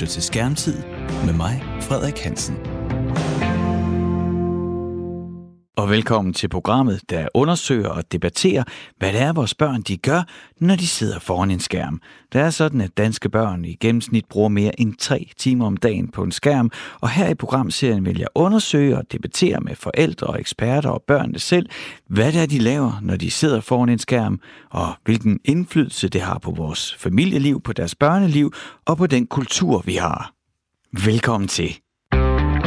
lytter 0.00 0.12
til 0.12 0.22
Skærmtid 0.22 0.82
med 1.26 1.32
mig, 1.32 1.62
Frederik 1.80 2.18
Hansen. 2.18 2.79
Og 5.80 5.90
velkommen 5.90 6.34
til 6.34 6.48
programmet, 6.48 7.00
der 7.10 7.28
undersøger 7.34 7.88
og 7.88 8.12
debatterer, 8.12 8.64
hvad 8.98 9.12
det 9.12 9.20
er, 9.20 9.32
vores 9.32 9.54
børn 9.54 9.82
de 9.82 9.96
gør, 9.96 10.22
når 10.60 10.76
de 10.76 10.86
sidder 10.86 11.18
foran 11.18 11.50
en 11.50 11.60
skærm. 11.60 12.00
Det 12.32 12.40
er 12.40 12.50
sådan, 12.50 12.80
at 12.80 12.96
danske 12.96 13.28
børn 13.28 13.64
i 13.64 13.74
gennemsnit 13.80 14.24
bruger 14.26 14.48
mere 14.48 14.80
end 14.80 14.94
tre 14.98 15.30
timer 15.38 15.66
om 15.66 15.76
dagen 15.76 16.08
på 16.08 16.22
en 16.22 16.32
skærm, 16.32 16.70
og 17.00 17.10
her 17.10 17.28
i 17.28 17.34
programserien 17.34 18.04
vil 18.04 18.18
jeg 18.18 18.26
undersøge 18.34 18.98
og 18.98 19.12
debattere 19.12 19.60
med 19.60 19.76
forældre 19.76 20.26
og 20.26 20.40
eksperter 20.40 20.90
og 20.90 21.02
børnene 21.06 21.38
selv, 21.38 21.68
hvad 22.08 22.32
det 22.32 22.40
er, 22.40 22.46
de 22.46 22.58
laver, 22.58 23.00
når 23.02 23.16
de 23.16 23.30
sidder 23.30 23.60
foran 23.60 23.88
en 23.88 23.98
skærm, 23.98 24.40
og 24.70 24.94
hvilken 25.04 25.40
indflydelse 25.44 26.08
det 26.08 26.20
har 26.20 26.38
på 26.38 26.50
vores 26.50 26.94
familieliv, 26.98 27.60
på 27.60 27.72
deres 27.72 27.94
børneliv 27.94 28.52
og 28.86 28.96
på 28.96 29.06
den 29.06 29.26
kultur, 29.26 29.82
vi 29.86 29.94
har. 29.94 30.32
Velkommen 31.04 31.48
til. 31.48 31.76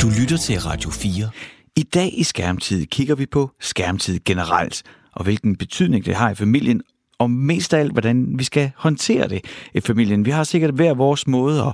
Du 0.02 0.08
lytter 0.20 0.38
til 0.38 0.60
Radio 0.60 0.90
4. 0.90 1.30
I 1.76 1.84
dag 1.84 2.20
i 2.20 2.24
Skærmtid 2.24 2.86
kigger 2.86 3.16
vi 3.16 3.26
på 3.26 3.52
skærmtid 3.60 4.20
generelt, 4.26 4.84
og 5.12 5.24
hvilken 5.24 5.56
betydning 5.56 6.06
det 6.06 6.16
har 6.16 6.32
i 6.32 6.36
familien, 6.36 6.82
og 7.20 7.32
mest 7.32 7.74
af 7.74 7.80
alt, 7.80 7.92
hvordan 7.92 8.40
vi 8.40 8.44
skal 8.44 8.72
håndtere 8.76 9.28
det 9.28 9.46
i 9.74 9.80
familien. 9.80 10.26
Vi 10.26 10.32
har 10.32 10.44
sikkert 10.44 10.74
hver 10.74 10.94
vores 10.94 11.28
måde 11.28 11.62
at, 11.62 11.74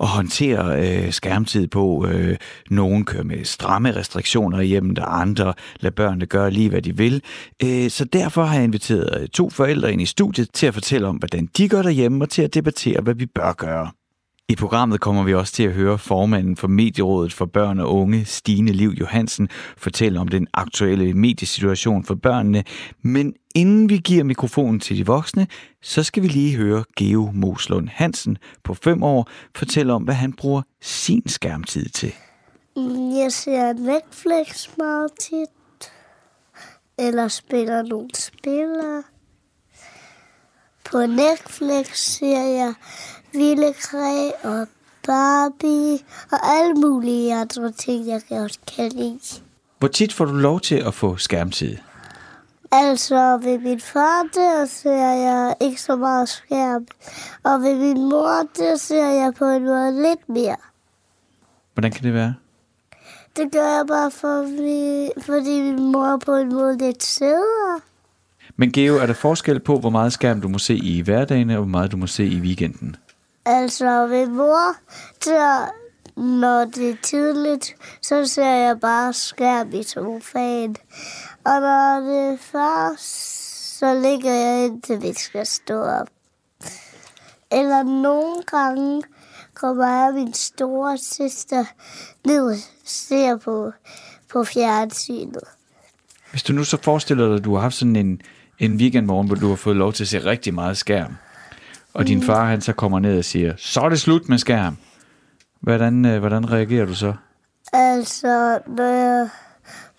at 0.00 0.06
håndtere 0.06 0.80
øh, 0.80 1.12
skærmtid 1.12 1.66
på. 1.66 2.06
Øh, 2.06 2.36
nogen 2.70 3.04
kører 3.04 3.24
med 3.24 3.44
stramme 3.44 3.96
restriktioner 3.96 4.60
i 4.60 4.66
hjemmet, 4.66 4.98
og 4.98 5.20
andre 5.20 5.54
lader 5.80 5.94
børnene 5.94 6.26
gøre 6.26 6.50
lige, 6.50 6.68
hvad 6.68 6.82
de 6.82 6.96
vil. 6.96 7.22
Øh, 7.62 7.90
så 7.90 8.04
derfor 8.04 8.44
har 8.44 8.54
jeg 8.54 8.64
inviteret 8.64 9.22
øh, 9.22 9.28
to 9.28 9.50
forældre 9.50 9.92
ind 9.92 10.02
i 10.02 10.06
studiet 10.06 10.48
til 10.52 10.66
at 10.66 10.74
fortælle 10.74 11.06
om, 11.06 11.16
hvordan 11.16 11.48
de 11.56 11.68
gør 11.68 11.82
derhjemme, 11.82 12.24
og 12.24 12.30
til 12.30 12.42
at 12.42 12.54
debattere, 12.54 13.00
hvad 13.00 13.14
vi 13.14 13.26
bør 13.26 13.52
gøre. 13.52 13.90
I 14.48 14.54
programmet 14.54 15.00
kommer 15.00 15.22
vi 15.22 15.34
også 15.34 15.52
til 15.52 15.62
at 15.62 15.72
høre 15.72 15.98
formanden 15.98 16.56
for 16.56 16.68
Medierådet 16.68 17.32
for 17.32 17.46
Børn 17.46 17.78
og 17.78 17.94
Unge, 17.94 18.24
Stine 18.24 18.72
Liv 18.72 18.90
Johansen, 18.90 19.48
fortælle 19.76 20.20
om 20.20 20.28
den 20.28 20.46
aktuelle 20.52 21.14
mediesituation 21.14 22.04
for 22.04 22.14
børnene. 22.14 22.64
Men 23.02 23.34
inden 23.54 23.88
vi 23.88 23.96
giver 23.96 24.24
mikrofonen 24.24 24.80
til 24.80 24.96
de 24.96 25.06
voksne, 25.06 25.46
så 25.82 26.02
skal 26.02 26.22
vi 26.22 26.28
lige 26.28 26.56
høre 26.56 26.84
Geo 26.96 27.30
Moslund 27.34 27.88
Hansen 27.88 28.38
på 28.64 28.74
5 28.74 29.02
år 29.02 29.28
fortælle 29.56 29.92
om, 29.92 30.02
hvad 30.02 30.14
han 30.14 30.32
bruger 30.32 30.62
sin 30.80 31.28
skærmtid 31.28 31.88
til. 31.88 32.12
Mm, 32.76 33.16
jeg 33.16 33.32
ser 33.32 33.72
Netflix 33.72 34.68
meget 34.78 35.10
tit. 35.20 35.92
Eller 36.98 37.28
spiller 37.28 37.82
nogle 37.82 38.08
spillere. 38.14 39.02
På 40.84 41.06
Netflix 41.06 41.96
ser 41.96 42.42
jeg 42.42 42.74
ville 43.34 43.72
Kræ 43.72 44.30
og 44.42 44.68
Barbie 45.06 45.98
og 46.32 46.38
alle 46.42 46.74
mulige 46.74 47.34
andre 47.34 47.72
ting, 47.72 48.06
jeg 48.06 48.20
godt 48.28 48.60
kan 48.76 48.92
lide. 48.92 49.42
Hvor 49.78 49.88
tit 49.88 50.12
får 50.12 50.24
du 50.24 50.32
lov 50.32 50.60
til 50.60 50.74
at 50.74 50.94
få 50.94 51.16
skærmtid? 51.16 51.76
Altså 52.72 53.38
ved 53.42 53.58
min 53.58 53.80
far, 53.80 54.22
der 54.34 54.66
ser 54.66 55.12
jeg 55.12 55.54
ikke 55.60 55.82
så 55.82 55.96
meget 55.96 56.28
skærm. 56.28 56.86
Og 57.42 57.60
ved 57.60 57.78
min 57.78 58.08
mor, 58.08 58.46
der 58.58 58.76
ser 58.76 59.08
jeg 59.08 59.34
på 59.38 59.44
en 59.44 59.64
måde 59.64 60.02
lidt 60.02 60.28
mere. 60.28 60.56
Hvordan 61.74 61.92
kan 61.92 62.04
det 62.04 62.14
være? 62.14 62.34
Det 63.36 63.52
gør 63.52 63.76
jeg 63.76 63.84
bare, 63.88 64.10
for 64.10 64.46
fordi 65.22 65.62
min 65.62 65.92
mor 65.92 66.06
er 66.06 66.18
på 66.18 66.34
en 66.34 66.48
måde 66.48 66.78
lidt 66.78 67.02
sødere. 67.02 67.80
Men 68.56 68.72
Geo, 68.72 68.96
er 68.96 69.06
der 69.06 69.14
forskel 69.14 69.60
på, 69.60 69.78
hvor 69.78 69.90
meget 69.90 70.12
skærm 70.12 70.40
du 70.40 70.48
må 70.48 70.58
se 70.58 70.76
i 70.76 71.00
hverdagen, 71.00 71.50
og 71.50 71.56
hvor 71.56 71.64
meget 71.66 71.92
du 71.92 71.96
må 71.96 72.06
se 72.06 72.24
i 72.26 72.40
weekenden? 72.40 72.96
Altså 73.46 74.06
ved 74.06 74.26
mor, 74.26 74.76
så 75.20 75.68
når 76.16 76.64
det 76.64 76.90
er 76.90 76.96
tidligt, 77.02 77.74
så 78.02 78.26
ser 78.26 78.50
jeg 78.50 78.80
bare 78.80 79.12
skærm 79.12 79.72
i 79.72 79.82
sofaen. 79.82 80.76
Og 81.44 81.60
når 81.60 82.00
det 82.00 82.32
er 82.32 82.36
far, 82.40 82.94
så 83.78 83.94
ligger 83.94 84.32
jeg 84.32 84.64
indtil 84.64 85.02
vi 85.02 85.12
skal 85.12 85.46
stå 85.46 85.80
op. 85.80 86.08
Eller 87.52 87.82
nogle 87.82 88.42
gange 88.42 89.02
kommer 89.54 89.86
jeg 89.86 90.08
og 90.08 90.14
min 90.14 90.32
store 90.32 90.98
søster 90.98 91.64
ned 92.26 92.46
og 92.46 92.56
ser 92.84 93.36
på, 93.36 93.72
på 94.32 94.44
fjernsynet. 94.44 95.44
Hvis 96.30 96.42
du 96.42 96.52
nu 96.52 96.64
så 96.64 96.78
forestiller 96.82 97.26
dig, 97.26 97.36
at 97.36 97.44
du 97.44 97.54
har 97.54 97.60
haft 97.62 97.74
sådan 97.74 97.96
en, 97.96 98.20
en 98.58 98.76
weekendmorgen, 98.76 99.26
hvor 99.26 99.36
du 99.36 99.48
har 99.48 99.56
fået 99.56 99.76
lov 99.76 99.92
til 99.92 100.04
at 100.04 100.08
se 100.08 100.24
rigtig 100.24 100.54
meget 100.54 100.76
skærm, 100.76 101.16
og 101.94 102.06
din 102.06 102.22
far 102.22 102.44
han 102.44 102.60
så 102.60 102.72
kommer 102.72 102.98
ned 102.98 103.18
og 103.18 103.24
siger, 103.24 103.54
så 103.56 103.80
er 103.80 103.88
det 103.88 104.00
slut 104.00 104.28
med 104.28 104.38
skærm. 104.38 104.76
Hvordan, 105.60 106.04
øh, 106.04 106.18
hvordan 106.18 106.50
reagerer 106.52 106.86
du 106.86 106.94
så? 106.94 107.12
Altså, 107.72 108.58
når 108.66 108.84
jeg 108.84 109.28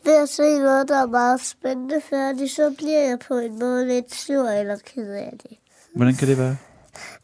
ved 0.05 0.21
at 0.23 0.29
se 0.29 0.59
noget, 0.59 0.87
der 0.87 1.01
er 1.01 1.07
meget 1.07 1.41
spændende 1.41 2.01
færdigt, 2.09 2.51
så 2.51 2.73
bliver 2.77 2.99
jeg 2.99 3.19
på 3.27 3.33
en 3.33 3.59
måde 3.59 3.87
lidt 3.87 4.15
sur 4.15 4.49
eller 4.49 4.77
ked 4.93 5.11
af 5.11 5.33
det. 5.43 5.57
Hvordan 5.95 6.15
kan 6.15 6.27
det 6.27 6.37
være? 6.37 6.57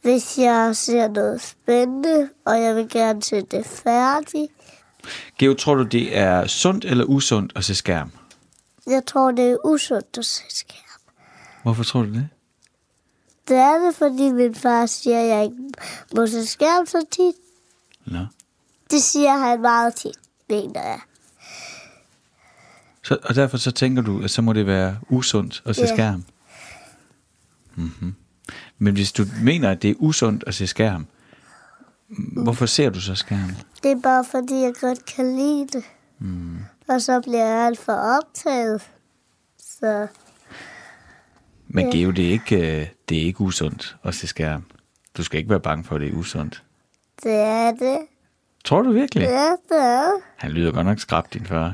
Hvis 0.01 0.37
jeg 0.37 0.75
ser 0.75 1.07
noget 1.07 1.41
spændende, 1.41 2.29
og 2.45 2.61
jeg 2.61 2.75
vil 2.75 2.89
gerne 2.89 3.23
se 3.23 3.41
det 3.41 3.65
færdigt, 3.65 4.51
Geo, 5.39 5.53
tror 5.53 5.75
du, 5.75 5.83
det 5.83 6.17
er 6.17 6.47
sundt 6.47 6.85
eller 6.85 7.05
usundt 7.05 7.53
at 7.55 7.63
se 7.63 7.75
skærm? 7.75 8.11
jeg 8.87 9.05
tror, 9.05 9.31
det 9.31 9.51
er 9.51 9.57
usundt 9.65 10.17
at 10.17 10.25
se 10.25 10.43
skærm. 10.49 11.01
Hvorfor 11.63 11.83
tror 11.83 12.01
du 12.01 12.13
det? 12.13 12.29
Det 13.51 13.59
er 13.59 13.77
det, 13.85 13.95
fordi 13.95 14.31
min 14.31 14.55
far 14.55 14.85
siger, 14.85 15.19
at 15.19 15.27
jeg 15.27 15.43
ikke 15.43 15.57
må 16.15 16.27
se 16.27 16.45
skærm 16.45 16.85
så 16.85 17.05
tit. 17.11 17.35
Nå. 18.05 18.25
Det 18.91 19.01
siger 19.03 19.37
han 19.37 19.61
meget 19.61 19.95
tit, 19.95 20.15
mener 20.49 20.81
jeg. 20.81 20.99
Så, 23.03 23.17
og 23.23 23.35
derfor 23.35 23.57
så 23.57 23.71
tænker 23.71 24.01
du, 24.01 24.23
at 24.23 24.31
så 24.31 24.41
må 24.41 24.53
det 24.53 24.65
være 24.65 24.97
usundt 25.09 25.61
at 25.65 25.75
se 25.75 25.81
Ja. 25.81 25.93
skærm? 25.95 26.23
Mm-hmm. 27.75 28.15
Men 28.77 28.93
hvis 28.93 29.11
du 29.11 29.25
mener, 29.43 29.71
at 29.71 29.81
det 29.81 29.89
er 29.89 29.95
usundt 29.99 30.43
at 30.47 30.55
se 30.55 30.67
skærm, 30.67 31.05
hvorfor 32.43 32.65
ser 32.65 32.89
du 32.89 33.01
så 33.01 33.15
skærm? 33.15 33.49
Det 33.83 33.91
er 33.91 33.99
bare, 34.03 34.25
fordi 34.25 34.53
jeg 34.53 34.73
godt 34.81 35.05
kan 35.05 35.35
lide 35.35 35.67
det. 35.67 35.83
Mm. 36.19 36.57
Og 36.87 37.01
så 37.01 37.21
bliver 37.21 37.45
jeg 37.45 37.65
alt 37.65 37.79
for 37.79 37.93
optaget. 37.93 38.81
Så 39.59 40.07
Men 41.73 41.85
Ja. 41.85 41.97
Geo, 41.97 42.11
det 42.11 42.25
er, 42.27 42.31
ikke, 42.31 42.55
øh, 42.81 42.87
det 43.09 43.17
er 43.17 43.21
ikke 43.25 43.41
usundt 43.41 43.95
at 44.03 44.15
se 44.15 44.27
skærm. 44.27 44.63
Du 45.17 45.23
skal 45.23 45.37
ikke 45.37 45.49
være 45.49 45.59
bange 45.59 45.83
for, 45.83 45.95
at 45.95 46.01
det 46.01 46.09
er 46.09 46.13
usundt. 46.13 46.63
det 47.23 47.33
er 47.33 47.71
det. 47.71 47.97
Tror 48.65 48.81
du 48.81 48.91
virkelig? 48.91 49.23
Ja, 49.23 49.49
det 49.69 49.77
er. 49.83 50.11
Han 50.37 50.51
lyder 50.51 50.71
godt 50.71 50.85
nok 50.85 50.99
skrab, 50.99 51.25
din 51.33 51.45
far. 51.45 51.73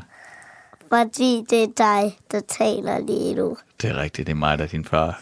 Fordi 0.89 1.43
det 1.49 1.63
er 1.63 1.67
dig, 1.77 2.17
der 2.31 2.39
taler 2.47 2.99
lige 2.99 3.35
nu. 3.35 3.57
Det 3.81 3.89
er 3.89 3.97
rigtigt, 3.97 4.27
det 4.27 4.33
er 4.33 4.37
mig, 4.37 4.57
der 4.57 4.63
er 4.63 4.67
din 4.67 4.85
far. 4.85 5.19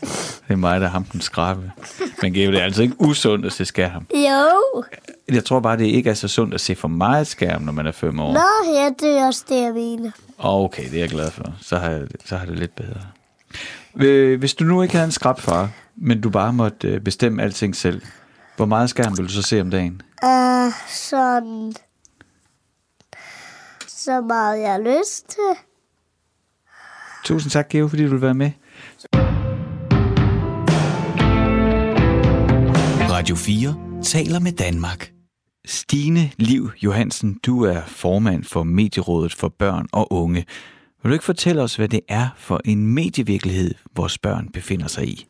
Det 0.48 0.54
er 0.54 0.56
mig, 0.56 0.80
der 0.80 0.86
er 0.88 0.92
ham 0.92 1.04
den 1.04 1.22
skrabe. 1.22 1.72
Men 2.22 2.34
Geo, 2.34 2.52
det 2.52 2.60
er 2.60 2.64
altså 2.64 2.82
ikke 2.82 2.96
usundt 3.00 3.46
at 3.46 3.52
se 3.54 3.66
skærm. 3.66 4.08
Jo. 4.14 4.84
Jeg 5.36 5.46
tror 5.46 5.60
bare, 5.60 5.78
det 5.78 5.86
ikke 5.86 6.10
er 6.10 6.14
så 6.14 6.28
sundt 6.28 6.54
at 6.54 6.62
se 6.62 6.76
for 6.76 6.88
meget 6.88 7.28
skærm, 7.28 7.62
når 7.62 7.72
man 7.72 7.88
er 7.88 7.92
fem 7.92 8.20
år. 8.20 8.34
Nå, 8.34 8.74
ja, 8.74 8.90
det 9.00 9.18
er 9.20 9.26
også 9.26 9.46
det, 9.50 9.62
jeg 9.62 9.74
mener. 9.74 10.12
Okay, 10.38 10.84
det 10.84 10.94
er 10.96 11.00
jeg 11.00 11.10
glad 11.10 11.32
for. 11.32 11.54
Så 11.62 11.78
har 11.78 11.90
jeg, 11.90 12.08
så 12.26 12.38
har 12.38 12.46
det 12.46 12.60
lidt 12.60 12.76
bedre. 12.76 13.02
Øh, 14.02 14.40
Hvis 14.40 14.54
du 14.54 14.64
nu 14.64 14.82
ikke 14.82 14.94
havde 14.94 15.06
en 15.06 15.12
skrabfar, 15.12 15.70
men 15.96 16.22
du 16.22 16.30
bare 16.30 16.54
måtte 16.54 16.88
øh, 16.88 17.02
bestemme 17.02 17.44
alting 17.44 17.76
selv, 17.76 18.02
hvor 18.56 18.66
meget 18.66 18.90
skærm 18.90 19.18
vil 19.18 19.26
du 19.26 19.32
så 19.32 19.42
se 19.42 19.62
om 19.62 19.70
dagen? 19.72 20.02
Uh, 20.24 20.74
sådan... 20.88 21.74
Så 23.88 24.22
meget 24.22 24.62
jeg 24.62 24.72
har 24.72 24.80
lyst 24.80 25.30
til. 25.30 25.64
Tusind 27.24 27.52
tak, 27.52 27.70
Geo, 27.70 27.88
fordi 27.88 28.04
du 28.04 28.10
vil 28.10 28.22
være 28.22 28.34
med. 28.34 28.52
Radio 33.12 33.36
4 33.36 33.76
taler 34.04 34.40
med 34.40 34.52
Danmark. 34.52 35.12
Stine 35.66 36.32
Liv 36.38 36.72
Johansen, 36.84 37.40
du 37.46 37.64
er 37.64 37.82
formand 37.88 38.44
for 38.44 38.64
Medierådet 38.64 39.34
for 39.34 39.50
Børn 39.60 39.88
og 39.92 40.14
Unge. 40.14 40.46
Vil 41.06 41.10
du 41.10 41.14
ikke 41.14 41.26
fortælle 41.26 41.62
os, 41.62 41.76
hvad 41.76 41.88
det 41.88 42.00
er 42.08 42.28
for 42.38 42.62
en 42.66 42.88
medievirkelighed, 42.88 43.72
vores 43.96 44.18
børn 44.18 44.50
befinder 44.54 44.88
sig 44.88 45.08
i? 45.08 45.28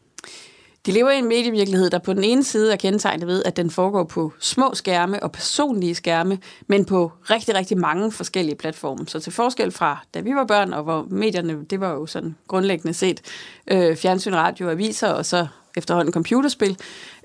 De 0.86 0.92
lever 0.92 1.12
i 1.12 1.18
en 1.18 1.28
medievirkelighed, 1.28 1.90
der 1.90 2.00
på 2.00 2.14
den 2.14 2.24
ene 2.24 2.44
side 2.44 2.74
er 2.74 2.76
kendetegnet 2.76 3.28
ved, 3.28 3.44
at 3.44 3.58
den 3.58 3.72
foregår 3.72 4.04
på 4.04 4.34
små 4.40 4.74
skærme 4.74 5.24
og 5.24 5.32
personlige 5.32 5.96
skærme, 5.96 6.38
men 6.68 6.86
på 6.86 7.12
rigtig, 7.30 7.56
rigtig 7.56 7.78
mange 7.78 8.12
forskellige 8.12 8.56
platforme. 8.56 9.08
Så 9.08 9.20
til 9.20 9.34
forskel 9.34 9.72
fra, 9.72 10.06
da 10.14 10.20
vi 10.20 10.36
var 10.36 10.46
børn, 10.46 10.74
og 10.74 10.84
hvor 10.84 11.08
medierne, 11.10 11.66
det 11.70 11.80
var 11.80 11.92
jo 11.92 12.06
sådan 12.06 12.36
grundlæggende 12.48 12.94
set 12.94 13.22
øh, 13.72 13.96
fjernsyn, 13.96 14.36
radio, 14.36 14.70
aviser 14.70 15.10
og 15.10 15.26
så 15.26 15.48
efterhånden 15.78 16.14
computerspil, 16.14 16.78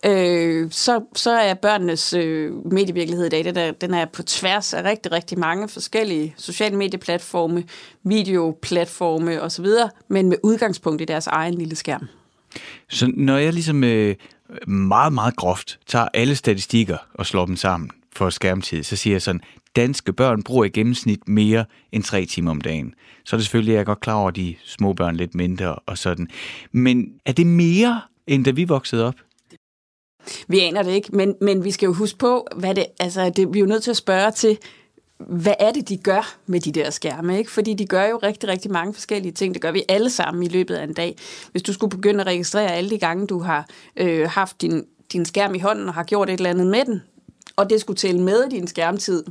øh, 0.06 0.70
så, 0.70 1.04
så 1.14 1.30
er 1.30 1.54
børnenes 1.54 2.12
øh, 2.12 2.72
medievirkelighed 2.72 3.26
i 3.26 3.28
dag, 3.28 3.44
den 3.44 3.56
er, 3.56 3.70
den 3.70 3.94
er 3.94 4.04
på 4.04 4.22
tværs 4.22 4.74
af 4.74 4.82
rigtig, 4.82 5.12
rigtig 5.12 5.38
mange 5.38 5.68
forskellige 5.68 6.34
sociale 6.36 6.76
medieplatforme, 6.76 7.64
videoplatforme 8.04 9.42
osv., 9.42 9.66
men 10.08 10.28
med 10.28 10.36
udgangspunkt 10.42 11.02
i 11.02 11.04
deres 11.04 11.26
egen 11.26 11.54
lille 11.54 11.76
skærm. 11.76 12.06
Så 12.88 13.12
når 13.16 13.36
jeg 13.36 13.52
ligesom 13.52 13.84
øh, 13.84 14.14
meget, 14.66 15.12
meget 15.12 15.36
groft 15.36 15.78
tager 15.86 16.08
alle 16.14 16.36
statistikker 16.36 16.96
og 17.14 17.26
slår 17.26 17.46
dem 17.46 17.56
sammen, 17.56 17.90
for 18.12 18.30
skærmtid, 18.30 18.82
så 18.82 18.96
siger 18.96 19.14
jeg 19.14 19.22
sådan, 19.22 19.40
danske 19.76 20.12
børn 20.12 20.42
bruger 20.42 20.64
i 20.64 20.68
gennemsnit 20.68 21.28
mere 21.28 21.64
end 21.92 22.02
tre 22.02 22.26
timer 22.26 22.50
om 22.50 22.60
dagen. 22.60 22.94
Så 23.24 23.36
er 23.36 23.38
det 23.38 23.44
selvfølgelig, 23.46 23.72
jeg 23.72 23.80
er 23.80 23.84
godt 23.84 24.00
klar 24.00 24.14
over, 24.14 24.28
at 24.28 24.36
de 24.36 24.54
små 24.64 24.92
børn 24.92 25.16
lidt 25.16 25.34
mindre 25.34 25.74
og 25.74 25.98
sådan. 25.98 26.28
Men 26.72 27.12
er 27.26 27.32
det 27.32 27.46
mere, 27.46 28.00
end 28.30 28.44
da 28.44 28.50
vi 28.50 28.64
voksede 28.64 29.06
op? 29.06 29.14
Vi 30.48 30.60
aner 30.60 30.82
det 30.82 30.92
ikke, 30.92 31.16
men, 31.16 31.34
men 31.40 31.64
vi 31.64 31.70
skal 31.70 31.86
jo 31.86 31.92
huske 31.92 32.18
på, 32.18 32.46
hvad 32.56 32.74
det, 32.74 32.86
altså 33.00 33.30
det, 33.30 33.54
vi 33.54 33.58
er 33.58 33.60
jo 33.60 33.68
nødt 33.68 33.82
til 33.82 33.90
at 33.90 33.96
spørge 33.96 34.30
til, 34.30 34.58
hvad 35.18 35.54
er 35.60 35.72
det, 35.72 35.88
de 35.88 35.96
gør 35.96 36.36
med 36.46 36.60
de 36.60 36.72
der 36.72 36.90
skærme? 36.90 37.38
Ikke? 37.38 37.50
Fordi 37.50 37.74
de 37.74 37.86
gør 37.86 38.04
jo 38.04 38.20
rigtig, 38.22 38.48
rigtig 38.48 38.70
mange 38.70 38.94
forskellige 38.94 39.32
ting. 39.32 39.54
Det 39.54 39.62
gør 39.62 39.72
vi 39.72 39.82
alle 39.88 40.10
sammen 40.10 40.42
i 40.42 40.48
løbet 40.48 40.74
af 40.74 40.84
en 40.84 40.94
dag. 40.94 41.16
Hvis 41.50 41.62
du 41.62 41.72
skulle 41.72 41.90
begynde 41.90 42.20
at 42.20 42.26
registrere 42.26 42.72
alle 42.72 42.90
de 42.90 42.98
gange, 42.98 43.26
du 43.26 43.38
har 43.38 43.68
øh, 43.96 44.28
haft 44.28 44.62
din, 44.62 44.84
din 45.12 45.24
skærm 45.24 45.54
i 45.54 45.58
hånden 45.58 45.88
og 45.88 45.94
har 45.94 46.04
gjort 46.04 46.30
et 46.30 46.34
eller 46.34 46.50
andet 46.50 46.66
med 46.66 46.84
den, 46.84 47.02
og 47.56 47.70
det 47.70 47.80
skulle 47.80 47.96
tælle 47.96 48.20
med 48.22 48.50
din 48.50 48.66
skærmtid, 48.66 49.24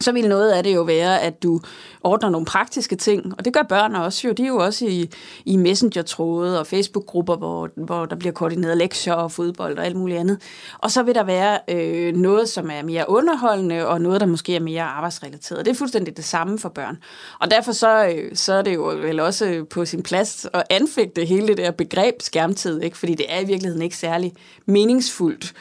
så 0.00 0.12
vil 0.12 0.28
noget 0.28 0.50
af 0.50 0.62
det 0.64 0.74
jo 0.74 0.82
være, 0.82 1.20
at 1.20 1.42
du 1.42 1.60
ordner 2.04 2.30
nogle 2.30 2.46
praktiske 2.46 2.96
ting, 2.96 3.34
og 3.38 3.44
det 3.44 3.52
gør 3.52 3.62
børn 3.62 3.94
også 3.94 4.28
jo. 4.28 4.32
De 4.32 4.42
er 4.42 4.48
jo 4.48 4.56
også 4.56 4.86
i, 4.86 5.10
i 5.44 5.56
messenger-tråde 5.56 6.60
og 6.60 6.66
Facebook-grupper, 6.66 7.36
hvor, 7.36 7.70
hvor 7.76 8.04
der 8.06 8.16
bliver 8.16 8.32
koordineret 8.32 8.76
lektier 8.76 9.14
og 9.14 9.32
fodbold 9.32 9.78
og 9.78 9.86
alt 9.86 9.96
muligt 9.96 10.18
andet. 10.18 10.42
Og 10.78 10.90
så 10.90 11.02
vil 11.02 11.14
der 11.14 11.24
være 11.24 11.58
øh, 11.68 12.16
noget, 12.16 12.48
som 12.48 12.70
er 12.70 12.82
mere 12.82 13.04
underholdende, 13.08 13.86
og 13.88 14.00
noget, 14.00 14.20
der 14.20 14.26
måske 14.26 14.56
er 14.56 14.60
mere 14.60 14.82
arbejdsrelateret. 14.82 15.64
Det 15.64 15.70
er 15.70 15.76
fuldstændig 15.76 16.16
det 16.16 16.24
samme 16.24 16.58
for 16.58 16.68
børn. 16.68 16.98
Og 17.40 17.50
derfor 17.50 17.72
så, 17.72 18.06
øh, 18.06 18.36
så 18.36 18.52
er 18.52 18.62
det 18.62 18.74
jo 18.74 18.82
vel 18.82 19.20
også 19.20 19.64
på 19.70 19.84
sin 19.84 20.02
plads 20.02 20.46
at 20.52 20.62
anfægte 20.70 21.24
hele 21.24 21.46
det 21.46 21.56
der 21.56 21.70
begreb 21.70 22.14
skærmtid, 22.20 22.82
ikke? 22.82 22.98
fordi 22.98 23.14
det 23.14 23.26
er 23.28 23.40
i 23.40 23.44
virkeligheden 23.44 23.82
ikke 23.82 23.96
særlig 23.96 24.32
meningsfuldt, 24.66 25.54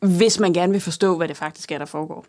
hvis 0.00 0.40
man 0.40 0.52
gerne 0.52 0.72
vil 0.72 0.80
forstå, 0.80 1.16
hvad 1.16 1.28
det 1.28 1.36
faktisk 1.36 1.72
er, 1.72 1.78
der 1.78 1.86
foregår. 1.86 2.26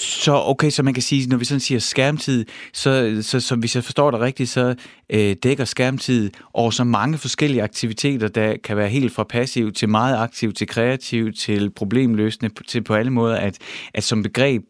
Så 0.00 0.32
okay, 0.34 0.70
så 0.70 0.82
man 0.82 0.94
kan 0.94 1.02
sige, 1.02 1.28
når 1.28 1.36
vi 1.36 1.44
sådan 1.44 1.60
siger 1.60 1.78
skærmtid, 1.78 2.44
så, 2.72 3.18
så, 3.22 3.40
så 3.40 3.56
hvis 3.56 3.74
jeg 3.74 3.84
forstår 3.84 4.10
det 4.10 4.20
rigtigt, 4.20 4.50
så 4.50 4.74
øh, 5.10 5.36
dækker 5.42 5.64
skærmtid 5.64 6.30
over 6.54 6.70
så 6.70 6.84
mange 6.84 7.18
forskellige 7.18 7.62
aktiviteter, 7.62 8.28
der 8.28 8.56
kan 8.64 8.76
være 8.76 8.88
helt 8.88 9.12
fra 9.12 9.24
passiv 9.24 9.72
til 9.72 9.88
meget 9.88 10.16
aktiv, 10.16 10.52
til 10.52 10.66
kreativ, 10.66 11.32
til 11.32 11.70
problemløsende, 11.70 12.54
til 12.66 12.84
på 12.84 12.94
alle 12.94 13.10
måder, 13.10 13.36
at, 13.36 13.58
at 13.94 14.04
som 14.04 14.22
begreb, 14.22 14.62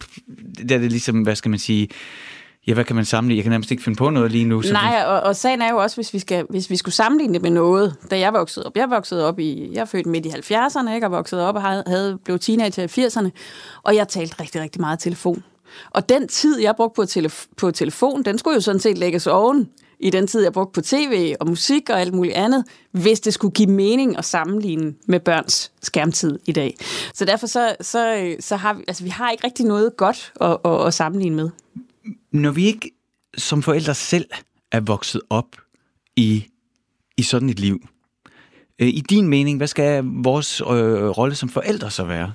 der 0.69 0.75
er 0.75 0.79
det 0.81 0.91
ligesom, 0.91 1.23
hvad 1.23 1.37
skal 1.37 1.51
man 1.51 1.59
sige, 1.59 1.89
Ja, 2.69 2.75
hvad 2.75 2.85
kan 2.85 2.97
man 2.97 3.05
sammenligne? 3.05 3.39
Jeg 3.39 3.45
kan 3.45 3.51
nærmest 3.51 3.71
ikke 3.71 3.83
finde 3.83 3.97
på 3.97 4.11
noget 4.11 4.33
lige 4.33 4.45
nu. 4.45 4.63
Så 4.63 4.73
Nej, 4.73 5.05
og, 5.07 5.21
og 5.21 5.37
sagen 5.37 5.63
er 5.63 5.71
jo 5.71 5.77
også, 5.77 5.97
hvis 5.97 6.15
vi, 6.15 6.19
skal, 6.19 6.47
hvis 6.51 6.71
vi 6.71 6.77
skulle 6.77 6.95
sammenligne 6.95 7.35
det 7.35 7.43
med 7.43 7.51
noget, 7.51 7.95
da 8.11 8.19
jeg 8.19 8.33
voksede 8.33 8.67
op. 8.67 8.77
Jeg 8.77 8.91
voksede 8.91 9.29
op 9.29 9.39
i, 9.39 9.71
jeg 9.73 9.81
er 9.81 9.85
født 9.85 10.07
midt 10.07 10.27
i 10.27 10.29
70'erne, 10.29 10.95
ikke? 10.95 11.07
og 11.07 11.11
voksede 11.11 11.49
op 11.49 11.55
og 11.55 11.63
havde, 11.63 11.85
havde 11.87 12.19
blev 12.25 12.39
teenager 12.39 12.83
i 12.83 13.07
80'erne, 13.07 13.29
og 13.83 13.95
jeg 13.95 14.09
talte 14.09 14.41
rigtig, 14.41 14.61
rigtig 14.61 14.81
meget 14.81 14.99
telefon. 14.99 15.43
Og 15.91 16.09
den 16.09 16.29
tid, 16.29 16.61
jeg 16.61 16.75
brugte 16.77 16.97
på, 16.97 17.03
telef- 17.03 17.47
på 17.57 17.71
telefon, 17.71 18.23
den 18.23 18.39
skulle 18.39 18.55
jo 18.55 18.61
sådan 18.61 18.81
set 18.81 18.99
lægges 18.99 19.27
oven 19.27 19.69
i 20.01 20.11
den 20.11 20.27
tid, 20.27 20.43
jeg 20.43 20.53
brugte 20.53 20.81
på 20.81 20.81
tv 20.81 21.35
og 21.41 21.49
musik 21.49 21.91
og 21.91 22.01
alt 22.01 22.15
muligt 22.15 22.35
andet, 22.35 22.65
hvis 22.93 23.21
det 23.21 23.35
skulle 23.35 23.53
give 23.53 23.71
mening 23.71 24.19
at 24.19 24.25
sammenligne 24.25 24.95
med 25.07 25.21
børns 25.21 25.73
skærmtid 25.83 26.39
i 26.47 26.53
dag. 26.53 26.77
Så 27.15 27.25
derfor 27.25 27.47
så, 27.47 27.77
så, 27.81 28.17
øh, 28.17 28.37
så 28.41 28.57
har 28.57 28.75
vi, 28.75 28.85
altså 28.89 29.05
vi 29.05 29.11
har 29.11 29.31
ikke 29.31 29.47
rigtig 29.47 29.67
noget 29.67 29.97
godt 29.97 30.33
at, 30.41 30.57
at, 30.65 30.87
at 30.87 30.95
sammenligne 30.95 31.37
med 31.37 31.51
når 32.33 32.51
vi 32.51 32.65
ikke 32.65 32.91
som 33.37 33.63
forældre 33.63 33.95
selv 33.95 34.27
er 34.73 34.81
vokset 34.81 35.21
op 35.31 35.57
i, 36.17 36.45
i 37.17 37.23
sådan 37.23 37.49
et 37.51 37.61
liv, 37.61 37.89
øh, 38.79 38.89
i 38.89 39.03
din 39.11 39.29
mening, 39.29 39.57
hvad 39.57 39.67
skal 39.67 40.05
vores 40.05 40.61
øh, 40.61 40.67
rolle 41.09 41.35
som 41.35 41.49
forældre 41.49 41.91
så 41.91 42.05
være? 42.05 42.33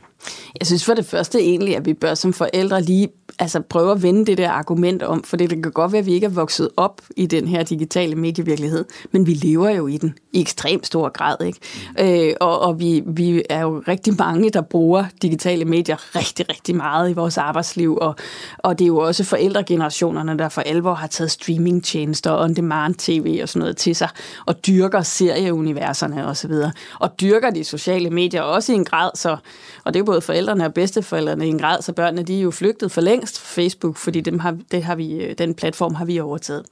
Jeg 0.60 0.68
synes 0.68 0.86
for 0.86 0.94
det 0.94 1.06
første 1.06 1.40
egentlig, 1.40 1.76
at 1.76 1.86
vi 1.86 1.94
bør 1.94 2.14
som 2.14 2.34
forældre 2.34 2.82
lige 2.82 3.10
altså 3.40 3.62
prøve 3.62 3.92
at 3.92 4.04
vende 4.04 4.26
det 4.26 4.38
der 4.38 4.50
argument 4.50 5.04
om, 5.04 5.24
for 5.24 5.38
det 5.38 5.50
kan 5.50 5.62
godt 5.62 5.92
være, 5.92 6.00
at 6.00 6.06
vi 6.06 6.14
ikke 6.14 6.26
er 6.26 6.30
vokset 6.30 6.70
op 6.78 7.02
i 7.18 7.26
den 7.26 7.48
her 7.48 7.64
digitale 7.64 8.16
medievirkelighed, 8.16 8.86
men 9.12 9.28
vi 9.28 9.34
lever 9.34 9.70
jo 9.70 9.88
i 9.88 9.98
den 9.98 10.14
i 10.34 10.42
ekstrem 10.42 10.84
stor 10.84 11.10
grad. 11.10 11.36
Ikke? 11.46 12.30
Øh, 12.30 12.36
og 12.42 12.60
og 12.60 12.80
vi, 12.80 13.04
vi 13.06 13.44
er 13.50 13.62
jo 13.62 13.84
rigtig 13.88 14.14
mange, 14.18 14.50
der 14.50 14.62
bruger 14.62 15.06
digitale 15.22 15.66
medier 15.66 16.16
rigtig, 16.16 16.50
rigtig 16.50 16.76
meget 16.76 17.10
i 17.10 17.14
vores 17.14 17.38
arbejdsliv, 17.38 17.98
og, 18.02 18.16
og 18.58 18.80
det 18.80 18.86
er 18.86 18.88
jo 18.88 18.98
også 18.98 19.24
forældregenerationerne, 19.24 20.38
der 20.38 20.50
for 20.50 20.62
alvor 20.62 20.94
har 20.94 21.08
taget 21.08 21.32
streamingtjenester 21.32 22.44
on-demand 22.44 22.96
tv 22.96 23.40
og 23.42 23.50
sådan 23.50 23.60
noget 23.60 23.78
til 23.78 23.96
sig, 23.96 24.10
og 24.46 24.68
dyrker 24.68 25.02
serieuniverserne 25.02 26.28
osv., 26.28 26.52
og, 26.52 26.72
og 27.00 27.22
dyrker 27.22 27.50
de 27.50 27.64
sociale 27.64 28.10
medier 28.10 28.42
også 28.42 28.72
i 28.72 28.76
en 28.76 28.86
grad, 28.86 29.12
så, 29.16 29.38
og 29.84 29.94
det 29.94 29.96
er 29.96 30.00
jo 30.00 30.06
både 30.06 30.22
forældrene 30.22 30.66
og 30.66 30.74
bedsteforældrene 30.74 31.46
i 31.48 31.50
en 31.50 31.60
grad, 31.60 31.82
så 31.82 31.94
børnene 31.94 32.24
de 32.24 32.38
er 32.38 32.42
jo 32.42 32.52
flygtet 32.52 32.92
for 32.92 33.02
længe 33.02 33.23
længst 33.24 33.40
fra 33.40 33.62
Facebook, 33.62 33.98
fordi 33.98 34.22
dem 34.22 34.40
har, 34.40 34.58
det 34.72 34.84
har 34.84 34.96
vi, 34.96 35.14
øh, 35.14 35.38
den 35.38 35.56
platform 35.56 35.96
har 35.96 36.06
vi 36.06 36.20
overtaget. 36.20 36.66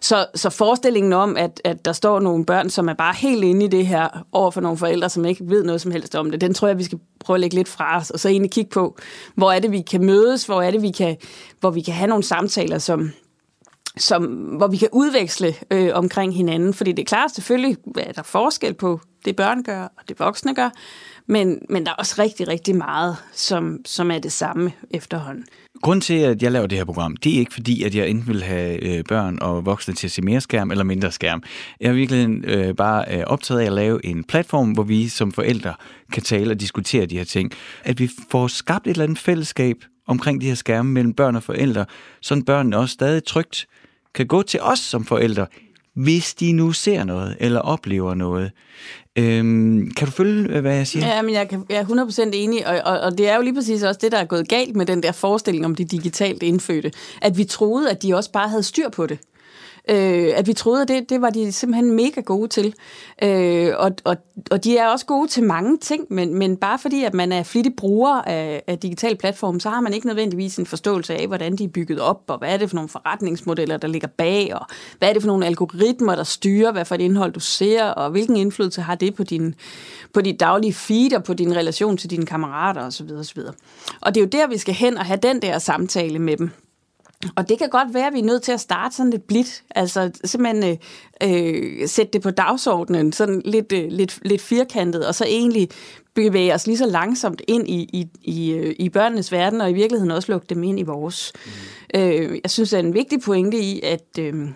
Så, 0.00 0.26
så 0.34 0.50
forestillingen 0.50 1.12
om, 1.12 1.36
at, 1.36 1.60
at 1.64 1.84
der 1.84 1.92
står 1.92 2.20
nogle 2.20 2.44
børn, 2.44 2.70
som 2.70 2.88
er 2.88 2.94
bare 2.94 3.14
helt 3.14 3.44
inde 3.44 3.64
i 3.64 3.68
det 3.68 3.86
her, 3.86 4.24
over 4.32 4.50
for 4.50 4.60
nogle 4.60 4.78
forældre, 4.78 5.08
som 5.08 5.24
ikke 5.24 5.44
ved 5.48 5.64
noget 5.64 5.80
som 5.80 5.90
helst 5.90 6.14
om 6.14 6.30
det, 6.30 6.40
den 6.40 6.54
tror 6.54 6.68
jeg, 6.68 6.78
vi 6.78 6.84
skal 6.84 6.98
prøve 7.20 7.34
at 7.34 7.40
lægge 7.40 7.56
lidt 7.56 7.68
fra 7.68 7.98
os, 7.98 8.10
og 8.10 8.20
så 8.20 8.28
egentlig 8.28 8.50
kigge 8.50 8.70
på, 8.70 8.96
hvor 9.34 9.52
er 9.52 9.58
det, 9.58 9.72
vi 9.72 9.80
kan 9.80 10.04
mødes, 10.04 10.46
hvor 10.46 10.62
er 10.62 10.70
det, 10.70 10.82
vi 10.82 10.90
kan, 10.90 11.16
hvor 11.60 11.70
vi 11.70 11.80
kan 11.80 11.94
have 11.94 12.08
nogle 12.08 12.24
samtaler, 12.24 12.78
som, 12.78 13.10
som, 13.96 14.24
hvor 14.24 14.66
vi 14.66 14.76
kan 14.76 14.88
udveksle 14.92 15.54
øh, 15.70 15.90
omkring 15.94 16.34
hinanden. 16.34 16.74
Fordi 16.74 16.92
det 16.92 17.02
er 17.02 17.06
klart, 17.06 17.30
selvfølgelig 17.34 17.76
er 17.98 18.12
der 18.12 18.22
forskel 18.22 18.74
på 18.74 19.00
det 19.24 19.36
børn 19.36 19.62
gør, 19.62 19.82
og 19.82 20.08
det 20.08 20.18
voksne 20.18 20.54
gør, 20.54 20.70
men, 21.32 21.58
men 21.68 21.86
der 21.86 21.90
er 21.90 21.94
også 21.94 22.14
rigtig, 22.18 22.48
rigtig 22.48 22.76
meget, 22.76 23.16
som, 23.32 23.80
som 23.84 24.10
er 24.10 24.18
det 24.18 24.32
samme 24.32 24.72
efterhånden. 24.90 25.44
Grunden 25.82 26.00
til, 26.00 26.14
at 26.14 26.42
jeg 26.42 26.52
laver 26.52 26.66
det 26.66 26.78
her 26.78 26.84
program, 26.84 27.16
det 27.16 27.34
er 27.34 27.38
ikke 27.38 27.54
fordi, 27.54 27.82
at 27.82 27.94
jeg 27.94 28.08
enten 28.08 28.28
vil 28.28 28.42
have 28.42 28.84
øh, 28.84 29.04
børn 29.04 29.38
og 29.40 29.66
voksne 29.66 29.94
til 29.94 30.06
at 30.06 30.10
se 30.10 30.22
mere 30.22 30.40
skærm 30.40 30.70
eller 30.70 30.84
mindre 30.84 31.12
skærm. 31.12 31.42
Jeg 31.80 31.88
er 31.88 31.92
virkelig 31.92 32.44
øh, 32.44 32.74
bare 32.74 33.04
øh, 33.10 33.24
optaget 33.26 33.60
af 33.60 33.66
at 33.66 33.72
lave 33.72 34.06
en 34.06 34.24
platform, 34.24 34.70
hvor 34.70 34.82
vi 34.82 35.08
som 35.08 35.32
forældre 35.32 35.74
kan 36.12 36.22
tale 36.22 36.50
og 36.50 36.60
diskutere 36.60 37.06
de 37.06 37.18
her 37.18 37.24
ting. 37.24 37.52
At 37.84 37.98
vi 38.00 38.10
får 38.30 38.46
skabt 38.46 38.86
et 38.86 38.90
eller 38.90 39.04
andet 39.04 39.18
fællesskab 39.18 39.76
omkring 40.06 40.40
de 40.40 40.46
her 40.46 40.54
skærme 40.54 40.90
mellem 40.90 41.14
børn 41.14 41.36
og 41.36 41.42
forældre, 41.42 41.86
så 42.20 42.42
børnene 42.46 42.76
også 42.76 42.92
stadig 42.92 43.24
trygt 43.24 43.66
kan 44.14 44.26
gå 44.26 44.42
til 44.42 44.60
os 44.62 44.78
som 44.78 45.04
forældre, 45.04 45.46
hvis 45.94 46.34
de 46.34 46.52
nu 46.52 46.72
ser 46.72 47.04
noget 47.04 47.36
eller 47.40 47.60
oplever 47.60 48.14
noget. 48.14 48.52
Øhm, 49.18 49.90
kan 49.96 50.06
du 50.06 50.12
følge, 50.12 50.56
øh, 50.56 50.60
hvad 50.60 50.74
jeg 50.74 50.86
siger? 50.86 51.06
Ja, 51.06 51.22
men 51.22 51.34
jeg, 51.34 51.48
kan, 51.48 51.64
jeg 51.70 51.78
er 51.78 51.84
100% 51.84 52.30
enig, 52.32 52.66
og, 52.66 52.80
og, 52.84 53.00
og 53.00 53.18
det 53.18 53.28
er 53.28 53.36
jo 53.36 53.42
lige 53.42 53.54
præcis 53.54 53.82
også 53.82 53.98
det, 54.02 54.12
der 54.12 54.18
er 54.18 54.24
gået 54.24 54.48
galt 54.48 54.76
med 54.76 54.86
den 54.86 55.02
der 55.02 55.12
forestilling 55.12 55.64
om 55.64 55.74
de 55.74 55.84
digitalt 55.84 56.42
indfødte. 56.42 56.92
At 57.22 57.38
vi 57.38 57.44
troede, 57.44 57.90
at 57.90 58.02
de 58.02 58.14
også 58.14 58.32
bare 58.32 58.48
havde 58.48 58.62
styr 58.62 58.88
på 58.88 59.06
det. 59.06 59.18
Øh, 59.90 60.28
at 60.36 60.46
vi 60.46 60.52
troede, 60.52 60.82
at 60.82 60.88
det, 60.88 61.10
det 61.10 61.20
var 61.20 61.30
de 61.30 61.52
simpelthen 61.52 61.92
mega 61.92 62.20
gode 62.20 62.48
til. 62.48 62.74
Øh, 63.22 63.72
og, 63.78 63.90
og, 64.04 64.16
og 64.50 64.64
de 64.64 64.78
er 64.78 64.88
også 64.88 65.06
gode 65.06 65.28
til 65.28 65.42
mange 65.42 65.78
ting, 65.78 66.06
men, 66.10 66.34
men 66.34 66.56
bare 66.56 66.78
fordi, 66.78 67.04
at 67.04 67.14
man 67.14 67.32
er 67.32 67.42
flittig 67.42 67.76
bruger 67.76 68.22
af, 68.22 68.62
af 68.66 68.78
digital 68.78 69.16
platform, 69.16 69.60
så 69.60 69.70
har 69.70 69.80
man 69.80 69.94
ikke 69.94 70.06
nødvendigvis 70.06 70.56
en 70.56 70.66
forståelse 70.66 71.14
af, 71.14 71.26
hvordan 71.26 71.56
de 71.56 71.64
er 71.64 71.68
bygget 71.68 72.00
op, 72.00 72.22
og 72.26 72.38
hvad 72.38 72.52
er 72.52 72.56
det 72.56 72.70
for 72.70 72.74
nogle 72.74 72.88
forretningsmodeller, 72.88 73.76
der 73.76 73.88
ligger 73.88 74.08
bag, 74.08 74.54
og 74.54 74.66
hvad 74.98 75.08
er 75.08 75.12
det 75.12 75.22
for 75.22 75.26
nogle 75.26 75.46
algoritmer, 75.46 76.14
der 76.14 76.24
styrer, 76.24 76.72
hvad 76.72 76.84
for 76.84 76.94
et 76.94 77.00
indhold 77.00 77.32
du 77.32 77.40
ser, 77.40 77.84
og 77.84 78.10
hvilken 78.10 78.36
indflydelse 78.36 78.82
har 78.82 78.94
det 78.94 79.14
på 79.14 79.22
din, 79.22 79.54
på 80.14 80.20
dit 80.20 80.40
daglige 80.40 80.74
feed, 80.74 81.12
og 81.12 81.24
på 81.24 81.34
din 81.34 81.56
relation 81.56 81.96
til 81.96 82.10
dine 82.10 82.26
kammerater 82.26 82.86
osv. 82.86 83.10
osv. 83.18 83.40
Og 84.00 84.14
det 84.14 84.20
er 84.20 84.24
jo 84.24 84.28
der, 84.28 84.46
vi 84.46 84.58
skal 84.58 84.74
hen 84.74 84.98
og 84.98 85.04
have 85.04 85.18
den 85.22 85.42
der 85.42 85.58
samtale 85.58 86.18
med 86.18 86.36
dem. 86.36 86.50
Og 87.36 87.48
det 87.48 87.58
kan 87.58 87.68
godt 87.68 87.94
være, 87.94 88.06
at 88.06 88.12
vi 88.12 88.18
er 88.18 88.24
nødt 88.24 88.42
til 88.42 88.52
at 88.52 88.60
starte 88.60 88.96
sådan 88.96 89.10
lidt 89.10 89.26
blidt, 89.26 89.62
altså 89.74 90.10
simpelthen 90.24 90.78
øh, 91.22 91.80
øh, 91.80 91.88
sætte 91.88 92.12
det 92.12 92.22
på 92.22 92.30
dagsordenen, 92.30 93.12
sådan 93.12 93.42
lidt, 93.44 93.72
øh, 93.72 93.84
lidt, 93.88 94.18
lidt 94.22 94.42
firkantet, 94.42 95.06
og 95.06 95.14
så 95.14 95.24
egentlig 95.24 95.68
bevæge 96.14 96.54
os 96.54 96.66
lige 96.66 96.78
så 96.78 96.86
langsomt 96.86 97.42
ind 97.48 97.68
i, 97.68 97.88
i, 97.92 98.08
i, 98.22 98.52
øh, 98.52 98.74
i 98.78 98.88
børnenes 98.88 99.32
verden, 99.32 99.60
og 99.60 99.70
i 99.70 99.74
virkeligheden 99.74 100.10
også 100.10 100.32
lukke 100.32 100.46
dem 100.50 100.62
ind 100.62 100.80
i 100.80 100.82
vores. 100.82 101.32
Mm. 101.94 102.00
Øh, 102.00 102.40
jeg 102.42 102.50
synes, 102.50 102.70
det 102.70 102.76
er 102.76 102.82
en 102.82 102.94
vigtig 102.94 103.20
pointe 103.20 103.58
i, 103.58 103.80
at... 103.82 104.18
Øh, 104.18 104.48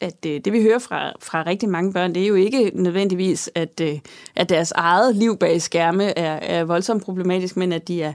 at 0.00 0.26
øh, 0.26 0.40
det 0.44 0.52
vi 0.52 0.62
hører 0.62 0.78
fra, 0.78 1.12
fra 1.20 1.42
rigtig 1.46 1.68
mange 1.68 1.92
børn, 1.92 2.14
det 2.14 2.22
er 2.22 2.26
jo 2.26 2.34
ikke 2.34 2.70
nødvendigvis, 2.74 3.50
at, 3.54 3.80
øh, 3.82 3.98
at 4.36 4.48
deres 4.48 4.72
eget 4.72 5.16
liv 5.16 5.36
bag 5.36 5.62
skærme 5.62 6.18
er, 6.18 6.32
er 6.32 6.64
voldsomt 6.64 7.04
problematisk, 7.04 7.56
men 7.56 7.72
at 7.72 7.88
de 7.88 8.02
er 8.02 8.12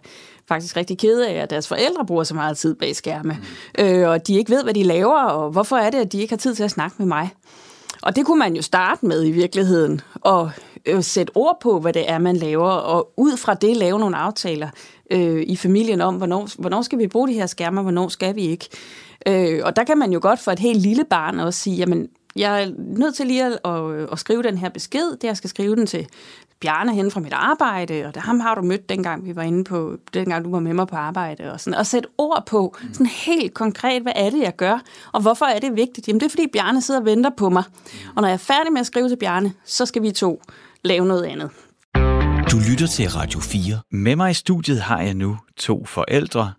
faktisk 0.48 0.78
rigtig 0.78 0.98
kede 0.98 1.28
af, 1.28 1.34
at 1.34 1.50
deres 1.50 1.68
forældre 1.68 2.06
bruger 2.06 2.24
så 2.24 2.36
meget 2.36 2.58
tid 2.58 2.76
bag 2.76 2.96
skærme, 2.96 3.38
mm. 3.78 3.86
øh, 3.86 4.10
og 4.10 4.28
de 4.28 4.36
ikke 4.36 4.52
ved, 4.52 4.64
hvad 4.64 4.74
de 4.74 4.84
laver, 4.84 5.20
og 5.20 5.52
hvorfor 5.52 5.76
er 5.76 5.90
det, 5.90 5.98
at 5.98 6.12
de 6.12 6.22
ikke 6.22 6.32
har 6.32 6.38
tid 6.38 6.56
til 6.56 6.64
at 6.64 6.72
snakke 6.72 6.96
med 7.00 7.06
mig. 7.06 7.30
Og 8.02 8.16
det 8.16 8.26
kunne 8.26 8.40
man 8.40 8.56
jo 8.56 8.62
starte 8.62 9.06
med 9.06 9.26
i 9.26 9.32
virkeligheden, 9.32 10.02
og 10.14 10.52
øh, 10.86 11.04
sætte 11.04 11.32
ord 11.36 11.58
på, 11.62 11.80
hvad 11.80 11.94
det 11.94 12.10
er, 12.10 12.18
man 12.18 12.38
laver, 12.38 12.70
og 12.70 13.14
ud 13.18 13.38
fra 13.38 13.54
det 13.54 13.78
lave 13.78 14.00
nogle 14.00 14.18
aftaler 14.18 14.70
øh, 15.12 15.44
i 15.48 15.56
familien 15.56 16.02
om, 16.02 16.16
hvornår, 16.16 16.48
hvornår 16.60 16.82
skal 16.82 17.00
vi 17.00 17.08
bruge 17.08 17.28
de 17.28 17.34
her 17.34 17.46
skærmer, 17.46 17.82
hvornår 17.82 18.08
skal 18.08 18.36
vi 18.36 18.42
ikke. 18.42 18.70
Øh, 19.28 19.62
og 19.64 19.76
der 19.76 19.84
kan 19.84 19.98
man 19.98 20.12
jo 20.12 20.20
godt 20.22 20.40
for 20.40 20.52
et 20.52 20.60
helt 20.60 20.82
lille 20.82 21.04
barn 21.04 21.40
også 21.40 21.60
sige, 21.60 21.76
jamen, 21.76 22.08
jeg 22.36 22.64
er 22.64 22.72
nødt 22.78 23.16
til 23.16 23.28
lige 23.28 23.46
at, 23.46 23.60
at, 23.66 24.12
at 24.12 24.20
skrive 24.20 24.44
den 24.44 24.58
her 24.58 24.70
besked, 24.70 25.12
det 25.12 25.24
jeg 25.24 25.38
skal 25.38 25.50
skrive 25.50 25.76
den 25.76 25.86
til 25.86 26.08
Bjarne 26.62 26.94
hen 26.96 27.12
fra 27.12 27.20
mit 27.20 27.34
arbejde, 27.34 28.06
og 28.06 28.16
det 28.16 28.22
ham 28.24 28.40
har 28.40 28.56
du 28.56 28.62
mødt 28.62 28.90
dengang 28.90 29.26
vi 29.26 29.36
var 29.36 29.42
inde 29.42 29.64
på, 29.64 29.98
dengang 30.14 30.46
du 30.46 30.52
var 30.52 30.60
med 30.60 30.74
mig 30.74 30.88
på 30.88 30.96
arbejde, 30.96 31.52
og, 31.52 31.60
sådan, 31.60 31.80
og 31.80 31.86
sætte 31.86 32.10
ord 32.18 32.44
på, 32.48 32.76
sådan 32.94 33.06
helt 33.06 33.54
konkret, 33.54 34.02
hvad 34.02 34.14
er 34.16 34.30
det, 34.30 34.40
jeg 34.40 34.56
gør, 34.56 34.80
og 35.14 35.22
hvorfor 35.22 35.46
er 35.46 35.60
det 35.60 35.76
vigtigt? 35.76 36.08
Jamen 36.08 36.20
det 36.20 36.26
er, 36.26 36.30
fordi 36.30 36.48
Bjarne 36.54 36.82
sidder 36.82 37.00
og 37.00 37.06
venter 37.06 37.30
på 37.38 37.50
mig, 37.50 37.64
og 38.16 38.22
når 38.22 38.28
jeg 38.28 38.34
er 38.34 38.38
færdig 38.38 38.74
med 38.74 38.80
at 38.80 38.88
skrive 38.88 39.10
til 39.10 39.18
Bjarne, 39.18 39.54
så 39.66 39.86
skal 39.86 40.02
vi 40.02 40.12
to 40.12 40.42
lave 40.84 41.06
noget 41.06 41.24
andet. 41.24 41.50
Du 42.52 42.58
lytter 42.70 42.88
til 42.88 43.10
Radio 43.10 43.40
4. 43.40 43.80
Med 43.92 44.16
mig 44.16 44.32
i 44.32 44.34
studiet 44.34 44.82
har 44.82 45.02
jeg 45.02 45.14
nu 45.14 45.38
to 45.58 45.86
forældre. 45.86 46.54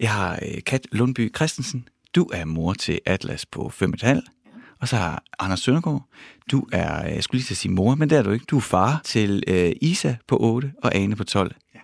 Jeg 0.00 0.10
har 0.10 0.38
øh, 0.42 0.62
Kat 0.66 0.86
Lundby 0.92 1.34
Christensen. 1.36 1.88
Du 2.14 2.30
er 2.32 2.44
mor 2.44 2.72
til 2.72 3.00
Atlas 3.06 3.46
på 3.46 3.72
5,5. 3.82 4.41
Og 4.82 4.88
så 4.88 4.96
har 4.96 5.22
Anders 5.38 5.60
Søndergaard. 5.60 6.02
Du 6.50 6.66
er, 6.72 7.06
øh, 7.06 7.14
jeg 7.14 7.24
skulle 7.24 7.38
lige 7.38 7.46
til 7.46 7.54
at 7.54 7.58
sige 7.58 7.72
mor, 7.72 7.94
men 7.94 8.10
det 8.10 8.18
er 8.18 8.22
du 8.22 8.30
ikke. 8.30 8.44
Du 8.44 8.56
er 8.56 8.60
far 8.60 9.00
til 9.04 9.42
øh, 9.46 9.72
Isa 9.80 10.14
på 10.26 10.36
8 10.40 10.72
og 10.82 10.94
Ane 10.94 11.16
på 11.16 11.24
12. 11.24 11.54
Ja. 11.74 11.80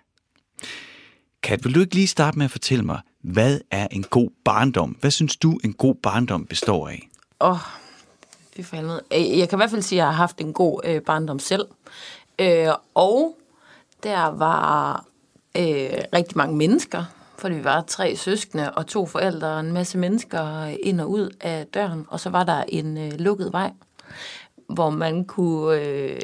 Kat, 1.42 1.64
vil 1.64 1.74
du 1.74 1.80
ikke 1.80 1.94
lige 1.94 2.06
starte 2.06 2.38
med 2.38 2.44
at 2.44 2.50
fortælle 2.50 2.84
mig, 2.84 3.00
hvad 3.22 3.60
er 3.70 3.86
en 3.90 4.02
god 4.02 4.30
barndom? 4.44 4.90
Hvad 5.00 5.10
synes 5.10 5.36
du, 5.36 5.58
en 5.64 5.72
god 5.72 5.94
barndom 5.94 6.46
består 6.46 6.88
af? 6.88 7.08
Åh, 7.40 7.50
oh, 7.50 7.58
det 8.56 8.68
er. 8.72 9.00
Øh, 9.14 9.38
Jeg 9.38 9.48
kan 9.48 9.56
i 9.56 9.60
hvert 9.60 9.70
fald 9.70 9.82
sige, 9.82 9.96
at 10.00 10.04
jeg 10.04 10.06
har 10.06 10.16
haft 10.16 10.38
en 10.40 10.52
god 10.52 10.80
øh, 10.84 11.02
barndom 11.02 11.38
selv. 11.38 11.66
Øh, 12.38 12.68
og 12.94 13.38
der 14.02 14.26
var 14.26 14.96
øh, 15.56 15.90
rigtig 16.12 16.36
mange 16.36 16.56
mennesker, 16.56 17.04
fordi 17.38 17.54
vi 17.54 17.64
var 17.64 17.82
tre 17.82 18.16
søskende 18.16 18.74
og 18.74 18.86
to 18.86 19.06
forældre 19.06 19.48
og 19.48 19.60
en 19.60 19.72
masse 19.72 19.98
mennesker 19.98 20.64
ind 20.64 21.00
og 21.00 21.10
ud 21.10 21.36
af 21.40 21.66
døren. 21.66 22.06
Og 22.08 22.20
så 22.20 22.30
var 22.30 22.44
der 22.44 22.64
en 22.68 22.98
øh, 22.98 23.12
lukket 23.12 23.52
vej, 23.52 23.72
hvor 24.68 24.90
man 24.90 25.24
kunne 25.24 25.80
øh, 25.80 26.20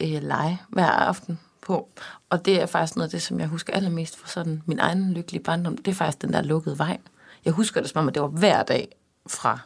øh, 0.00 0.22
lege 0.22 0.60
hver 0.68 0.86
aften 0.86 1.40
på. 1.60 1.88
Og 2.30 2.44
det 2.44 2.62
er 2.62 2.66
faktisk 2.66 2.96
noget 2.96 3.08
af 3.08 3.10
det, 3.10 3.22
som 3.22 3.40
jeg 3.40 3.48
husker 3.48 3.72
allermest 3.72 4.18
fra 4.18 4.28
sådan 4.28 4.62
min 4.66 4.78
egen 4.78 5.12
lykkelige 5.12 5.42
barndom. 5.42 5.76
Det 5.76 5.88
er 5.88 5.94
faktisk 5.94 6.22
den 6.22 6.32
der 6.32 6.42
lukkede 6.42 6.78
vej. 6.78 6.98
Jeg 7.44 7.52
husker 7.52 7.80
det 7.80 7.90
som 7.90 7.98
om, 7.98 8.08
at 8.08 8.14
det 8.14 8.22
var 8.22 8.28
hver 8.28 8.62
dag 8.62 8.96
fra 9.26 9.58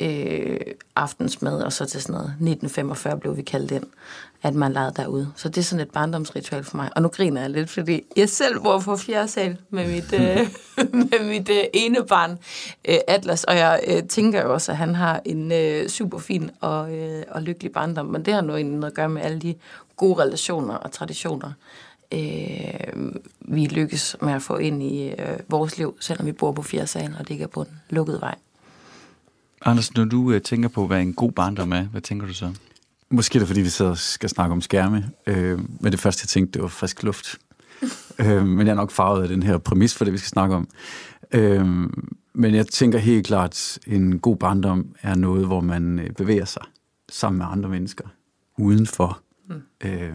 øh, 0.00 0.60
aftensmad, 0.96 1.62
og 1.62 1.72
så 1.72 1.86
til 1.86 2.02
sådan 2.02 2.12
noget 2.12 2.28
1945 2.28 3.20
blev 3.20 3.36
vi 3.36 3.42
kaldt 3.42 3.70
ind, 3.70 3.84
at 4.46 4.54
man 4.54 4.72
legede 4.72 4.92
derude. 4.96 5.32
Så 5.36 5.48
det 5.48 5.58
er 5.58 5.62
sådan 5.62 5.82
et 5.82 5.90
barndomsritual 5.90 6.64
for 6.64 6.76
mig. 6.76 6.90
Og 6.96 7.02
nu 7.02 7.08
griner 7.08 7.40
jeg 7.40 7.50
lidt, 7.50 7.70
fordi 7.70 8.02
jeg 8.16 8.28
selv 8.28 8.60
bor 8.60 8.78
på 8.78 8.96
fjerde 8.96 9.28
sal 9.28 9.56
med 9.70 9.94
mit, 9.94 10.12
øh, 10.12 10.48
med 11.10 11.28
mit 11.28 11.48
øh, 11.48 11.64
ene 11.74 12.06
barn, 12.08 12.38
øh, 12.88 12.98
Atlas, 13.08 13.44
og 13.44 13.56
jeg 13.56 13.80
øh, 13.86 14.02
tænker 14.02 14.42
jo 14.42 14.52
også, 14.52 14.72
at 14.72 14.78
han 14.78 14.94
har 14.94 15.20
en 15.24 15.52
øh, 15.52 15.88
super 15.88 16.18
fin 16.18 16.50
og, 16.60 16.94
øh, 16.94 17.22
og 17.30 17.42
lykkelig 17.42 17.72
barndom, 17.72 18.06
men 18.06 18.24
det 18.24 18.34
har 18.34 18.40
noget, 18.40 18.66
noget 18.66 18.90
at 18.90 18.94
gøre 18.94 19.08
med 19.08 19.22
alle 19.22 19.38
de 19.38 19.54
gode 19.96 20.22
relationer 20.22 20.74
og 20.74 20.92
traditioner, 20.92 21.52
øh, 22.12 23.12
vi 23.40 23.66
lykkes 23.66 24.16
med 24.22 24.32
at 24.32 24.42
få 24.42 24.56
ind 24.56 24.82
i 24.82 25.08
øh, 25.08 25.38
vores 25.48 25.78
liv, 25.78 25.96
selvom 26.00 26.26
vi 26.26 26.32
bor 26.32 26.52
på 26.52 26.62
fjerde 26.62 26.86
sal, 26.86 27.16
og 27.18 27.28
det 27.28 27.30
ikke 27.30 27.44
er 27.44 27.48
på 27.48 27.60
en 27.62 27.68
lukket 27.90 28.20
vej. 28.20 28.34
Anders, 29.64 29.94
når 29.94 30.04
du 30.04 30.32
øh, 30.32 30.42
tænker 30.42 30.68
på, 30.68 30.86
hvad 30.86 31.00
en 31.00 31.14
god 31.14 31.32
barndom 31.32 31.72
er, 31.72 31.82
hvad 31.82 32.00
tænker 32.00 32.26
du 32.26 32.34
så? 32.34 32.52
Måske 33.10 33.36
er 33.36 33.40
det, 33.40 33.48
fordi 33.48 33.60
vi 33.60 33.70
og 33.80 33.98
skal 33.98 34.28
snakke 34.28 34.52
om 34.52 34.60
skærme. 34.60 35.10
Øh, 35.26 35.58
men 35.80 35.92
det 35.92 36.00
første, 36.00 36.22
jeg 36.24 36.28
tænkte, 36.28 36.52
det 36.52 36.62
var 36.62 36.68
frisk 36.68 37.02
luft. 37.02 37.38
øh, 38.20 38.46
men 38.46 38.66
jeg 38.66 38.72
er 38.72 38.76
nok 38.76 38.90
farvet 38.90 39.22
af 39.22 39.28
den 39.28 39.42
her 39.42 39.58
præmis 39.58 39.94
for 39.94 40.04
det, 40.04 40.12
vi 40.12 40.18
skal 40.18 40.28
snakke 40.28 40.54
om. 40.54 40.68
Øh, 41.32 41.66
men 42.34 42.54
jeg 42.54 42.66
tænker 42.66 42.98
helt 42.98 43.26
klart, 43.26 43.78
en 43.86 44.18
god 44.18 44.36
barndom 44.36 44.94
er 45.02 45.14
noget, 45.14 45.46
hvor 45.46 45.60
man 45.60 45.98
øh, 45.98 46.10
bevæger 46.10 46.44
sig 46.44 46.62
sammen 47.08 47.38
med 47.38 47.46
andre 47.50 47.68
mennesker 47.68 48.04
udenfor. 48.58 49.20
Mm. 49.48 49.62
Øh, 49.84 50.12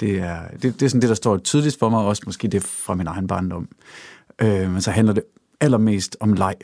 det, 0.00 0.20
er, 0.20 0.48
det, 0.48 0.62
det 0.62 0.82
er 0.82 0.88
sådan 0.88 1.00
det, 1.00 1.08
der 1.08 1.14
står 1.14 1.36
tydeligst 1.36 1.78
for 1.78 1.88
mig, 1.88 2.00
også 2.00 2.22
måske 2.26 2.48
det 2.48 2.62
fra 2.62 2.94
min 2.94 3.06
egen 3.06 3.26
barndom. 3.26 3.68
Øh, 4.42 4.72
men 4.72 4.80
så 4.80 4.90
handler 4.90 5.14
det 5.14 5.22
allermest 5.60 6.16
om 6.20 6.32
leg. 6.32 6.54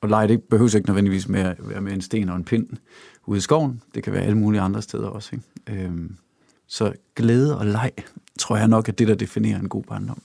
Og 0.00 0.08
leg, 0.08 0.28
det 0.28 0.42
behøver 0.42 0.76
ikke 0.76 0.88
nødvendigvis 0.88 1.28
med 1.28 1.40
at 1.40 1.56
være 1.58 1.80
med 1.80 1.92
en 1.92 2.00
sten 2.00 2.28
og 2.28 2.36
en 2.36 2.44
pind 2.44 2.68
ude 3.26 3.38
i 3.38 3.40
skoven. 3.40 3.82
Det 3.94 4.02
kan 4.02 4.12
være 4.12 4.22
alle 4.22 4.38
mulige 4.38 4.60
andre 4.60 4.82
steder 4.82 5.06
også. 5.06 5.30
Ikke? 5.32 5.84
Øhm, 5.84 6.16
så 6.66 6.92
glæde 7.16 7.58
og 7.58 7.66
leg, 7.66 7.90
tror 8.38 8.56
jeg 8.56 8.68
nok, 8.68 8.88
er 8.88 8.92
det, 8.92 9.08
der 9.08 9.14
definerer 9.14 9.58
en 9.60 9.68
god 9.68 9.82
barndom. 9.82 10.22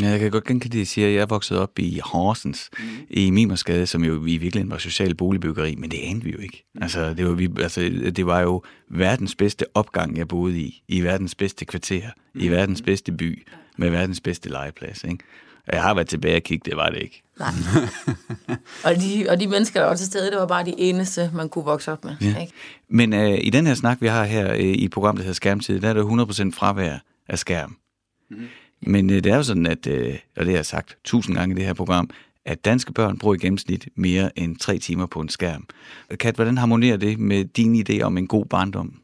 Ja, 0.00 0.08
jeg 0.08 0.20
kan 0.20 0.30
godt 0.30 0.44
genkende 0.44 0.78
det, 0.78 0.88
siger, 0.88 1.06
at 1.06 1.14
jeg 1.14 1.20
er 1.20 1.26
vokset 1.26 1.58
op 1.58 1.78
i 1.78 2.00
Horsens, 2.04 2.70
mm. 2.78 2.84
i 3.10 3.30
Mimersgade, 3.30 3.86
som 3.86 4.04
jo 4.04 4.26
i 4.26 4.36
virkeligheden 4.36 4.70
var 4.70 4.78
social 4.78 5.14
boligbyggeri, 5.14 5.74
men 5.74 5.90
det 5.90 5.98
anede 6.02 6.24
vi 6.24 6.30
jo 6.30 6.38
ikke. 6.38 6.64
Mm. 6.74 6.82
Altså, 6.82 7.14
det 7.14 7.26
var, 7.26 7.32
vi, 7.32 7.50
altså, 7.60 7.80
det 8.16 8.26
var 8.26 8.40
jo 8.40 8.62
verdens 8.88 9.34
bedste 9.34 9.64
opgang, 9.74 10.16
jeg 10.16 10.28
boede 10.28 10.60
i, 10.60 10.82
i 10.88 11.00
verdens 11.00 11.34
bedste 11.34 11.64
kvarter, 11.64 12.02
mm. 12.34 12.40
i 12.40 12.48
verdens 12.48 12.82
bedste 12.82 13.12
by, 13.12 13.46
med 13.76 13.90
verdens 13.90 14.20
bedste 14.20 14.48
legeplads. 14.48 15.04
Ikke? 15.04 15.24
Jeg 15.72 15.82
har 15.82 15.94
været 15.94 16.08
tilbage 16.08 16.36
og 16.36 16.42
kigge, 16.42 16.70
det 16.70 16.76
var 16.76 16.90
det 16.90 17.02
ikke. 17.02 17.22
Nej. 17.38 17.48
og, 18.84 18.96
de, 18.96 19.26
og 19.28 19.40
de 19.40 19.46
mennesker, 19.46 19.80
der 19.80 19.86
var 19.86 19.96
til 19.96 20.06
stede, 20.06 20.30
det 20.30 20.38
var 20.38 20.46
bare 20.46 20.64
de 20.64 20.74
eneste, 20.78 21.30
man 21.34 21.48
kunne 21.48 21.64
vokse 21.64 21.92
op 21.92 22.04
med. 22.04 22.16
Ja. 22.20 22.40
Ikke? 22.40 22.52
Men 22.88 23.12
øh, 23.12 23.38
i 23.42 23.50
den 23.50 23.66
her 23.66 23.74
snak, 23.74 24.00
vi 24.00 24.06
har 24.06 24.24
her 24.24 24.52
øh, 24.52 24.60
i 24.60 24.88
programmet, 24.88 25.18
der 25.18 25.24
hedder 25.24 25.34
Skærmtid, 25.34 25.80
der 25.80 25.88
er 25.88 25.92
der 25.92 26.50
100% 26.50 26.52
fravær 26.54 26.98
af 27.28 27.38
skærm. 27.38 27.76
Mm. 28.30 28.48
Men 28.82 29.10
øh, 29.10 29.24
det 29.24 29.32
er 29.32 29.36
jo 29.36 29.42
sådan, 29.42 29.66
at, 29.66 29.86
øh, 29.86 30.18
og 30.36 30.44
det 30.44 30.48
har 30.48 30.58
jeg 30.58 30.66
sagt 30.66 30.96
tusind 31.04 31.36
gange 31.36 31.54
i 31.54 31.58
det 31.58 31.66
her 31.66 31.74
program, 31.74 32.10
at 32.44 32.64
danske 32.64 32.92
børn 32.92 33.18
bruger 33.18 33.34
i 33.34 33.38
gennemsnit 33.38 33.88
mere 33.94 34.38
end 34.38 34.56
tre 34.56 34.78
timer 34.78 35.06
på 35.06 35.20
en 35.20 35.28
skærm. 35.28 35.66
Kat, 36.20 36.34
hvordan 36.34 36.58
harmonerer 36.58 36.96
det 36.96 37.18
med 37.18 37.44
din 37.44 37.84
idé 37.88 38.02
om 38.02 38.18
en 38.18 38.26
god 38.26 38.46
barndom? 38.46 38.94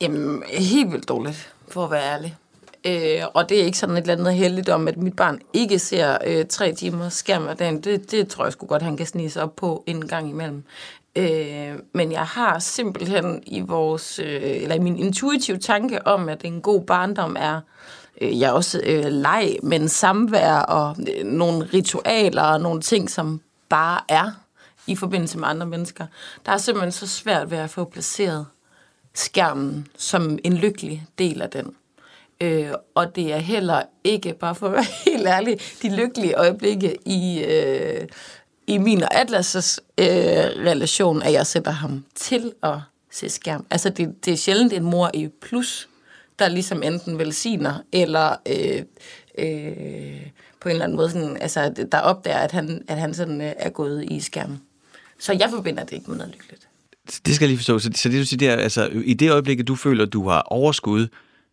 Jamen, 0.00 0.42
helt 0.48 0.92
vildt 0.92 1.08
dårligt, 1.08 1.52
for 1.68 1.84
at 1.84 1.90
være 1.90 2.14
ærlig. 2.14 2.36
Øh, 2.84 3.22
og 3.34 3.48
det 3.48 3.60
er 3.60 3.64
ikke 3.64 3.78
sådan 3.78 3.96
et 3.96 4.00
eller 4.00 4.14
andet 4.14 4.34
heldigt 4.34 4.68
om, 4.68 4.88
at 4.88 4.96
mit 4.96 5.16
barn 5.16 5.40
ikke 5.52 5.78
ser 5.78 6.18
øh, 6.26 6.46
tre 6.46 6.74
timer 6.74 7.08
skærm 7.08 7.42
hver 7.42 7.54
dagen. 7.54 7.80
Det, 7.80 8.10
det 8.10 8.28
tror 8.28 8.44
jeg 8.44 8.52
sgu 8.52 8.66
godt, 8.66 8.82
han 8.82 8.96
kan 8.96 9.06
snige 9.06 9.30
sig 9.30 9.42
op 9.42 9.56
på 9.56 9.84
en 9.86 10.08
gang 10.08 10.30
imellem. 10.30 10.64
Øh, 11.16 11.74
men 11.94 12.12
jeg 12.12 12.24
har 12.24 12.58
simpelthen 12.58 13.42
i 13.46 13.60
vores, 13.60 14.18
øh, 14.18 14.42
eller 14.42 14.74
i 14.74 14.78
min 14.78 14.96
intuitive 14.96 15.58
tanke 15.58 16.06
om, 16.06 16.28
at 16.28 16.44
en 16.44 16.60
god 16.60 16.80
barndom 16.80 17.36
er, 17.38 17.60
øh, 18.20 18.40
jeg 18.40 18.52
også 18.52 18.80
øh, 18.86 19.04
leg, 19.04 19.56
men 19.62 19.88
samvær 19.88 20.54
og 20.54 20.96
øh, 21.16 21.24
nogle 21.24 21.68
ritualer 21.74 22.42
og 22.42 22.60
nogle 22.60 22.80
ting, 22.80 23.10
som 23.10 23.40
bare 23.68 24.00
er 24.08 24.30
i 24.86 24.96
forbindelse 24.96 25.38
med 25.38 25.48
andre 25.48 25.66
mennesker. 25.66 26.06
Der 26.46 26.52
er 26.52 26.58
simpelthen 26.58 26.92
så 26.92 27.06
svært 27.06 27.50
ved 27.50 27.58
at 27.58 27.70
få 27.70 27.84
placeret 27.84 28.46
skærmen 29.14 29.86
som 29.98 30.38
en 30.44 30.56
lykkelig 30.56 31.06
del 31.18 31.42
af 31.42 31.50
den. 31.50 31.74
Øh, 32.40 32.70
og 32.94 33.16
det 33.16 33.32
er 33.32 33.38
heller 33.38 33.82
ikke, 34.04 34.34
bare 34.34 34.54
for 34.54 34.66
at 34.66 34.72
være 34.72 34.86
helt 35.06 35.26
ærlig, 35.26 35.58
de 35.82 35.96
lykkelige 35.96 36.34
øjeblikke 36.34 36.96
i, 37.06 37.44
øh, 37.44 38.06
i 38.66 38.78
min 38.78 39.02
og 39.02 39.20
Atlas' 39.20 39.78
øh, 39.98 40.06
relation, 40.66 41.22
at 41.22 41.32
jeg 41.32 41.46
sætter 41.46 41.70
ham 41.70 42.04
til 42.14 42.52
at 42.62 42.78
se 43.10 43.28
skærm. 43.28 43.66
Altså, 43.70 43.90
det, 43.90 44.24
det 44.24 44.32
er 44.32 44.36
sjældent 44.36 44.72
en 44.72 44.84
mor 44.84 45.10
i 45.14 45.28
plus, 45.42 45.88
der 46.38 46.48
ligesom 46.48 46.82
enten 46.82 47.18
velsigner, 47.18 47.74
eller 47.92 48.36
øh, 48.48 48.82
øh, 49.38 50.26
på 50.60 50.68
en 50.68 50.72
eller 50.72 50.84
anden 50.84 50.96
måde, 50.96 51.10
sådan, 51.10 51.36
altså, 51.40 51.86
der 51.92 51.98
opdager, 51.98 52.38
at 52.38 52.52
han, 52.52 52.82
at 52.88 52.98
han 52.98 53.14
sådan, 53.14 53.40
øh, 53.40 53.52
er 53.56 53.70
gået 53.70 54.04
i 54.10 54.20
skærmen. 54.20 54.60
Så 55.18 55.32
jeg 55.32 55.50
forbinder 55.50 55.84
det 55.84 55.92
ikke 55.92 56.10
med 56.10 56.18
noget 56.18 56.32
lykkeligt. 56.32 56.68
Det 57.26 57.34
skal 57.34 57.44
jeg 57.44 57.48
lige 57.48 57.58
forstå. 57.58 57.78
Så, 57.78 57.90
så 57.94 58.08
det 58.08 58.20
du 58.20 58.26
siger, 58.26 58.38
det 58.38 58.48
er, 58.48 58.56
altså, 58.56 58.86
i 59.04 59.14
det 59.14 59.30
øjeblik, 59.30 59.68
du 59.68 59.74
føler, 59.74 60.06
at 60.06 60.12
du 60.12 60.28
har 60.28 60.40
overskud 60.40 61.08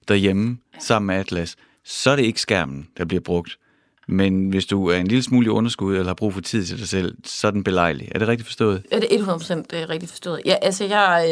derhjemme 0.07 0.57
ja. 0.73 0.79
sammen 0.79 1.07
med 1.07 1.15
Atlas, 1.15 1.55
så 1.83 2.11
er 2.11 2.15
det 2.15 2.23
ikke 2.23 2.41
skærmen, 2.41 2.87
der 2.97 3.05
bliver 3.05 3.21
brugt. 3.21 3.57
Men 4.07 4.49
hvis 4.49 4.65
du 4.65 4.87
er 4.87 4.95
en 4.95 5.07
lille 5.07 5.23
smule 5.23 5.45
i 5.45 5.49
underskud, 5.49 5.93
eller 5.93 6.07
har 6.07 6.13
brug 6.13 6.33
for 6.33 6.41
tid 6.41 6.65
til 6.65 6.79
dig 6.79 6.87
selv, 6.87 7.17
så 7.23 7.47
er 7.47 7.51
den 7.51 7.63
belejlig. 7.63 8.07
Er 8.11 8.19
det 8.19 8.27
rigtigt 8.27 8.47
forstået? 8.47 8.83
Ja, 8.91 8.99
det 8.99 9.15
er 9.15 9.37
100% 9.37 9.53
øh, 9.53 9.89
rigtigt 9.89 10.11
forstået. 10.11 10.41
Ja, 10.45 10.55
altså, 10.61 10.85
jeg 10.85 11.25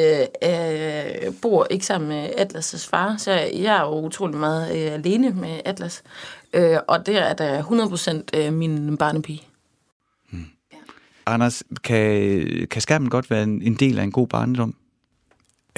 øh, 0.43 1.27
øh, 1.27 1.33
bor 1.41 1.67
ikke 1.69 1.85
sammen 1.85 2.09
med 2.09 2.29
Atlas' 2.29 2.89
far, 2.89 3.17
så 3.17 3.31
jeg 3.31 3.77
er 3.77 3.81
jo 3.81 4.05
utrolig 4.05 4.37
meget 4.37 4.85
øh, 4.85 4.93
alene 4.93 5.29
med 5.29 5.59
Atlas. 5.65 6.03
Øh, 6.53 6.77
og 6.87 7.05
det 7.05 7.17
er 7.17 7.33
da 7.33 7.61
100% 7.61 8.21
øh, 8.37 8.53
min 8.53 8.97
barnepige. 8.97 9.41
Hmm. 10.29 10.45
Ja. 10.71 10.77
Anders, 11.25 11.63
kan, 11.83 12.67
kan 12.71 12.81
skærmen 12.81 13.09
godt 13.09 13.31
være 13.31 13.43
en, 13.43 13.61
en 13.61 13.73
del 13.73 13.99
af 13.99 14.03
en 14.03 14.11
god 14.11 14.27
barndom? 14.27 14.75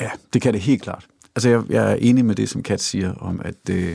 Ja, 0.01 0.09
det 0.33 0.41
kan 0.41 0.53
det 0.53 0.61
helt 0.61 0.81
klart. 0.81 1.07
Altså, 1.37 1.49
jeg, 1.49 1.63
jeg 1.69 1.91
er 1.91 1.95
enig 1.95 2.25
med 2.25 2.35
det, 2.35 2.49
som 2.49 2.63
Kat 2.63 2.81
siger, 2.81 3.13
om 3.13 3.41
at, 3.45 3.55
øh, 3.69 3.91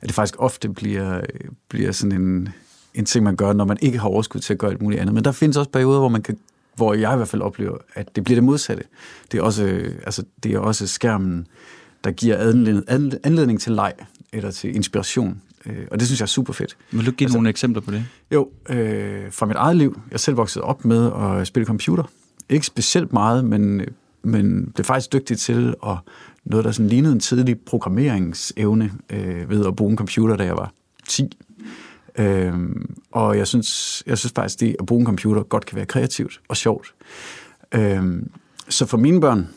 at 0.00 0.06
det 0.08 0.12
faktisk 0.12 0.34
ofte 0.38 0.68
bliver, 0.68 1.20
bliver 1.68 1.92
sådan 1.92 2.20
en, 2.20 2.48
en 2.94 3.04
ting, 3.04 3.24
man 3.24 3.36
gør, 3.36 3.52
når 3.52 3.64
man 3.64 3.76
ikke 3.80 3.98
har 3.98 4.08
overskud 4.08 4.40
til 4.40 4.52
at 4.52 4.58
gøre 4.58 4.72
et 4.72 4.82
muligt 4.82 5.00
andet. 5.00 5.14
Men 5.14 5.24
der 5.24 5.32
findes 5.32 5.56
også 5.56 5.70
perioder, 5.70 5.98
hvor 5.98 6.08
man 6.08 6.22
kan 6.22 6.38
hvor 6.76 6.94
jeg 6.94 7.12
i 7.12 7.16
hvert 7.16 7.28
fald 7.28 7.42
oplever, 7.42 7.76
at 7.94 8.16
det 8.16 8.24
bliver 8.24 8.36
det 8.36 8.44
modsatte. 8.44 8.84
Det 9.32 9.38
er 9.38 9.42
også, 9.42 9.64
altså, 10.06 10.24
det 10.42 10.54
er 10.54 10.58
også 10.58 10.86
skærmen, 10.86 11.46
der 12.04 12.10
giver 12.10 12.36
anledning, 12.36 13.18
anledning 13.24 13.60
til 13.60 13.72
leg, 13.72 13.92
eller 14.32 14.50
til 14.50 14.76
inspiration. 14.76 15.40
Øh, 15.66 15.86
og 15.90 16.00
det 16.00 16.08
synes 16.08 16.20
jeg 16.20 16.24
er 16.24 16.28
super 16.28 16.52
fedt. 16.52 16.76
Vil 16.90 17.06
du 17.06 17.10
give 17.10 17.26
altså, 17.26 17.36
nogle 17.36 17.48
eksempler 17.48 17.82
på 17.82 17.90
det? 17.90 18.04
Jo, 18.30 18.48
øh, 18.68 19.32
fra 19.32 19.46
mit 19.46 19.56
eget 19.56 19.76
liv. 19.76 20.00
Jeg 20.10 20.20
selv 20.20 20.36
voksede 20.36 20.64
op 20.64 20.84
med 20.84 21.10
at 21.16 21.46
spille 21.46 21.66
computer. 21.66 22.04
Ikke 22.48 22.66
specielt 22.66 23.12
meget, 23.12 23.44
men, 23.44 23.82
men 24.22 24.72
blev 24.74 24.84
faktisk 24.84 25.12
dygtig 25.12 25.38
til 25.38 25.74
at 25.86 25.96
noget, 26.44 26.64
der 26.64 26.72
sådan 26.72 26.88
lignede 26.88 27.12
en 27.12 27.20
tidlig 27.20 27.60
programmeringsevne 27.60 28.92
øh, 29.10 29.50
ved 29.50 29.66
at 29.66 29.76
bruge 29.76 29.90
en 29.90 29.96
computer, 29.96 30.36
da 30.36 30.44
jeg 30.44 30.56
var 30.56 30.72
10. 31.08 31.38
Øh, 32.18 32.54
og 33.12 33.38
jeg 33.38 33.46
synes, 33.46 34.02
jeg 34.06 34.18
synes 34.18 34.32
faktisk, 34.32 34.60
det 34.60 34.76
at 34.80 34.86
bruge 34.86 35.00
en 35.00 35.06
computer 35.06 35.42
godt 35.42 35.66
kan 35.66 35.76
være 35.76 35.86
kreativt 35.86 36.40
og 36.48 36.56
sjovt. 36.56 36.94
Øh, 37.74 38.22
så 38.68 38.86
for 38.86 38.96
mine 38.96 39.20
børn, 39.20 39.48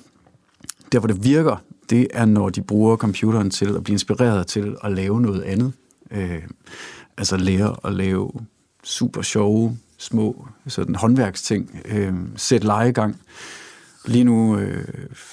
der 0.92 1.00
hvor 1.00 1.08
det 1.08 1.24
virker, 1.24 1.64
det 1.90 2.08
er, 2.14 2.26
når 2.26 2.50
de 2.50 2.62
bruger 2.62 2.98
computeren 2.98 3.50
til 3.50 3.76
at 3.76 3.84
blive 3.84 3.94
inspireret 3.94 4.48
til 4.48 4.76
at 4.84 4.92
lave 4.92 5.22
noget 5.22 5.42
andet. 5.42 5.74
Øh, 6.12 6.42
altså 7.18 7.38
lære 7.38 7.76
at 7.84 7.94
lave 7.94 8.32
super 8.84 9.22
sjove, 9.22 9.78
små 9.98 10.48
sådan 10.68 10.96
håndværksting, 10.96 11.82
øh, 11.86 12.14
sæt 12.36 12.64
legegang. 12.64 13.22
Lige 14.06 14.24
nu, 14.24 14.58
øh, 14.58 14.88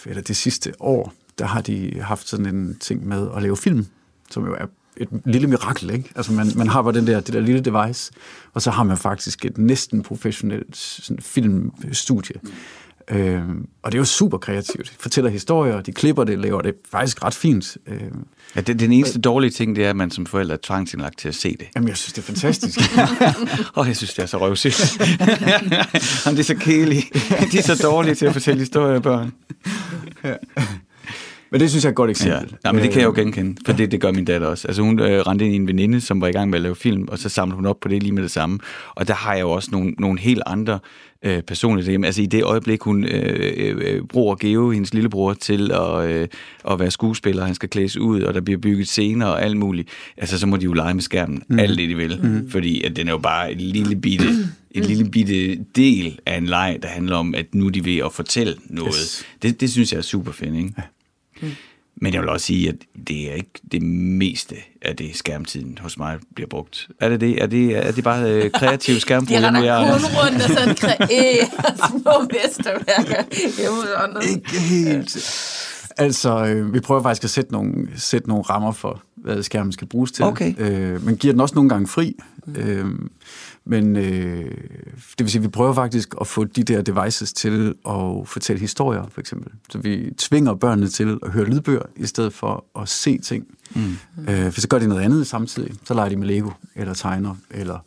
eller 0.06 0.22
det 0.22 0.36
sidste 0.36 0.72
år, 0.80 1.12
der 1.38 1.46
har 1.46 1.60
de 1.60 2.00
haft 2.02 2.28
sådan 2.28 2.46
en 2.46 2.76
ting 2.80 3.06
med 3.06 3.28
at 3.36 3.42
lave 3.42 3.56
film, 3.56 3.86
som 4.30 4.46
jo 4.46 4.54
er 4.54 4.66
et 4.96 5.08
lille 5.24 5.46
mirakel, 5.46 5.90
ikke? 5.90 6.10
Altså 6.16 6.32
man, 6.32 6.46
man 6.56 6.68
har 6.68 6.82
bare 6.82 6.92
den 6.92 7.06
der, 7.06 7.20
det 7.20 7.34
der 7.34 7.40
lille 7.40 7.60
device, 7.60 8.12
og 8.52 8.62
så 8.62 8.70
har 8.70 8.82
man 8.82 8.96
faktisk 8.96 9.44
et 9.44 9.58
næsten 9.58 10.02
professionelt 10.02 10.76
sådan, 10.76 11.22
filmstudie. 11.22 12.40
Øh, 13.10 13.42
og 13.82 13.92
det 13.92 13.98
er 13.98 14.00
jo 14.00 14.04
super 14.04 14.38
kreativt. 14.38 14.90
De 14.90 14.96
fortæller 14.98 15.30
historier, 15.30 15.80
de 15.80 15.92
klipper 15.92 16.24
det, 16.24 16.38
laver 16.38 16.62
det 16.62 16.74
faktisk 16.90 17.24
ret 17.24 17.34
fint. 17.34 17.76
Øh, 17.86 18.00
ja, 18.56 18.60
det, 18.60 18.80
den 18.80 18.92
eneste 18.92 19.20
dårlige 19.20 19.50
ting, 19.50 19.76
det 19.76 19.84
er, 19.84 19.90
at 19.90 19.96
man 19.96 20.10
som 20.10 20.26
forælder 20.26 20.54
er 20.54 20.58
tvangsindlagt 20.62 21.18
til 21.18 21.28
at 21.28 21.34
se 21.34 21.56
det. 21.60 21.66
Jamen, 21.76 21.88
jeg 21.88 21.96
synes, 21.96 22.12
det 22.12 22.22
er 22.22 22.26
fantastisk. 22.26 22.78
og 23.76 23.86
jeg 23.86 23.96
synes, 23.96 24.14
det 24.14 24.22
er 24.22 24.26
så 24.26 24.38
røvsygt. 24.38 24.98
det 26.24 26.38
er 26.38 26.42
så 26.42 26.54
kedelige. 26.60 27.04
De 27.52 27.58
er 27.58 27.62
så 27.62 27.80
dårlige 27.82 28.14
til 28.14 28.26
at 28.26 28.32
fortælle 28.32 28.60
historier, 28.60 29.00
børn. 29.00 29.32
ja. 30.24 30.34
Men 31.54 31.60
det 31.60 31.70
synes 31.70 31.84
jeg 31.84 31.88
er 31.88 31.92
et 31.92 31.96
godt 31.96 32.10
eksempel. 32.10 32.50
Ja, 32.50 32.68
ja 32.68 32.72
men 32.72 32.82
det 32.82 32.90
kan 32.90 33.00
jeg 33.00 33.06
jo 33.06 33.12
genkende, 33.12 33.56
for 33.66 33.72
det, 33.72 33.92
det 33.92 34.00
gør 34.00 34.12
min 34.12 34.24
datter 34.24 34.46
også. 34.46 34.68
Altså 34.68 34.82
hun 34.82 35.00
øh, 35.00 35.20
rendte 35.20 35.44
ind 35.44 35.54
i 35.54 35.56
en 35.56 35.66
veninde, 35.66 36.00
som 36.00 36.20
var 36.20 36.28
i 36.28 36.32
gang 36.32 36.50
med 36.50 36.58
at 36.58 36.62
lave 36.62 36.74
film, 36.74 37.08
og 37.08 37.18
så 37.18 37.28
samlede 37.28 37.56
hun 37.56 37.66
op 37.66 37.80
på 37.80 37.88
det 37.88 38.02
lige 38.02 38.12
med 38.12 38.22
det 38.22 38.30
samme. 38.30 38.58
Og 38.94 39.08
der 39.08 39.14
har 39.14 39.34
jeg 39.34 39.40
jo 39.40 39.50
også 39.50 39.68
nogle, 39.72 39.94
nogle 39.98 40.20
helt 40.20 40.42
andre 40.46 40.78
øh, 41.24 41.42
personligt. 41.42 42.04
Altså 42.04 42.22
i 42.22 42.26
det 42.26 42.42
øjeblik, 42.42 42.82
hun 42.82 43.04
øh, 43.04 43.76
øh, 43.82 44.02
bruger 44.02 44.34
Geo, 44.34 44.70
hendes 44.70 44.94
lillebror, 44.94 45.34
til 45.34 45.70
at, 45.72 46.10
øh, 46.10 46.28
at 46.70 46.78
være 46.78 46.90
skuespiller, 46.90 47.44
han 47.44 47.54
skal 47.54 47.68
klædes 47.68 47.96
ud, 47.96 48.22
og 48.22 48.34
der 48.34 48.40
bliver 48.40 48.60
bygget 48.60 48.88
scener 48.88 49.26
og 49.26 49.42
alt 49.42 49.56
muligt, 49.56 49.88
altså 50.16 50.38
så 50.38 50.46
må 50.46 50.56
de 50.56 50.64
jo 50.64 50.72
lege 50.72 50.94
med 50.94 51.02
skærmen 51.02 51.42
mm. 51.48 51.58
alt 51.58 51.78
det, 51.78 51.88
de 51.88 51.96
vil. 51.96 52.20
Mm. 52.22 52.50
Fordi 52.50 52.82
at 52.82 52.96
den 52.96 53.08
er 53.08 53.12
jo 53.12 53.18
bare 53.18 53.52
en 53.52 53.58
lille 53.58 53.96
bitte, 53.96 54.26
en 54.70 54.82
lille 54.82 55.10
bitte 55.10 55.58
del 55.76 56.18
af 56.26 56.36
en 56.36 56.46
leg, 56.46 56.78
der 56.82 56.88
handler 56.88 57.16
om, 57.16 57.34
at 57.34 57.54
nu 57.54 57.68
de 57.68 57.84
ved 57.84 57.98
at 57.98 58.12
fortælle 58.12 58.54
noget. 58.66 58.94
Yes. 58.94 59.24
Det, 59.42 59.60
det 59.60 59.70
synes 59.70 59.92
jeg 59.92 59.98
er 59.98 60.02
super 60.02 60.32
fedt, 60.32 60.54
ikke? 60.54 60.72
Ja. 60.78 60.82
Mm. 61.44 61.50
Men 61.96 62.14
jeg 62.14 62.20
vil 62.20 62.28
også 62.28 62.46
sige, 62.46 62.68
at 62.68 62.74
det 63.08 63.30
er 63.30 63.34
ikke 63.34 63.50
det 63.72 63.82
meste 63.82 64.56
af 64.82 64.96
det 64.96 65.16
skærmtiden 65.16 65.78
hos 65.80 65.98
mig 65.98 66.18
bliver 66.34 66.48
brugt. 66.48 66.88
Er 67.00 67.08
det 67.08 67.20
det? 67.20 67.42
Er 67.42 67.46
det, 67.46 67.76
er 67.86 67.92
det 67.92 68.04
bare 68.04 68.30
øh, 68.30 68.50
kreativ 68.50 69.00
skærmbrug? 69.00 69.36
De 69.38 69.46
render 69.46 69.60
kun 69.92 70.04
rundt 70.04 70.42
og 70.42 70.48
sådan 70.48 70.74
kreerer 70.74 71.46
små 71.90 72.28
mesterværker 72.32 73.22
Ikke 74.30 74.60
helt. 74.60 75.16
Altså, 75.96 76.44
øh, 76.46 76.74
vi 76.74 76.80
prøver 76.80 77.02
faktisk 77.02 77.24
at 77.24 77.30
sætte 77.30 77.52
nogle, 77.52 77.88
sætte 77.96 78.28
nogle 78.28 78.44
rammer 78.44 78.72
for, 78.72 79.02
hvad 79.16 79.42
skærmen 79.42 79.72
skal 79.72 79.86
bruges 79.86 80.12
til. 80.12 80.24
Okay. 80.24 80.54
Øh, 80.58 81.04
men 81.04 81.16
giver 81.16 81.32
den 81.32 81.40
også 81.40 81.54
nogle 81.54 81.70
gange 81.70 81.88
fri. 81.88 82.16
Mm. 82.46 82.56
Øh, 82.56 82.86
men 83.66 83.96
øh, 83.96 84.50
det 84.90 85.18
vil 85.18 85.30
sige, 85.30 85.38
at 85.38 85.42
vi 85.42 85.48
prøver 85.48 85.74
faktisk 85.74 86.14
at 86.20 86.26
få 86.26 86.44
de 86.44 86.62
der 86.62 86.82
devices 86.82 87.32
til 87.32 87.74
at 87.88 88.28
fortælle 88.28 88.60
historier, 88.60 89.06
for 89.10 89.20
eksempel. 89.20 89.52
Så 89.70 89.78
vi 89.78 90.10
tvinger 90.18 90.54
børnene 90.54 90.88
til 90.88 91.18
at 91.22 91.30
høre 91.30 91.44
lydbøger, 91.44 91.82
i 91.96 92.06
stedet 92.06 92.32
for 92.32 92.64
at 92.80 92.88
se 92.88 93.18
ting. 93.18 93.46
Mm. 93.74 93.96
Øh, 94.28 94.52
for 94.52 94.60
så 94.60 94.68
gør 94.68 94.78
de 94.78 94.88
noget 94.88 95.02
andet 95.02 95.26
samtidig. 95.26 95.74
Så 95.84 95.94
leger 95.94 96.08
de 96.08 96.16
med 96.16 96.26
Lego, 96.26 96.50
eller 96.74 96.94
tegner, 96.94 97.34
eller 97.50 97.78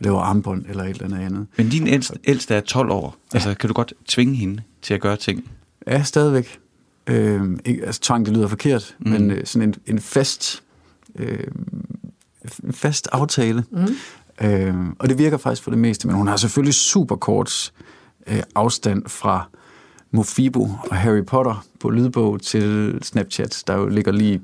laver 0.00 0.20
armbånd, 0.20 0.64
eller 0.68 0.84
et 0.84 1.02
eller 1.02 1.18
andet 1.18 1.46
Men 1.56 1.68
din 1.68 1.86
ældste, 1.86 2.18
ældste 2.24 2.54
er 2.54 2.60
12 2.60 2.90
år. 2.90 3.16
Ja. 3.32 3.36
Altså, 3.36 3.54
kan 3.54 3.68
du 3.68 3.74
godt 3.74 3.92
tvinge 4.08 4.34
hende 4.34 4.62
til 4.82 4.94
at 4.94 5.00
gøre 5.00 5.16
ting? 5.16 5.50
Ja, 5.86 6.02
stadigvæk. 6.02 6.58
Øh, 7.06 7.58
ikke, 7.64 7.86
altså, 7.86 8.00
tvang, 8.00 8.26
det 8.26 8.36
lyder 8.36 8.48
forkert, 8.48 8.96
mm. 8.98 9.10
men 9.10 9.30
øh, 9.30 9.46
sådan 9.46 9.68
en, 9.68 9.74
en 9.86 9.98
fast... 9.98 10.62
Øh, 11.16 11.44
en 12.64 12.72
fast 12.72 13.08
aftale, 13.12 13.64
mm. 13.70 13.86
Øh, 14.42 14.74
og 14.98 15.08
det 15.08 15.18
virker 15.18 15.36
faktisk 15.36 15.62
for 15.62 15.70
det 15.70 15.78
meste, 15.78 16.06
men 16.06 16.16
hun 16.16 16.28
har 16.28 16.36
selvfølgelig 16.36 16.74
super 16.74 17.16
kort 17.16 17.72
øh, 18.26 18.42
afstand 18.54 19.02
fra 19.06 19.48
Mofibo 20.10 20.62
og 20.90 20.96
Harry 20.96 21.24
Potter 21.24 21.64
på 21.80 21.90
lydbog 21.90 22.42
til 22.42 22.98
Snapchat, 23.02 23.64
der 23.66 23.74
jo 23.74 23.88
ligger 23.88 24.12
lige 24.12 24.40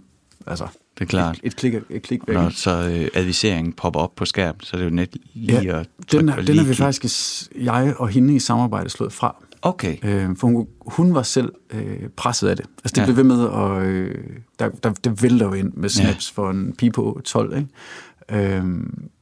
altså, 0.47 0.67
det 0.99 1.05
er 1.05 1.09
klart. 1.09 1.39
Et, 1.43 1.47
et 1.47 1.57
klik, 1.57 1.75
et 1.91 2.03
klik 2.03 2.21
væk. 2.27 2.37
Når 2.37 2.49
så 2.49 2.71
øh, 2.71 3.09
adviseringen 3.15 3.73
popper 3.73 4.01
op 4.01 4.15
på 4.17 4.25
skærmen, 4.25 4.61
så 4.61 4.77
er 4.77 4.79
det 4.79 4.85
jo 4.85 4.95
net 4.95 5.17
lige 5.35 5.61
ja, 5.61 5.81
at 5.81 5.89
den, 6.13 6.29
den 6.29 6.45
lige 6.45 6.59
har 6.59 6.65
vi 6.65 6.75
faktisk, 6.75 7.15
jeg 7.61 7.95
og 7.97 8.09
hende 8.09 8.35
i 8.35 8.39
samarbejde 8.39 8.89
slået 8.89 9.13
fra. 9.13 9.37
Okay. 9.63 9.97
Øh, 10.03 10.37
for 10.37 10.47
hun, 10.47 10.67
hun 10.87 11.15
var 11.15 11.23
selv 11.23 11.53
øh, 11.71 12.09
presset 12.17 12.49
af 12.49 12.57
det. 12.57 12.67
Altså 12.85 12.95
det 12.95 12.99
ja. 12.99 13.05
blev 13.05 13.17
ved 13.17 13.25
med, 13.25 13.45
og 13.45 13.85
øh, 13.85 14.25
der, 14.59 14.69
der, 14.69 14.93
det 14.93 15.23
vælter 15.23 15.47
jo 15.47 15.53
ind 15.53 15.73
med 15.73 15.89
snaps 15.89 16.33
ja. 16.37 16.43
for 16.43 16.51
en 16.51 16.75
pige 16.79 16.93
på 16.93 17.21
12, 17.25 17.57
ikke? 17.57 18.49
Øh, 18.57 18.65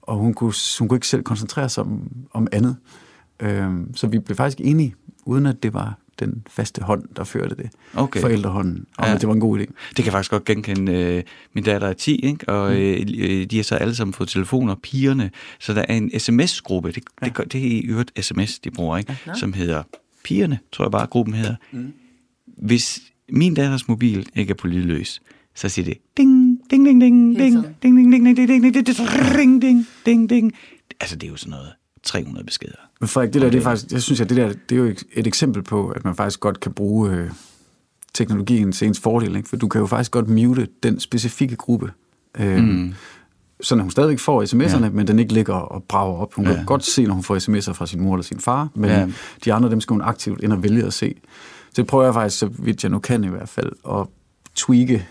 og 0.06 0.16
hun 0.16 0.34
kunne, 0.34 0.52
hun 0.78 0.88
kunne 0.88 0.96
ikke 0.96 1.08
selv 1.08 1.22
koncentrere 1.22 1.68
sig 1.68 1.84
om, 1.84 2.08
om 2.32 2.46
andet. 2.52 2.76
Øhm, 3.40 3.96
så 3.96 4.06
vi 4.06 4.18
blev 4.18 4.36
faktisk 4.36 4.60
enige, 4.60 4.94
uden 5.24 5.46
at 5.46 5.62
det 5.62 5.74
var 5.74 5.98
den 6.20 6.46
faste 6.50 6.82
hånd, 6.82 7.08
der 7.16 7.24
førte 7.24 7.56
det. 7.56 7.70
Okay. 7.94 8.20
Forældrehånden, 8.20 8.86
og 8.98 9.06
ja. 9.06 9.14
det 9.14 9.28
var 9.28 9.34
en 9.34 9.40
god 9.40 9.58
idé. 9.58 9.62
Det 9.62 9.96
kan 9.96 10.04
jeg 10.04 10.12
faktisk 10.12 10.30
godt 10.30 10.44
genkende. 10.44 10.92
Øh, 10.92 11.22
min 11.52 11.64
datter 11.64 11.88
er 11.88 11.92
10, 11.92 12.16
ikke? 12.16 12.48
og 12.48 12.70
mm. 12.70 12.78
øh, 12.78 13.46
de 13.46 13.56
har 13.56 13.62
så 13.62 13.74
alle 13.74 13.94
sammen 13.94 14.14
fået 14.14 14.28
telefoner, 14.28 14.74
pigerne. 14.82 15.30
Så 15.58 15.74
der 15.74 15.84
er 15.88 15.94
en 15.94 16.20
sms-gruppe, 16.20 16.92
det, 16.92 17.02
ja. 17.22 17.26
det, 17.26 17.52
det 17.52 17.60
er 17.60 17.70
i 17.70 17.80
øvrigt 17.80 18.24
sms, 18.24 18.58
de 18.58 18.70
bruger, 18.70 18.96
ikke? 18.96 19.18
Ja, 19.26 19.34
som 19.34 19.52
hedder 19.52 19.82
Pigerne, 20.24 20.58
tror 20.72 20.84
jeg 20.84 20.92
bare, 20.92 21.06
gruppen 21.06 21.34
hedder. 21.34 21.54
Mm. 21.72 21.92
Hvis 22.46 23.00
min 23.28 23.54
datters 23.54 23.88
mobil 23.88 24.26
ikke 24.34 24.50
er 24.50 24.54
på 24.54 24.66
lydløs, 24.66 25.22
så 25.54 25.68
siger 25.68 25.84
det 25.84 25.98
ding, 26.16 26.53
ding, 26.70 26.86
ding, 26.86 27.00
ding, 27.00 27.38
ding, 27.38 27.54
ding, 27.82 28.12
ding, 28.12 28.12
ding, 28.12 28.24
ding, 28.24 28.36
ding, 28.36 28.62
ding, 28.62 28.74
ding, 28.74 28.86
ding, 29.36 29.62
ding, 29.62 29.86
ding, 30.06 30.30
ding. 30.30 30.52
Altså, 31.00 31.16
det 31.16 31.26
er 31.26 31.30
jo 31.30 31.36
sådan 31.36 31.50
noget 31.50 31.72
300 32.02 32.46
beskeder. 32.46 32.76
Men 33.00 33.08
Frederik, 33.08 33.34
det 33.34 33.42
der, 33.42 33.50
det 33.50 33.58
er 33.58 33.62
faktisk, 33.62 33.92
jeg 33.92 34.02
synes, 34.02 34.20
at 34.20 34.28
det 34.28 34.36
der, 34.36 34.52
det 34.68 34.72
er 34.72 34.76
jo 34.76 34.94
et 35.12 35.26
eksempel 35.26 35.62
på, 35.62 35.88
at 35.88 36.04
man 36.04 36.14
faktisk 36.14 36.40
godt 36.40 36.60
kan 36.60 36.72
bruge 36.72 37.10
øh, 37.10 37.30
teknologien 38.14 38.72
til 38.72 38.86
ens 38.86 39.00
fordel, 39.00 39.36
ikke? 39.36 39.48
for 39.48 39.56
du 39.56 39.68
kan 39.68 39.80
jo 39.80 39.86
faktisk 39.86 40.10
godt 40.10 40.28
mute 40.28 40.68
den 40.82 41.00
specifikke 41.00 41.56
gruppe. 41.56 41.92
Øh, 42.38 42.58
mm. 42.58 42.94
Sådan 43.60 43.80
at 43.80 43.84
hun 43.84 43.90
stadigvæk 43.90 44.18
får 44.18 44.42
sms'erne, 44.42 44.84
ja. 44.84 44.90
men 44.90 45.06
den 45.06 45.18
ikke 45.18 45.32
ligger 45.32 45.54
og 45.54 45.84
brager 45.84 46.16
op. 46.16 46.34
Hun 46.34 46.46
ja. 46.46 46.54
kan 46.54 46.64
godt 46.64 46.84
se, 46.84 47.04
når 47.04 47.14
hun 47.14 47.22
får 47.22 47.36
sms'er 47.36 47.72
fra 47.72 47.86
sin 47.86 48.00
mor 48.00 48.14
eller 48.14 48.24
sin 48.24 48.40
far, 48.40 48.68
men 48.74 48.90
ja. 48.90 49.08
de 49.44 49.52
andre, 49.52 49.70
dem 49.70 49.80
skal 49.80 49.94
hun 49.94 50.02
aktivt 50.02 50.40
ind 50.42 50.52
og 50.52 50.62
vælge 50.62 50.84
at 50.84 50.92
se. 50.92 51.14
Så 51.64 51.82
det 51.82 51.86
prøver 51.86 52.04
jeg 52.04 52.14
faktisk, 52.14 52.38
så 52.38 52.46
vidt 52.58 52.82
jeg 52.82 52.90
nu 52.90 52.98
kan 52.98 53.24
i 53.24 53.28
hvert 53.28 53.48
fald, 53.48 53.72
at 53.88 54.06
tweake 54.54 55.06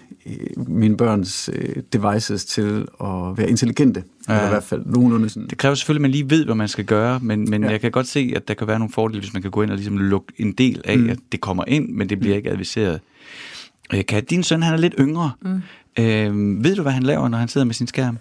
mine 0.56 0.98
børns 0.98 1.50
øh, 1.54 1.84
devices 1.94 2.46
til 2.46 2.88
at 3.02 3.38
være 3.38 3.50
intelligente. 3.50 4.04
Ja. 4.30 4.34
Eller 4.34 4.46
i 4.46 4.50
hvert 4.50 4.64
fald 4.64 4.86
nogenlunde 4.86 5.30
sådan. 5.30 5.48
Det 5.48 5.58
kræver 5.58 5.76
selvfølgelig, 5.76 6.00
at 6.00 6.02
man 6.02 6.12
lige 6.12 6.30
ved, 6.30 6.46
hvad 6.46 6.56
man 6.56 6.68
skal 6.68 6.86
gøre, 6.86 7.20
men, 7.20 7.50
men 7.50 7.64
ja. 7.64 7.70
jeg 7.70 7.82
kan 7.82 7.92
godt 7.92 8.08
se, 8.08 8.34
at 8.36 8.48
der 8.48 8.54
kan 8.54 8.68
være 8.68 8.80
nogle 8.80 8.94
fordele, 8.94 9.20
hvis 9.20 9.34
man 9.34 9.42
kan 9.42 9.52
gå 9.52 9.62
ind 9.62 9.72
og 9.72 9.78
ligesom 9.78 9.98
lukke 9.98 10.34
en 10.38 10.52
del 10.52 10.82
af, 10.86 10.98
mm. 10.98 11.10
at 11.10 11.20
det 11.32 11.42
kommer 11.42 11.64
ind, 11.68 11.90
men 11.90 12.10
det 12.10 12.20
bliver 12.20 12.36
mm. 12.36 12.38
ikke 12.38 12.50
adviseret. 12.50 13.00
Øh, 13.94 14.06
kan 14.06 14.24
din 14.26 14.44
søn, 14.44 14.64
han 14.64 14.74
er 14.74 14.78
lidt 14.78 14.96
yngre. 15.00 15.32
Mm. 15.42 15.62
Øh, 16.00 16.64
ved 16.64 16.76
du, 16.76 16.82
hvad 16.82 16.92
han 16.92 17.04
laver, 17.04 17.28
når 17.28 17.38
han 17.38 17.48
sidder 17.48 17.66
med 17.66 17.74
sin 17.74 17.88
skærm? 17.88 18.18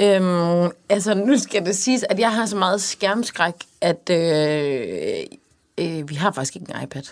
Øhm, 0.00 0.70
altså, 0.88 1.14
nu 1.14 1.38
skal 1.38 1.66
det 1.66 1.76
siges, 1.76 2.04
at 2.10 2.18
jeg 2.18 2.32
har 2.32 2.46
så 2.46 2.56
meget 2.56 2.80
skærmskræk, 2.80 3.54
at 3.80 4.10
øh, 4.10 5.37
øh, 5.78 6.08
vi 6.08 6.14
har 6.14 6.32
faktisk 6.32 6.56
ikke 6.56 6.74
en 6.74 6.82
iPad. 6.82 7.02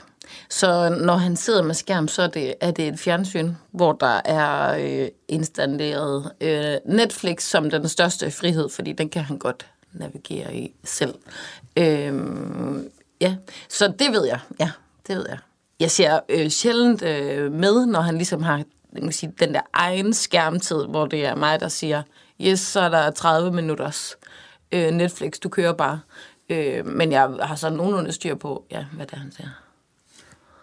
Så 0.51 0.89
når 0.89 1.17
han 1.17 1.37
sidder 1.37 1.63
med 1.63 1.75
skærm, 1.75 2.09
så 2.09 2.23
er 2.23 2.27
det, 2.27 2.55
er 2.61 2.71
det 2.71 2.89
et 2.89 2.99
fjernsyn, 2.99 3.53
hvor 3.71 3.93
der 3.93 4.21
er 4.25 4.77
øh, 4.79 5.09
installeret 5.29 6.33
øh, 6.41 6.77
Netflix 6.85 7.43
som 7.43 7.71
den 7.71 7.89
største 7.89 8.31
frihed, 8.31 8.69
fordi 8.69 8.93
den 8.93 9.09
kan 9.09 9.23
han 9.23 9.39
godt 9.39 9.67
navigere 9.93 10.57
i 10.57 10.75
selv. 10.85 11.15
Øh, 11.77 12.15
ja, 13.21 13.37
så 13.69 13.93
det 13.99 14.13
ved 14.13 14.27
jeg. 14.27 14.39
Ja, 14.61 14.71
det 15.07 15.17
ved 15.17 15.27
jeg. 15.29 15.39
Jeg 15.81 15.91
ser 15.91 16.21
øh, 16.29 16.49
sjældent 16.49 17.03
øh, 17.03 17.53
med, 17.53 17.87
når 17.87 18.01
han 18.01 18.17
ligesom 18.17 18.43
har 18.43 18.63
man 19.03 19.13
sige, 19.13 19.33
den 19.41 19.55
der 19.55 19.61
egen 19.73 20.15
skærmtid, 20.15 20.85
hvor 20.85 21.07
det 21.07 21.27
er 21.27 21.35
mig, 21.35 21.61
der 21.61 21.69
siger, 21.69 22.03
yes, 22.41 22.61
så 22.61 22.81
er 22.81 22.89
der 22.89 23.11
30 23.11 23.53
minutters 23.53 24.17
øh, 24.73 24.91
Netflix, 24.91 25.33
du 25.43 25.49
kører 25.49 25.73
bare. 25.73 26.01
Øh, 26.51 26.87
men 26.87 27.13
jeg 27.13 27.31
har 27.43 27.55
så 27.55 27.71
nogenlunde 27.71 28.13
styr 28.13 28.35
på, 28.35 28.65
ja, 28.71 28.85
hvad 28.93 29.07
det 29.07 29.15
er, 29.15 29.19
han 29.19 29.33
siger. 29.33 29.49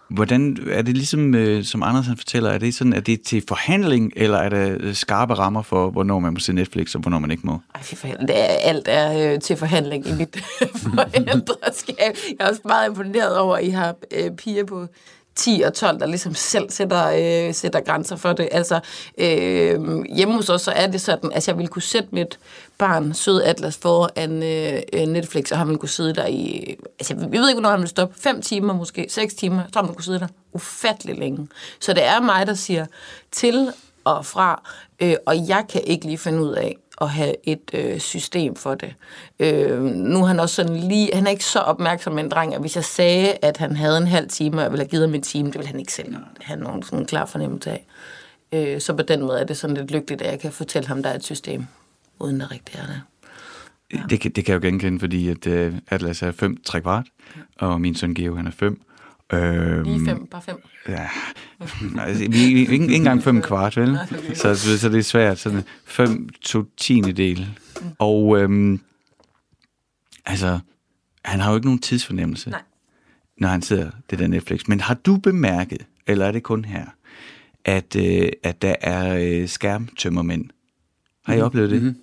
Hvordan 0.07 0.57
er 0.71 0.81
det 0.81 0.97
ligesom, 0.97 1.35
øh, 1.35 1.63
som 1.63 1.83
Anders 1.83 2.07
han 2.07 2.17
fortæller, 2.17 2.49
er 2.49 2.57
det 2.57 2.75
sådan, 2.75 2.93
at 2.93 3.05
det 3.05 3.13
er 3.13 3.23
til 3.25 3.43
forhandling, 3.47 4.13
eller 4.15 4.37
er 4.37 4.49
der 4.49 4.77
øh, 4.79 4.93
skarpe 4.93 5.33
rammer 5.33 5.61
for, 5.61 5.89
hvornår 5.89 6.19
man 6.19 6.33
må 6.33 6.39
se 6.39 6.53
Netflix, 6.53 6.95
og 6.95 7.01
hvornår 7.01 7.19
man 7.19 7.31
ikke 7.31 7.47
må? 7.47 7.59
Ej, 7.75 7.81
for 7.81 8.07
det 8.07 8.29
er, 8.29 8.43
alt 8.43 8.87
er 8.87 9.33
øh, 9.33 9.39
til 9.39 9.57
forhandling 9.57 10.07
i 10.07 10.11
mit 10.11 10.43
forældreskab. 10.83 12.15
Jeg 12.39 12.45
er 12.45 12.49
også 12.49 12.61
meget 12.65 12.89
imponeret 12.89 13.37
over, 13.37 13.55
at 13.55 13.63
I 13.63 13.69
har 13.69 13.95
øh, 14.11 14.31
piger 14.31 14.65
på 14.65 14.87
10 15.35 15.61
og 15.65 15.73
12, 15.73 15.99
der 15.99 16.05
ligesom 16.05 16.35
selv 16.35 16.69
sætter, 16.69 17.07
øh, 17.47 17.53
sætter 17.53 17.79
grænser 17.79 18.15
for 18.15 18.33
det. 18.33 18.49
Altså, 18.51 18.79
øh, 19.17 20.03
hjemme 20.15 20.35
hos 20.35 20.49
os, 20.49 20.61
så 20.61 20.71
er 20.71 20.87
det 20.87 21.01
sådan, 21.01 21.31
at 21.31 21.47
jeg 21.47 21.57
ville 21.57 21.67
kunne 21.67 21.81
sætte 21.81 22.09
mit 22.11 22.39
barn, 22.77 23.13
sød 23.13 23.41
Atlas, 23.41 23.77
foran 23.77 24.43
øh, 24.43 24.81
øh 24.93 25.07
Netflix, 25.07 25.51
og 25.51 25.57
han 25.57 25.67
ville 25.67 25.79
kunne 25.79 25.89
sidde 25.89 26.13
der 26.13 26.27
i, 26.27 26.75
altså, 26.99 27.15
jeg 27.19 27.31
ved 27.31 27.49
ikke, 27.49 27.59
hvornår 27.59 27.69
han 27.69 27.79
ville 27.79 27.89
stoppe, 27.89 28.19
5 28.19 28.41
timer 28.41 28.73
måske, 28.73 29.05
6 29.09 29.33
timer, 29.33 29.63
så 29.65 29.71
tror, 29.71 29.83
han 29.83 29.93
kunne 29.93 30.03
sidde 30.03 30.19
der 30.19 30.27
ufattelig 30.53 31.15
længe. 31.15 31.47
Så 31.79 31.93
det 31.93 32.03
er 32.03 32.21
mig, 32.21 32.47
der 32.47 32.53
siger 32.53 32.85
til 33.31 33.71
og 34.03 34.25
fra, 34.25 34.61
øh, 34.99 35.15
og 35.25 35.47
jeg 35.47 35.65
kan 35.69 35.81
ikke 35.83 36.05
lige 36.05 36.17
finde 36.17 36.41
ud 36.41 36.51
af, 36.51 36.77
at 37.01 37.09
have 37.09 37.35
et 37.43 37.71
øh, 37.73 37.99
system 37.99 38.55
for 38.55 38.75
det. 38.75 38.95
Øh, 39.39 39.83
nu 39.83 40.21
er 40.21 40.25
han 40.25 40.39
også 40.39 40.55
sådan 40.55 40.75
lige, 40.75 41.09
han 41.13 41.27
er 41.27 41.31
ikke 41.31 41.45
så 41.45 41.59
opmærksom 41.59 42.17
en 42.17 42.29
dreng, 42.29 42.55
at 42.55 42.61
hvis 42.61 42.75
jeg 42.75 42.85
sagde, 42.85 43.37
at 43.41 43.57
han 43.57 43.75
havde 43.75 43.97
en 43.97 44.07
halv 44.07 44.29
time, 44.29 44.57
og 44.57 44.63
jeg 44.63 44.71
ville 44.71 44.83
have 44.83 44.89
givet 44.89 45.07
ham 45.07 45.15
en 45.15 45.21
time, 45.21 45.47
det 45.47 45.55
ville 45.55 45.67
han 45.67 45.79
ikke 45.79 45.93
selv 45.93 46.15
have 46.41 46.59
nogen 46.59 46.83
sådan 46.83 47.05
klar 47.05 47.25
fornemmelse 47.25 47.71
af. 47.71 47.85
Øh, 48.51 48.81
så 48.81 48.93
på 48.93 49.01
den 49.01 49.21
måde 49.21 49.39
er 49.39 49.43
det 49.43 49.57
sådan 49.57 49.77
lidt 49.77 49.91
lykkeligt, 49.91 50.21
at 50.21 50.31
jeg 50.31 50.39
kan 50.39 50.51
fortælle 50.51 50.87
ham, 50.87 51.03
der 51.03 51.09
er 51.09 51.15
et 51.15 51.23
system, 51.23 51.65
uden 52.19 52.39
der 52.39 52.51
rigtig 52.51 52.75
er 52.75 52.85
det. 52.85 53.01
Ja. 53.93 54.03
Det, 54.09 54.19
kan, 54.19 54.31
det 54.31 54.45
kan 54.45 54.53
jeg 54.53 54.63
jo 54.63 54.67
genkende, 54.67 54.99
fordi 54.99 55.29
at, 55.29 55.47
uh, 55.47 55.73
Atlas 55.87 56.21
er 56.21 56.31
5 56.31 56.57
3 56.65 56.81
kvart, 56.81 57.05
og 57.59 57.81
min 57.81 57.95
søn 57.95 58.15
Geo, 58.15 58.35
han 58.35 58.47
er 58.47 58.51
5. 58.51 58.81
Øhm, 59.33 59.83
Lige 59.83 60.05
fem, 60.05 60.27
bare 60.27 60.41
fem. 60.41 60.63
Ja, 60.87 61.07
altså, 61.99 62.23
ikke, 62.23 62.59
ikke 62.59 62.95
engang 62.95 63.23
fem 63.23 63.41
kvart, 63.41 63.77
vel? 63.77 63.97
Så, 64.35 64.55
så, 64.55 64.79
så 64.79 64.89
det 64.89 64.99
er 64.99 65.03
svært. 65.03 65.39
Sådan 65.39 65.63
fem 65.85 66.29
to 66.41 66.63
tiende 66.77 67.13
del. 67.13 67.49
Mm. 67.81 67.87
Og 67.99 68.41
øhm, 68.41 68.79
altså, 70.25 70.59
han 71.25 71.39
har 71.39 71.49
jo 71.49 71.55
ikke 71.55 71.67
nogen 71.67 71.79
tidsfornemmelse, 71.79 72.49
Nej. 72.49 72.61
når 73.37 73.47
han 73.47 73.61
sidder 73.61 73.91
det 74.09 74.19
der 74.19 74.27
Netflix. 74.27 74.61
Men 74.67 74.79
har 74.79 74.93
du 74.93 75.17
bemærket, 75.17 75.85
eller 76.07 76.25
er 76.25 76.31
det 76.31 76.43
kun 76.43 76.65
her, 76.65 76.85
at, 77.65 77.95
øh, 77.95 78.29
at 78.43 78.61
der 78.61 78.75
er 78.81 79.17
øh, 79.21 79.47
skærmtømmermænd? 79.47 80.45
Har 81.25 81.33
I 81.33 81.35
mm-hmm. 81.35 81.45
oplevet 81.45 81.71
det? 81.71 81.81
Mm-hmm. 81.81 81.97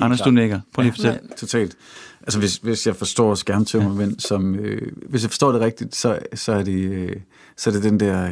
Anders, 0.00 0.20
du 0.20 0.30
nikker. 0.30 0.60
Prøv 0.74 0.82
lige 0.82 0.90
at 0.90 0.96
fortælle. 0.96 1.20
Ja, 1.30 1.34
totalt. 1.36 1.76
Altså, 2.22 2.38
hvis, 2.38 2.56
hvis 2.56 2.86
jeg 2.86 2.96
forstår 2.96 3.34
skærmtømmermænd, 3.34 4.20
som... 4.20 4.54
Øh, 4.54 4.92
hvis 5.08 5.22
jeg 5.22 5.30
forstår 5.30 5.52
det 5.52 5.60
rigtigt, 5.60 5.96
så, 5.96 6.18
så, 6.34 6.52
er, 6.52 6.62
det, 6.62 6.72
øh, 6.72 7.16
så 7.56 7.70
er 7.70 7.74
det 7.74 7.82
den 7.82 8.00
der 8.00 8.30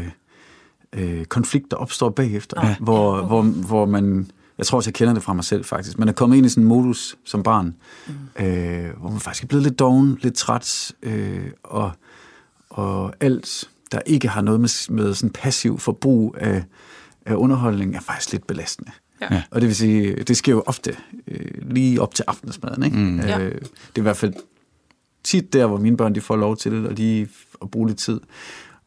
øh, 0.92 1.24
konflikt, 1.24 1.70
der 1.70 1.76
opstår 1.76 2.10
bagefter, 2.10 2.66
ja. 2.66 2.76
hvor, 2.80 3.16
ja. 3.16 3.22
hvor, 3.22 3.42
hvor 3.42 3.86
man... 3.86 4.30
Jeg 4.58 4.66
tror 4.66 4.76
også, 4.76 4.90
jeg 4.90 4.94
kender 4.94 5.14
det 5.14 5.22
fra 5.22 5.32
mig 5.32 5.44
selv, 5.44 5.64
faktisk. 5.64 5.98
Man 5.98 6.08
er 6.08 6.12
kommet 6.12 6.36
ind 6.36 6.46
i 6.46 6.48
sådan 6.48 6.62
en 6.62 6.68
modus 6.68 7.16
som 7.24 7.42
barn, 7.42 7.74
mm. 8.06 8.44
øh, 8.44 8.90
hvor 9.00 9.10
man 9.10 9.20
faktisk 9.20 9.42
er 9.42 9.46
blevet 9.46 9.62
lidt 9.62 9.78
doven, 9.78 10.18
lidt 10.22 10.34
træt, 10.34 10.92
øh, 11.02 11.50
og, 11.62 11.92
og 12.70 13.14
alt, 13.20 13.70
der 13.92 14.00
ikke 14.06 14.28
har 14.28 14.40
noget 14.40 14.60
med, 14.60 14.90
med 14.90 15.14
sådan 15.14 15.30
passiv 15.30 15.78
forbrug 15.78 16.36
af, 16.38 16.64
af 17.26 17.34
underholdning, 17.34 17.96
er 17.96 18.00
faktisk 18.00 18.32
lidt 18.32 18.46
belastende. 18.46 18.90
Ja. 19.20 19.42
Og 19.50 19.60
det 19.60 19.66
vil 19.66 19.76
sige, 19.76 20.14
det 20.14 20.36
sker 20.36 20.52
jo 20.52 20.62
ofte 20.66 20.96
øh, 21.28 21.70
lige 21.70 22.00
op 22.00 22.14
til 22.14 22.24
aftensmaden. 22.28 22.82
Ikke? 22.82 22.96
Mm. 22.96 23.20
Øh, 23.20 23.28
ja. 23.28 23.38
Det 23.38 23.52
er 23.94 23.98
i 23.98 24.00
hvert 24.00 24.16
fald 24.16 24.34
tit 25.24 25.52
der, 25.52 25.66
hvor 25.66 25.76
mine 25.76 25.96
børn 25.96 26.14
de 26.14 26.20
får 26.20 26.36
lov 26.36 26.56
til 26.56 26.72
det, 26.72 26.86
og 26.86 26.96
de 26.96 27.28
at 27.62 27.70
bruge 27.70 27.88
lidt 27.88 27.98
tid. 27.98 28.20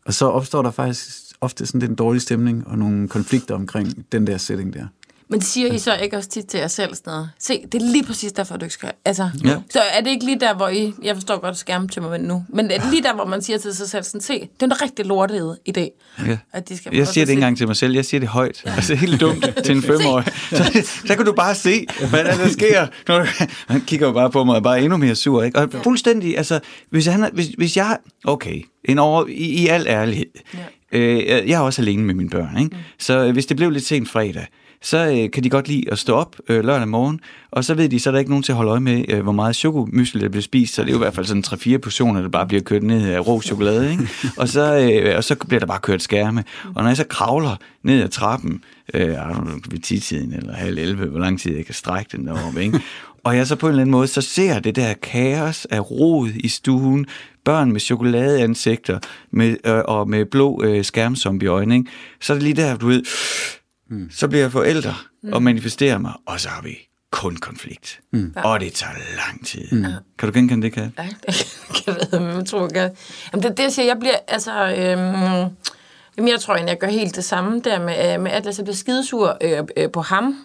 Og 0.05 0.13
så 0.13 0.25
opstår 0.25 0.61
der 0.61 0.71
faktisk 0.71 1.09
ofte 1.41 1.65
sådan 1.65 1.79
lidt 1.79 1.89
en 1.89 1.95
dårlig 1.95 2.21
stemning 2.21 2.67
og 2.67 2.77
nogle 2.77 3.07
konflikter 3.07 3.55
omkring 3.55 4.05
den 4.11 4.27
der 4.27 4.37
setting 4.37 4.73
der. 4.73 4.87
Men 5.33 5.39
det 5.39 5.47
siger 5.47 5.73
I 5.73 5.79
så 5.79 5.95
ikke 5.95 6.17
også 6.17 6.29
tit 6.29 6.45
til 6.45 6.59
jer 6.59 6.67
selv 6.67 6.95
sådan 6.95 7.11
noget? 7.11 7.29
Se, 7.39 7.61
det 7.71 7.81
er 7.81 7.85
lige 7.85 8.03
præcis 8.03 8.31
derfor, 8.31 8.57
du 8.57 8.65
ikke 8.65 8.73
skal... 8.73 8.91
Altså, 9.05 9.29
ja. 9.45 9.55
Så 9.69 9.79
er 9.79 10.01
det 10.01 10.09
ikke 10.09 10.25
lige 10.25 10.39
der, 10.39 10.55
hvor 10.55 10.67
I... 10.67 10.93
Jeg 11.03 11.15
forstår 11.15 11.39
godt 11.41 11.57
skærmtømmermænd 11.57 12.25
nu. 12.25 12.45
Men 12.49 12.71
er 12.71 12.79
det 12.79 12.89
lige 12.91 13.03
der, 13.03 13.15
hvor 13.15 13.25
man 13.25 13.41
siger 13.41 13.57
til 13.57 13.75
sig 13.75 13.89
selv 13.89 14.03
sådan, 14.03 14.21
se, 14.21 14.33
det 14.33 14.61
er 14.61 14.65
en 14.65 14.81
rigtig 14.81 15.05
lortet 15.05 15.57
idé. 15.69 16.15
Ja. 16.27 16.37
At 16.53 16.69
de 16.69 16.77
skal 16.77 16.95
jeg 16.95 17.07
siger 17.07 17.25
det 17.25 17.31
ikke 17.31 17.39
engang 17.39 17.57
til 17.57 17.67
mig 17.67 17.75
selv. 17.75 17.93
Jeg 17.93 18.05
siger 18.05 18.19
det 18.19 18.29
højt. 18.29 18.61
Ja. 18.65 18.73
Altså 18.75 18.95
helt 18.95 19.21
dumt 19.21 19.49
til 19.65 19.75
en 19.75 19.81
femårig. 19.81 20.25
Så, 20.49 20.87
så 21.07 21.15
kan 21.15 21.25
du 21.25 21.33
bare 21.33 21.55
se, 21.55 21.85
hvad 22.09 22.23
der, 22.23 22.37
der 22.37 22.49
sker. 22.49 22.87
Når, 23.07 23.27
han 23.71 23.81
kigger 23.81 24.07
jo 24.07 24.13
bare 24.13 24.31
på 24.31 24.43
mig 24.43 24.55
og 24.55 24.63
bare 24.63 24.81
endnu 24.81 24.97
mere 24.97 25.15
sur. 25.15 25.43
Ikke? 25.43 25.59
Og 25.59 25.69
fuldstændig, 25.83 26.37
altså, 26.37 26.59
hvis, 26.89 27.05
han, 27.05 27.29
hvis, 27.33 27.47
hvis 27.57 27.77
jeg... 27.77 27.97
Okay, 28.25 28.61
en 28.85 28.99
over, 28.99 29.25
i, 29.27 29.31
i 29.31 29.67
al 29.67 29.87
ærlighed. 29.87 30.25
Ja. 30.53 30.59
Øh, 30.99 31.49
jeg 31.49 31.55
er 31.55 31.59
også 31.59 31.81
alene 31.81 32.03
med 32.03 32.13
mine 32.13 32.29
børn. 32.29 32.57
Ikke? 32.57 32.75
Mm. 32.75 32.81
Så 32.99 33.31
hvis 33.31 33.45
det 33.45 33.57
blev 33.57 33.69
lidt 33.69 33.85
sent 33.85 34.09
fredag, 34.09 34.47
så 34.83 34.97
øh, 34.97 35.31
kan 35.31 35.43
de 35.43 35.49
godt 35.49 35.67
lide 35.67 35.91
at 35.91 35.99
stå 35.99 36.13
op 36.13 36.35
øh, 36.49 36.65
lørdag 36.65 36.87
morgen, 36.87 37.19
og 37.51 37.63
så 37.63 37.73
ved 37.73 37.89
de, 37.89 37.99
så 37.99 38.09
er 38.09 38.11
der 38.11 38.19
ikke 38.19 38.31
nogen 38.31 38.43
til 38.43 38.51
at 38.51 38.55
holde 38.55 38.71
øje 38.71 38.79
med, 38.79 39.05
øh, 39.09 39.21
hvor 39.23 39.31
meget 39.31 39.55
chokomysli 39.55 40.21
der 40.21 40.29
bliver 40.29 40.41
spist, 40.41 40.73
så 40.73 40.81
det 40.81 40.87
er 40.87 40.91
jo 40.91 40.97
i 40.97 41.03
hvert 41.03 41.15
fald 41.15 41.25
sådan 41.25 41.43
3-4 41.47 41.77
portioner, 41.77 42.21
der 42.21 42.29
bare 42.29 42.47
bliver 42.47 42.63
kørt 42.63 42.83
ned 42.83 43.09
af 43.09 43.27
rå 43.27 43.41
chokolade, 43.41 43.91
ikke? 43.91 44.07
Og, 44.37 44.47
så, 44.49 44.77
øh, 44.77 45.17
og 45.17 45.23
så 45.23 45.35
bliver 45.35 45.59
der 45.59 45.67
bare 45.67 45.79
kørt 45.79 46.01
skærme. 46.01 46.43
Og 46.75 46.83
når 46.83 46.89
jeg 46.89 46.97
så 46.97 47.05
kravler 47.09 47.55
ned 47.83 48.01
ad 48.03 48.09
trappen, 48.09 48.63
øh, 48.93 49.09
ved 49.71 49.79
10-tiden 49.85 50.33
eller 50.33 50.53
halv 50.53 50.77
11, 50.77 51.05
hvor 51.05 51.19
lang 51.19 51.39
tid 51.39 51.55
jeg 51.55 51.65
kan 51.65 51.75
strække 51.75 52.17
den 52.17 52.27
deroppe, 52.27 52.63
ikke? 52.63 52.79
Og 53.23 53.37
jeg 53.37 53.47
så 53.47 53.55
på 53.55 53.67
en 53.67 53.69
eller 53.69 53.81
anden 53.81 53.91
måde, 53.91 54.07
så 54.07 54.21
ser 54.21 54.59
det 54.59 54.75
der 54.75 54.93
kaos 54.93 55.65
af 55.65 55.91
rod 55.91 56.29
i 56.35 56.47
stuen, 56.47 57.05
børn 57.43 57.71
med 57.71 57.79
chokoladeansigter 57.79 58.99
med, 59.31 59.57
øh, 59.65 59.81
og 59.85 60.09
med 60.09 60.25
blå 60.25 60.63
øh, 60.63 60.83
skærmzombie 60.83 61.49
øjne, 61.49 61.75
ikke? 61.75 61.91
Så 62.21 62.33
er 62.33 62.35
det 62.35 62.43
lige 62.43 62.61
der, 62.61 62.77
du 62.77 62.87
ved, 62.87 63.03
Mm. 63.93 64.11
Så 64.11 64.27
bliver 64.27 64.43
jeg 64.43 64.51
forældre 64.51 64.95
mm. 65.23 65.33
og 65.33 65.43
manifesterer 65.43 65.97
mig, 65.97 66.13
og 66.25 66.39
så 66.39 66.49
har 66.49 66.61
vi 66.61 66.77
kun 67.11 67.35
konflikt. 67.35 67.99
Mm. 68.11 68.33
Og 68.35 68.59
det 68.59 68.73
tager 68.73 68.93
lang 69.15 69.45
tid. 69.45 69.71
Mm. 69.71 69.83
Kan 70.19 70.29
du 70.29 70.33
genkende 70.33 70.63
det, 70.63 70.73
Kat? 70.73 70.89
Ja, 70.97 71.07
det 71.27 71.57
kan 71.85 71.95
jeg 72.11 72.21
ved, 72.21 72.35
jeg 72.35 72.45
tror, 72.45 72.69
jeg 72.73 72.91
Jamen, 73.33 73.43
det, 73.43 73.57
det, 73.57 73.63
jeg 73.63 73.71
siger, 73.71 73.85
jeg 73.85 73.99
bliver, 73.99 74.17
altså... 74.27 74.75
Øhm, 74.77 75.55
Jamen, 76.17 76.29
jeg 76.31 76.39
tror 76.39 76.55
jeg 76.55 76.77
gør 76.79 76.87
helt 76.87 77.15
det 77.15 77.23
samme 77.23 77.61
der 77.63 77.79
med, 77.79 78.13
øh, 78.13 78.21
med 78.21 78.31
Atlas. 78.31 78.57
Jeg 78.57 78.65
bliver 78.65 78.75
skidesur 78.75 79.37
øh, 79.41 79.63
øh, 79.77 79.91
på 79.91 80.01
ham, 80.01 80.35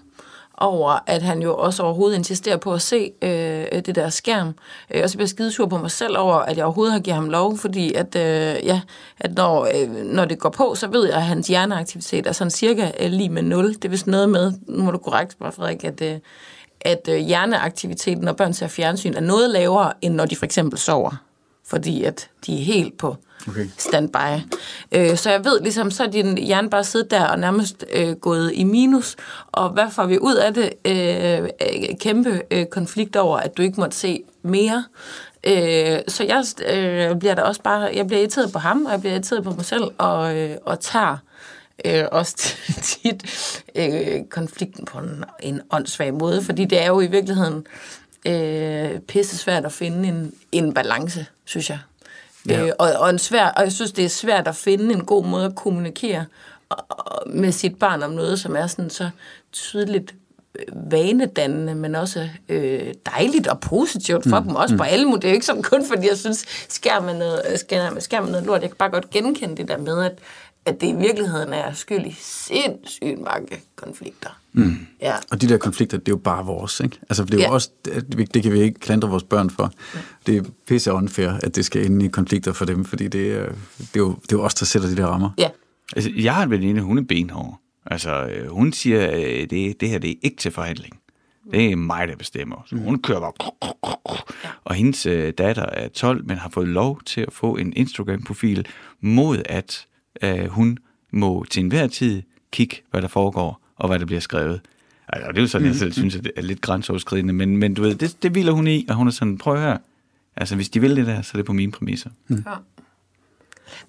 over, 0.60 0.98
at 1.06 1.22
han 1.22 1.42
jo 1.42 1.56
også 1.56 1.82
overhovedet 1.82 2.16
insisterer 2.16 2.56
på 2.56 2.72
at 2.72 2.82
se 2.82 3.12
øh, 3.22 3.82
det 3.86 3.94
der 3.94 4.08
skærm. 4.08 4.54
Øh, 4.94 5.00
og 5.02 5.10
så 5.10 5.16
bliver 5.16 5.24
jeg 5.24 5.28
skidesur 5.28 5.66
på 5.66 5.78
mig 5.78 5.90
selv 5.90 6.18
over, 6.18 6.34
at 6.34 6.56
jeg 6.56 6.64
overhovedet 6.64 6.92
har 6.92 7.00
givet 7.00 7.14
ham 7.14 7.28
lov, 7.30 7.58
fordi 7.58 7.94
at, 7.94 8.16
øh, 8.16 8.66
ja, 8.66 8.80
at 9.20 9.34
når, 9.34 9.68
øh, 9.74 9.90
når 9.90 10.24
det 10.24 10.38
går 10.38 10.50
på, 10.50 10.74
så 10.74 10.86
ved 10.86 11.06
jeg, 11.06 11.16
at 11.16 11.22
hans 11.22 11.48
hjerneaktivitet 11.48 12.26
er 12.26 12.32
sådan 12.32 12.50
cirka 12.50 12.90
øh, 13.00 13.10
lige 13.10 13.28
med 13.28 13.42
0. 13.42 13.74
Det 13.74 13.84
er 13.84 13.88
vist 13.88 14.06
noget 14.06 14.28
med, 14.28 14.52
nu 14.68 14.82
må 14.84 14.90
du 14.90 14.98
korrekt 14.98 15.32
spørge, 15.32 15.52
Frederik, 15.52 15.84
at, 15.84 16.00
øh, 16.02 16.18
at 16.80 17.08
øh, 17.08 17.16
hjerneaktiviteten, 17.16 18.24
når 18.24 18.32
børn 18.32 18.52
ser 18.52 18.66
fjernsyn, 18.66 19.14
er 19.14 19.20
noget 19.20 19.50
lavere, 19.50 19.92
end 20.00 20.14
når 20.14 20.24
de 20.26 20.36
for 20.36 20.44
eksempel 20.44 20.78
sover. 20.78 21.27
Fordi 21.68 22.04
at 22.04 22.30
de 22.46 22.60
er 22.60 22.64
helt 22.64 22.98
på 22.98 23.16
okay. 23.48 23.66
standby. 23.78 24.42
Øh, 24.92 25.16
så 25.16 25.30
jeg 25.30 25.44
ved 25.44 25.60
ligesom, 25.60 25.90
så 25.90 26.02
er 26.02 26.06
din 26.06 26.38
hjerne 26.38 26.70
bare 26.70 26.84
siddet 26.84 27.10
der 27.10 27.24
og 27.24 27.38
nærmest 27.38 27.84
øh, 27.92 28.12
gået 28.12 28.52
i 28.54 28.64
minus, 28.64 29.16
og 29.46 29.70
hvad 29.70 29.90
får 29.90 30.06
vi 30.06 30.18
ud 30.18 30.34
af 30.34 30.54
det? 30.54 30.72
Øh, 30.84 31.42
øh, 31.42 31.98
kæmpe 32.00 32.42
øh, 32.50 32.66
konflikt 32.66 33.16
over, 33.16 33.38
at 33.38 33.56
du 33.56 33.62
ikke 33.62 33.80
måtte 33.80 33.96
se 33.96 34.22
mere. 34.42 34.84
Øh, 35.44 35.98
så 36.08 36.24
jeg 36.24 36.44
øh, 36.66 37.16
bliver 37.18 37.34
da 37.34 37.42
også 37.42 37.62
bare, 37.62 37.90
jeg 37.94 38.06
bliver 38.06 38.20
irriteret 38.20 38.52
på 38.52 38.58
ham, 38.58 38.86
og 38.86 38.92
jeg 38.92 39.00
bliver 39.00 39.12
irriteret 39.12 39.44
på 39.44 39.50
mig 39.50 39.64
selv, 39.64 39.84
og, 39.98 40.36
øh, 40.36 40.56
og 40.66 40.80
tager 40.80 41.16
øh, 41.84 42.04
også 42.12 42.56
tit 42.82 43.24
øh, 43.74 44.24
konflikten 44.30 44.84
på 44.84 44.98
en, 44.98 45.24
en 45.40 45.60
åndssvag 45.70 46.14
måde, 46.14 46.42
fordi 46.42 46.64
det 46.64 46.82
er 46.82 46.86
jo 46.86 47.00
i 47.00 47.06
virkeligheden 47.06 47.66
øh, 48.28 49.00
pisse 49.00 49.38
svært 49.38 49.64
at 49.64 49.72
finde 49.72 50.08
en, 50.08 50.32
en 50.52 50.74
balance, 50.74 51.26
synes 51.44 51.70
jeg. 51.70 51.78
Ja. 52.48 52.66
Øh, 52.66 52.72
og, 52.78 52.92
og, 52.92 53.10
en 53.10 53.18
svær, 53.18 53.46
og 53.46 53.62
jeg 53.62 53.72
synes, 53.72 53.92
det 53.92 54.04
er 54.04 54.08
svært 54.08 54.48
at 54.48 54.56
finde 54.56 54.94
en 54.94 55.04
god 55.04 55.24
måde 55.24 55.44
at 55.44 55.54
kommunikere 55.54 56.24
med 57.26 57.52
sit 57.52 57.78
barn 57.78 58.02
om 58.02 58.10
noget, 58.10 58.40
som 58.40 58.56
er 58.56 58.66
sådan 58.66 58.90
så 58.90 59.10
tydeligt 59.52 60.14
øh, 60.58 60.92
vanedannende, 60.92 61.74
men 61.74 61.94
også 61.94 62.28
øh, 62.48 62.94
dejligt 63.06 63.46
og 63.46 63.60
positivt 63.60 64.28
for 64.28 64.40
mm. 64.40 64.46
dem, 64.46 64.56
også 64.56 64.74
mm. 64.74 64.78
på 64.78 64.84
alle 64.84 65.06
måder. 65.06 65.20
Det 65.20 65.28
er 65.28 65.32
jo 65.32 65.34
ikke 65.34 65.46
sådan 65.46 65.62
kun, 65.62 65.84
fordi 65.86 66.08
jeg 66.08 66.18
synes, 66.18 66.44
skærmen 66.68 67.10
er 67.10 67.18
noget, 67.18 67.60
skærmen, 67.60 68.00
skærmen 68.00 68.28
er 68.28 68.32
noget 68.32 68.46
lort. 68.46 68.62
Jeg 68.62 68.70
kan 68.70 68.76
bare 68.76 68.90
godt 68.90 69.10
genkende 69.10 69.56
det 69.56 69.68
der 69.68 69.78
med, 69.78 70.04
at, 70.04 70.18
at 70.64 70.80
det 70.80 70.86
i 70.86 70.92
virkeligheden 70.92 71.52
er 71.52 71.72
skyld 71.72 72.06
i 72.06 72.16
sindssygt 72.20 73.20
mange 73.20 73.60
konflikter. 73.76 74.40
Mm. 74.58 74.86
Ja. 75.02 75.14
Og 75.30 75.40
de 75.40 75.48
der 75.48 75.58
konflikter, 75.58 75.98
det 75.98 76.08
er 76.08 76.12
jo 76.12 76.16
bare 76.16 76.46
vores, 76.46 76.80
ikke? 76.80 76.98
Altså, 77.02 77.24
det 77.24 77.34
er 77.34 77.38
jo 77.38 77.42
ja. 77.42 77.50
også, 77.50 77.70
det, 77.84 78.34
det 78.34 78.42
kan 78.42 78.52
vi 78.52 78.60
ikke 78.60 78.80
klandre 78.80 79.08
vores 79.08 79.24
børn 79.24 79.50
for. 79.50 79.72
Ja. 79.94 80.00
Det 80.26 80.36
er 80.36 80.42
pisse 80.66 80.92
unfair, 80.92 81.30
at 81.30 81.56
det 81.56 81.64
skal 81.64 81.84
ind 81.84 82.02
i 82.02 82.08
konflikter 82.08 82.52
for 82.52 82.64
dem, 82.64 82.84
fordi 82.84 83.08
det 83.08 83.32
er, 83.32 83.44
det 83.78 83.94
er, 83.94 83.98
jo, 83.98 84.08
det 84.22 84.32
er 84.32 84.36
jo 84.36 84.42
os, 84.42 84.54
der 84.54 84.66
sætter 84.66 84.88
de 84.88 84.96
der 84.96 85.06
rammer. 85.06 85.30
Ja. 85.38 85.48
Altså, 85.96 86.10
jeg 86.16 86.34
har 86.34 86.42
en 86.42 86.50
veninde, 86.50 86.80
hun 86.80 86.98
er 86.98 87.02
benhård. 87.02 87.60
Altså, 87.86 88.26
øh, 88.26 88.50
hun 88.50 88.72
siger, 88.72 89.06
at 89.06 89.18
øh, 89.18 89.50
det, 89.50 89.80
det 89.80 89.88
her 89.88 89.98
det 89.98 90.10
er 90.10 90.14
ikke 90.22 90.36
til 90.36 90.50
forhandling. 90.50 91.00
Det 91.52 91.72
er 91.72 91.76
mig, 91.76 92.08
der 92.08 92.16
bestemmer. 92.16 92.62
Så 92.66 92.76
hun 92.76 93.02
kører 93.02 93.20
bare... 93.20 93.32
Og 94.64 94.74
hendes 94.74 95.06
øh, 95.06 95.32
datter 95.38 95.66
er 95.66 95.88
12, 95.88 96.24
men 96.26 96.38
har 96.38 96.50
fået 96.50 96.68
lov 96.68 97.00
til 97.06 97.20
at 97.20 97.32
få 97.32 97.56
en 97.56 97.72
Instagram-profil 97.76 98.66
mod, 99.00 99.42
at 99.44 99.86
øh, 100.22 100.46
hun 100.46 100.78
må 101.12 101.44
til 101.50 101.62
enhver 101.62 101.86
tid 101.86 102.22
kigge, 102.52 102.76
hvad 102.90 103.02
der 103.02 103.08
foregår 103.08 103.67
og 103.78 103.88
hvad 103.88 103.98
der 103.98 104.06
bliver 104.06 104.20
skrevet. 104.20 104.60
Altså, 105.08 105.28
det 105.28 105.38
er 105.38 105.42
jo 105.42 105.48
sådan, 105.48 105.66
jeg 105.66 105.76
selv 105.76 105.92
synes, 105.92 106.16
at 106.16 106.24
det 106.24 106.32
er 106.36 106.42
lidt 106.42 106.60
grænseoverskridende, 106.60 107.32
men, 107.32 107.56
men 107.56 107.74
du 107.74 107.82
ved, 107.82 107.94
det, 107.94 108.22
det 108.22 108.30
hviler 108.30 108.52
hun 108.52 108.66
i, 108.66 108.86
og 108.88 108.94
hun 108.94 109.06
er 109.06 109.12
sådan, 109.12 109.38
prøv 109.38 109.54
at 109.54 109.60
høre, 109.60 109.78
altså 110.36 110.56
hvis 110.56 110.68
de 110.68 110.80
vil 110.80 110.96
det 110.96 111.06
der, 111.06 111.22
så 111.22 111.30
er 111.34 111.38
det 111.38 111.46
på 111.46 111.52
mine 111.52 111.72
præmisser. 111.72 112.10
Mm. 112.28 112.44
Ja. 112.46 112.54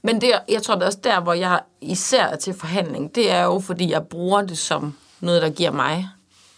Men 0.01 0.21
det, 0.21 0.31
jeg 0.49 0.61
tror 0.61 0.75
det 0.75 0.81
er 0.81 0.85
også 0.85 0.99
der, 1.03 1.21
hvor 1.21 1.33
jeg 1.33 1.59
især 1.81 2.25
er 2.25 2.35
til 2.35 2.53
forhandling, 2.53 3.15
det 3.15 3.31
er 3.31 3.43
jo, 3.43 3.59
fordi 3.59 3.91
jeg 3.91 4.03
bruger 4.03 4.41
det 4.41 4.57
som 4.57 4.93
noget, 5.19 5.41
der 5.41 5.49
giver 5.49 5.71
mig 5.71 6.07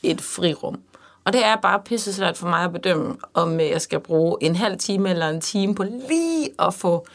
et 0.04 0.22
frirum. 0.22 0.80
Og 1.24 1.34
det 1.34 1.46
er 1.46 1.56
bare 1.56 1.82
pisse 1.86 2.14
svært 2.14 2.38
for 2.38 2.48
mig 2.48 2.64
at 2.64 2.74
bedømme, 2.74 3.16
om 3.34 3.60
jeg 3.60 3.82
skal 3.82 4.00
bruge 4.00 4.38
en 4.42 4.56
halv 4.56 4.78
time 4.78 5.10
eller 5.10 5.30
en 5.30 5.42
time 5.42 5.76
på 5.76 5.84
lige 5.84 6.50
at 6.60 6.74
få 6.74 7.08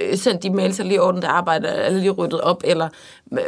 Øh, 0.00 0.16
sendt 0.18 0.42
de 0.42 0.50
mails, 0.50 0.78
eller 0.78 0.88
lige 0.88 1.02
ordnet 1.02 1.22
det 1.22 1.28
arbejde, 1.28 1.68
eller 1.68 1.98
lige 1.98 2.10
ryddet 2.10 2.40
op, 2.40 2.62
eller 2.64 2.88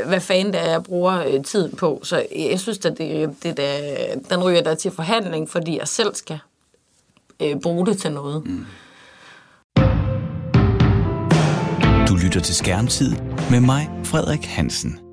hvad 0.06 0.20
fanden 0.20 0.52
det 0.52 0.60
er, 0.60 0.70
jeg 0.70 0.82
bruger 0.82 1.24
øh, 1.26 1.44
tiden 1.44 1.76
på. 1.76 2.00
Så 2.02 2.26
jeg 2.36 2.60
synes, 2.60 2.78
at 2.78 2.98
det, 2.98 3.34
det 3.42 3.56
der, 3.56 3.70
den 4.30 4.44
ryger 4.44 4.62
der 4.62 4.74
til 4.74 4.90
forhandling, 4.90 5.50
fordi 5.50 5.78
jeg 5.78 5.88
selv 5.88 6.14
skal 6.14 6.38
øh, 7.42 7.60
bruge 7.60 7.86
det 7.86 7.98
til 7.98 8.12
noget. 8.12 8.46
Mm. 8.46 8.66
Du 12.08 12.16
lytter 12.16 12.40
til 12.40 12.54
Skærmtid 12.54 13.16
med 13.50 13.60
mig, 13.60 13.90
Frederik 14.04 14.44
Hansen. 14.44 15.09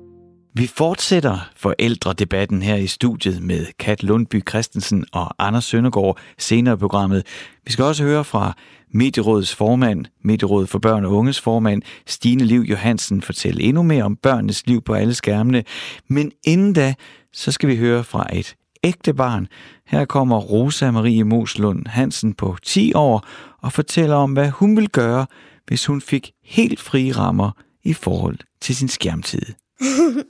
Vi 0.58 0.66
fortsætter 0.66 1.48
forældredebatten 1.56 2.62
her 2.62 2.76
i 2.76 2.86
studiet 2.86 3.42
med 3.42 3.66
Kat 3.78 4.02
Lundby 4.02 4.48
Christensen 4.48 5.04
og 5.12 5.34
Anders 5.38 5.64
Søndergaard 5.64 6.18
senere 6.38 6.74
i 6.74 6.76
programmet. 6.76 7.26
Vi 7.64 7.72
skal 7.72 7.84
også 7.84 8.04
høre 8.04 8.24
fra 8.24 8.52
Medierådets 8.90 9.54
formand, 9.54 10.04
Medierådet 10.24 10.68
for 10.68 10.78
Børn 10.78 11.04
og 11.04 11.12
Unges 11.12 11.40
formand, 11.40 11.82
Stine 12.06 12.44
Liv 12.44 12.60
Johansen, 12.60 13.22
fortælle 13.22 13.62
endnu 13.62 13.82
mere 13.82 14.04
om 14.04 14.16
børnenes 14.16 14.66
liv 14.66 14.82
på 14.82 14.94
alle 14.94 15.14
skærmene. 15.14 15.64
Men 16.08 16.32
inden 16.44 16.72
da, 16.72 16.94
så 17.32 17.52
skal 17.52 17.68
vi 17.68 17.76
høre 17.76 18.04
fra 18.04 18.26
et 18.32 18.54
ægte 18.84 19.14
barn. 19.14 19.46
Her 19.86 20.04
kommer 20.04 20.38
Rosa 20.38 20.90
Marie 20.90 21.24
Moslund 21.24 21.86
Hansen 21.86 22.34
på 22.34 22.56
10 22.62 22.92
år 22.94 23.26
og 23.62 23.72
fortæller 23.72 24.16
om, 24.16 24.32
hvad 24.32 24.48
hun 24.48 24.76
vil 24.76 24.88
gøre, 24.88 25.26
hvis 25.66 25.86
hun 25.86 26.00
fik 26.00 26.30
helt 26.44 26.80
frie 26.80 27.12
rammer 27.12 27.50
i 27.84 27.92
forhold 27.92 28.38
til 28.60 28.76
sin 28.76 28.88
skærmtid. 28.88 29.42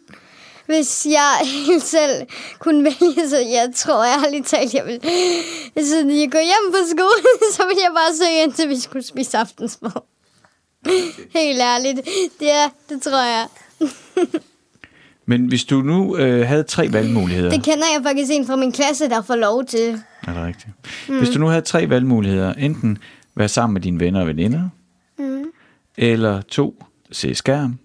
Hvis 0.67 1.07
jeg 1.07 1.39
helt 1.45 1.83
selv 1.83 2.27
kunne 2.59 2.85
vælge, 2.85 3.29
så 3.29 3.37
jeg 3.37 3.71
tror 3.77 4.05
jeg 4.05 4.25
ærligt 4.27 4.47
talt, 4.47 4.75
jeg 4.75 4.87
vil... 4.87 5.01
Så 5.85 5.97
jeg 5.97 6.29
går 6.33 6.45
hjem 6.51 6.73
på 6.73 6.79
skole, 6.91 7.29
så 7.57 7.63
vil 7.67 7.77
jeg 7.83 7.91
bare 7.95 8.17
søge 8.17 8.43
ind 8.43 8.53
til, 8.53 8.69
vi 8.69 8.81
skulle 8.81 9.07
spise 9.07 9.39
aftensmad. 9.39 9.91
Helt 11.41 11.61
ærligt. 11.61 12.01
Det, 12.41 12.51
er, 12.51 12.69
det 12.89 13.03
tror 13.03 13.25
jeg. 13.25 13.47
Men 15.27 15.47
hvis 15.47 15.65
du 15.65 15.81
nu 15.81 16.17
øh, 16.17 16.47
havde 16.47 16.63
tre 16.63 16.93
valgmuligheder... 16.93 17.51
Det 17.51 17.65
kender 17.65 17.85
jeg 17.95 18.03
faktisk 18.03 18.33
en 18.33 18.47
fra 18.47 18.57
min 18.57 18.73
klasse, 18.73 19.09
der 19.09 19.23
får 19.23 19.37
lov 19.37 19.65
til. 19.65 20.03
Er 20.27 20.33
det 20.35 20.45
rigtigt? 20.45 20.73
Mm. 21.09 21.19
Hvis 21.19 21.29
du 21.29 21.39
nu 21.39 21.47
havde 21.47 21.63
tre 21.63 21.89
valgmuligheder, 21.89 22.55
enten 22.55 22.99
være 23.35 23.49
sammen 23.49 23.75
med 23.75 23.81
dine 23.81 24.01
venner 24.01 24.21
og 24.21 24.27
veninder, 24.27 24.69
mm. 25.19 25.45
eller 25.97 26.41
to, 26.41 26.85
se 27.13 27.35
skærm, 27.35 27.79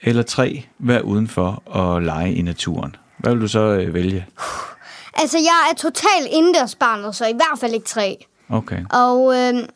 eller 0.00 0.22
tre, 0.22 0.64
være 0.78 1.04
udenfor 1.04 1.62
og 1.66 2.02
lege 2.02 2.34
i 2.34 2.42
naturen. 2.42 2.96
Hvad 3.18 3.32
vil 3.32 3.42
du 3.42 3.48
så 3.48 3.60
øh, 3.60 3.94
vælge? 3.94 4.26
Altså, 5.20 5.38
jeg 5.38 5.70
er 5.70 5.74
totalt 5.74 6.26
indendørsbarnet, 6.30 7.16
så 7.16 7.26
i 7.26 7.32
hvert 7.32 7.58
fald 7.60 7.74
ikke 7.74 7.86
tre. 7.86 8.26
Okay. 8.48 8.84
Og 8.90 9.36
øh, 9.36 9.68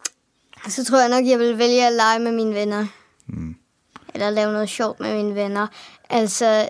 så 0.69 0.85
tror 0.85 1.01
jeg 1.01 1.09
nok, 1.09 1.27
jeg 1.27 1.39
vil 1.39 1.59
vælge 1.59 1.87
at 1.87 1.93
lege 1.93 2.19
med 2.19 2.33
mine 2.33 2.55
venner. 2.55 2.87
Mm. 3.27 3.57
Eller 4.15 4.31
lave 4.31 4.53
noget 4.53 4.69
sjovt 4.69 5.01
med 5.01 5.17
mine 5.17 5.35
venner. 5.35 5.67
Altså, 6.11 6.69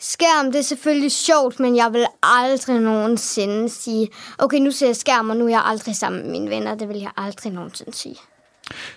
skærm, 0.00 0.52
det 0.52 0.58
er 0.58 0.62
selvfølgelig 0.62 1.12
sjovt, 1.12 1.60
men 1.60 1.76
jeg 1.76 1.92
vil 1.92 2.06
aldrig 2.22 2.80
nogensinde 2.80 3.68
sige, 3.68 4.08
okay, 4.38 4.58
nu 4.58 4.70
ser 4.70 4.86
jeg 4.86 4.96
skærm, 4.96 5.30
og 5.30 5.36
nu 5.36 5.44
er 5.44 5.50
jeg 5.50 5.62
aldrig 5.64 5.96
sammen 5.96 6.22
med 6.22 6.30
mine 6.30 6.50
venner. 6.50 6.74
Det 6.74 6.88
vil 6.88 6.98
jeg 6.98 7.10
aldrig 7.16 7.52
nogensinde 7.52 7.96
sige. 7.96 8.16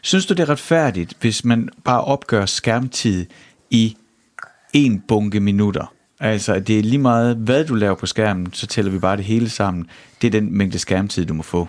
Synes 0.02 0.26
du, 0.26 0.34
det 0.34 0.44
er 0.44 0.50
retfærdigt, 0.50 1.13
hvis 1.20 1.46
man 1.46 1.70
bare 1.84 2.04
opgør 2.04 2.46
skærmtid 2.46 3.26
i 3.69 3.97
en 4.73 5.03
bunke 5.08 5.39
minutter? 5.39 5.93
Altså, 6.19 6.53
at 6.53 6.67
det 6.67 6.80
er 6.80 6.84
lige 6.84 6.97
meget, 6.97 7.36
hvad 7.36 7.65
du 7.65 7.75
laver 7.75 7.95
på 7.95 8.06
skærmen, 8.06 8.53
så 8.53 8.67
tæller 8.67 8.91
vi 8.91 8.99
bare 8.99 9.17
det 9.17 9.25
hele 9.25 9.49
sammen. 9.49 9.89
Det 10.21 10.27
er 10.27 10.32
den 10.32 10.58
mængde 10.58 10.80
skærmtid, 10.80 11.25
du 11.25 11.34
må 11.34 11.43
få. 11.43 11.67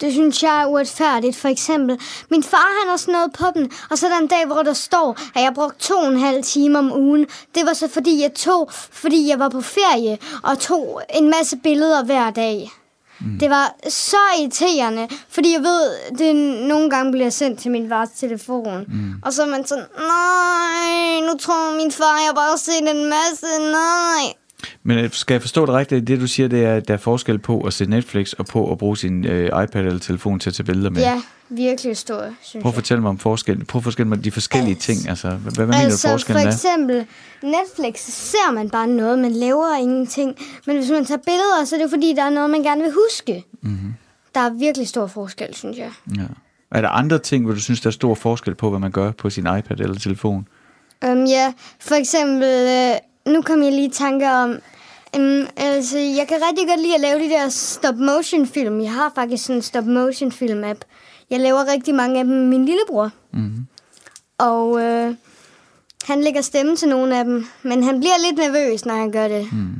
Det 0.00 0.12
synes 0.12 0.42
jeg 0.42 0.62
er 0.62 0.66
uretfærdigt. 0.66 1.36
For 1.36 1.48
eksempel, 1.48 1.98
min 2.30 2.42
far 2.42 2.80
han 2.80 2.90
har 2.90 2.96
sådan 2.96 3.12
noget 3.12 3.32
på 3.32 3.44
den, 3.54 3.70
og 3.90 3.98
så 3.98 4.06
er 4.06 4.10
der 4.10 4.18
en 4.18 4.26
dag, 4.26 4.46
hvor 4.46 4.62
der 4.62 4.72
står, 4.72 5.18
at 5.34 5.42
jeg 5.42 5.52
brugte 5.54 5.78
to 5.78 5.94
og 5.94 6.08
en 6.08 6.18
halv 6.18 6.42
time 6.42 6.78
om 6.78 6.92
ugen. 6.92 7.26
Det 7.54 7.66
var 7.66 7.72
så 7.72 7.88
fordi, 7.88 8.22
jeg 8.22 8.34
tog, 8.34 8.68
fordi 8.72 9.28
jeg 9.28 9.38
var 9.38 9.48
på 9.48 9.60
ferie, 9.60 10.18
og 10.42 10.58
tog 10.58 11.02
en 11.14 11.30
masse 11.30 11.56
billeder 11.56 12.04
hver 12.04 12.30
dag. 12.30 12.70
Mm. 13.20 13.38
Det 13.38 13.50
var 13.50 13.74
så 13.88 14.16
irriterende, 14.40 15.08
fordi 15.28 15.52
jeg 15.52 15.60
ved, 15.60 16.18
det 16.18 16.36
nogle 16.68 16.90
gange 16.90 17.12
bliver 17.12 17.30
sendt 17.30 17.60
til 17.60 17.70
min 17.70 17.88
fars 17.88 18.08
telefon. 18.10 18.84
Mm. 18.88 19.14
Og 19.22 19.32
så 19.32 19.42
er 19.42 19.46
man 19.46 19.66
sådan, 19.66 19.84
nej, 19.98 21.20
nu 21.32 21.38
tror 21.38 21.76
min 21.76 21.92
far, 21.92 22.18
jeg 22.26 22.32
bare 22.34 22.50
har 22.50 22.56
set 22.56 22.90
en 22.90 23.04
masse, 23.08 23.46
nej. 23.72 24.34
Men 24.82 24.98
øh, 24.98 25.10
skal 25.12 25.34
jeg 25.34 25.40
forstå 25.40 25.66
det 25.66 25.74
rigtigt? 25.74 26.08
Det 26.08 26.20
du 26.20 26.26
siger, 26.26 26.48
det 26.48 26.64
er, 26.64 26.74
at 26.74 26.88
der 26.88 26.94
er 26.94 26.98
forskel 26.98 27.38
på 27.38 27.60
at 27.60 27.72
se 27.72 27.86
Netflix 27.86 28.32
og 28.32 28.46
på 28.46 28.72
at 28.72 28.78
bruge 28.78 28.96
sin 28.96 29.26
øh, 29.26 29.46
iPad 29.46 29.84
eller 29.84 29.98
telefon 29.98 30.40
til 30.40 30.50
at 30.50 30.54
tage 30.54 30.64
billeder 30.64 30.90
med. 30.90 31.00
Ja, 31.00 31.22
virkelig 31.48 31.96
stor, 31.96 32.24
synes 32.42 32.62
Prøv 32.62 32.68
at 32.70 32.74
fortælle 32.74 33.00
mig 33.00 33.08
om 33.08 33.18
forskel. 33.18 33.64
Prøv 33.64 33.78
at 33.80 33.84
fortælle 33.84 34.08
mig 34.08 34.24
de 34.24 34.30
forskellige 34.30 34.74
Altså- 34.74 34.86
ting. 34.86 35.08
Altså, 35.08 35.28
hvad, 35.30 35.52
hvad 35.52 35.66
mener 35.66 35.78
du 35.78 35.84
Altså 35.84 36.08
for 36.08 36.12
forskellen 36.12 36.46
er? 36.46 36.52
eksempel 36.52 37.06
Netflix, 37.42 38.00
så 38.00 38.10
ser 38.12 38.52
man 38.52 38.70
bare 38.70 38.86
noget, 38.86 39.18
man 39.18 39.32
laver 39.32 39.76
ingenting. 39.76 40.36
Men 40.66 40.76
hvis 40.76 40.90
man 40.90 41.04
tager 41.04 41.20
billeder, 41.26 41.64
så 41.64 41.74
er 41.74 41.78
det 41.78 41.84
jo 41.84 41.90
fordi, 41.90 42.14
der 42.16 42.22
er 42.24 42.30
noget, 42.30 42.50
man 42.50 42.62
gerne 42.62 42.82
vil 42.82 42.92
huske. 43.06 43.44
Mm-hmm. 43.62 43.94
Der 44.34 44.40
er 44.40 44.50
virkelig 44.50 44.88
stor 44.88 45.06
forskel, 45.06 45.54
synes 45.54 45.76
jeg. 45.78 45.90
Ja. 46.16 46.22
Er 46.70 46.80
der 46.80 46.88
andre 46.88 47.18
ting, 47.18 47.44
hvor 47.44 47.54
du 47.54 47.60
synes, 47.60 47.80
der 47.80 47.86
er 47.86 47.92
stor 47.92 48.14
forskel 48.14 48.54
på, 48.54 48.70
hvad 48.70 48.80
man 48.80 48.90
gør 48.90 49.10
på 49.12 49.30
sin 49.30 49.42
iPad 49.58 49.80
eller 49.80 49.98
telefon? 49.98 50.48
Um, 51.06 51.24
ja, 51.24 51.52
for 51.80 51.94
eksempel, 51.94 52.42
øh, 52.44 53.32
nu 53.34 53.42
kom 53.42 53.62
jeg 53.62 53.72
lige 53.72 53.88
i 53.88 53.90
tanke 53.90 54.30
om, 54.30 54.50
um, 55.16 55.46
altså, 55.56 55.98
jeg 55.98 56.26
kan 56.28 56.36
rigtig 56.48 56.68
godt 56.68 56.80
lide 56.80 56.94
at 56.94 57.00
lave 57.00 57.18
de 57.18 57.28
der 57.28 57.48
stop-motion 57.48 58.46
film. 58.46 58.80
Jeg 58.80 58.92
har 58.92 59.12
faktisk 59.14 59.44
sådan 59.44 59.56
en 59.56 59.62
stop-motion 59.62 60.32
film 60.32 60.64
app. 60.64 60.78
Jeg 61.30 61.40
laver 61.40 61.72
rigtig 61.72 61.94
mange 61.94 62.18
af 62.18 62.24
dem 62.24 62.34
med 62.34 62.46
min 62.46 62.64
lillebror. 62.66 63.10
Mm-hmm. 63.32 63.66
Og 64.38 64.80
øh, 64.80 65.14
han 66.04 66.20
lægger 66.20 66.40
stemme 66.40 66.76
til 66.76 66.88
nogle 66.88 67.18
af 67.18 67.24
dem, 67.24 67.46
men 67.62 67.82
han 67.82 68.00
bliver 68.00 68.14
lidt 68.26 68.38
nervøs, 68.38 68.84
når 68.84 68.94
han 68.94 69.12
gør 69.12 69.28
det. 69.28 69.52
Mm. 69.52 69.74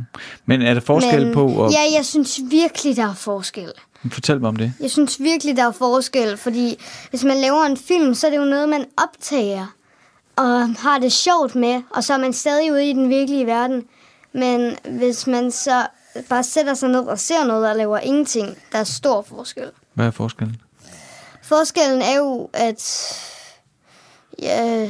Men 0.46 0.62
er 0.62 0.74
der 0.74 0.80
forskel 0.80 1.24
men, 1.24 1.34
på... 1.34 1.64
At... 1.64 1.72
Ja, 1.72 1.96
jeg 1.96 2.06
synes 2.06 2.40
virkelig, 2.50 2.96
der 2.96 3.10
er 3.10 3.14
forskel. 3.14 3.72
Fortæl 4.10 4.40
mig 4.40 4.48
om 4.48 4.56
det. 4.56 4.72
Jeg 4.80 4.90
synes 4.90 5.20
virkelig, 5.20 5.56
der 5.56 5.66
er 5.66 5.72
forskel, 5.72 6.36
fordi 6.36 6.76
hvis 7.10 7.24
man 7.24 7.36
laver 7.36 7.64
en 7.64 7.76
film, 7.76 8.14
så 8.14 8.26
er 8.26 8.30
det 8.30 8.38
jo 8.38 8.44
noget, 8.44 8.68
man 8.68 8.84
optager 8.96 9.66
og 10.36 10.74
har 10.78 10.98
det 10.98 11.12
sjovt 11.12 11.54
med, 11.54 11.82
og 11.90 12.04
så 12.04 12.14
er 12.14 12.18
man 12.18 12.32
stadig 12.32 12.72
ude 12.72 12.90
i 12.90 12.92
den 12.92 13.08
virkelige 13.08 13.46
verden. 13.46 13.84
Men 14.32 14.76
hvis 14.98 15.26
man 15.26 15.50
så 15.50 15.86
bare 16.28 16.42
sætter 16.42 16.74
sig 16.74 16.88
ned 16.88 17.00
og 17.00 17.18
ser 17.18 17.44
noget 17.44 17.70
og 17.70 17.76
laver 17.76 17.98
ingenting, 17.98 18.56
der 18.72 18.78
er 18.78 18.84
stor 18.84 19.22
forskel. 19.22 19.70
Hvad 19.94 20.06
er 20.06 20.10
forskellen? 20.10 20.56
Forskellen 21.48 22.02
er 22.02 22.16
jo, 22.16 22.50
at... 22.52 23.12
Ja, 24.42 24.88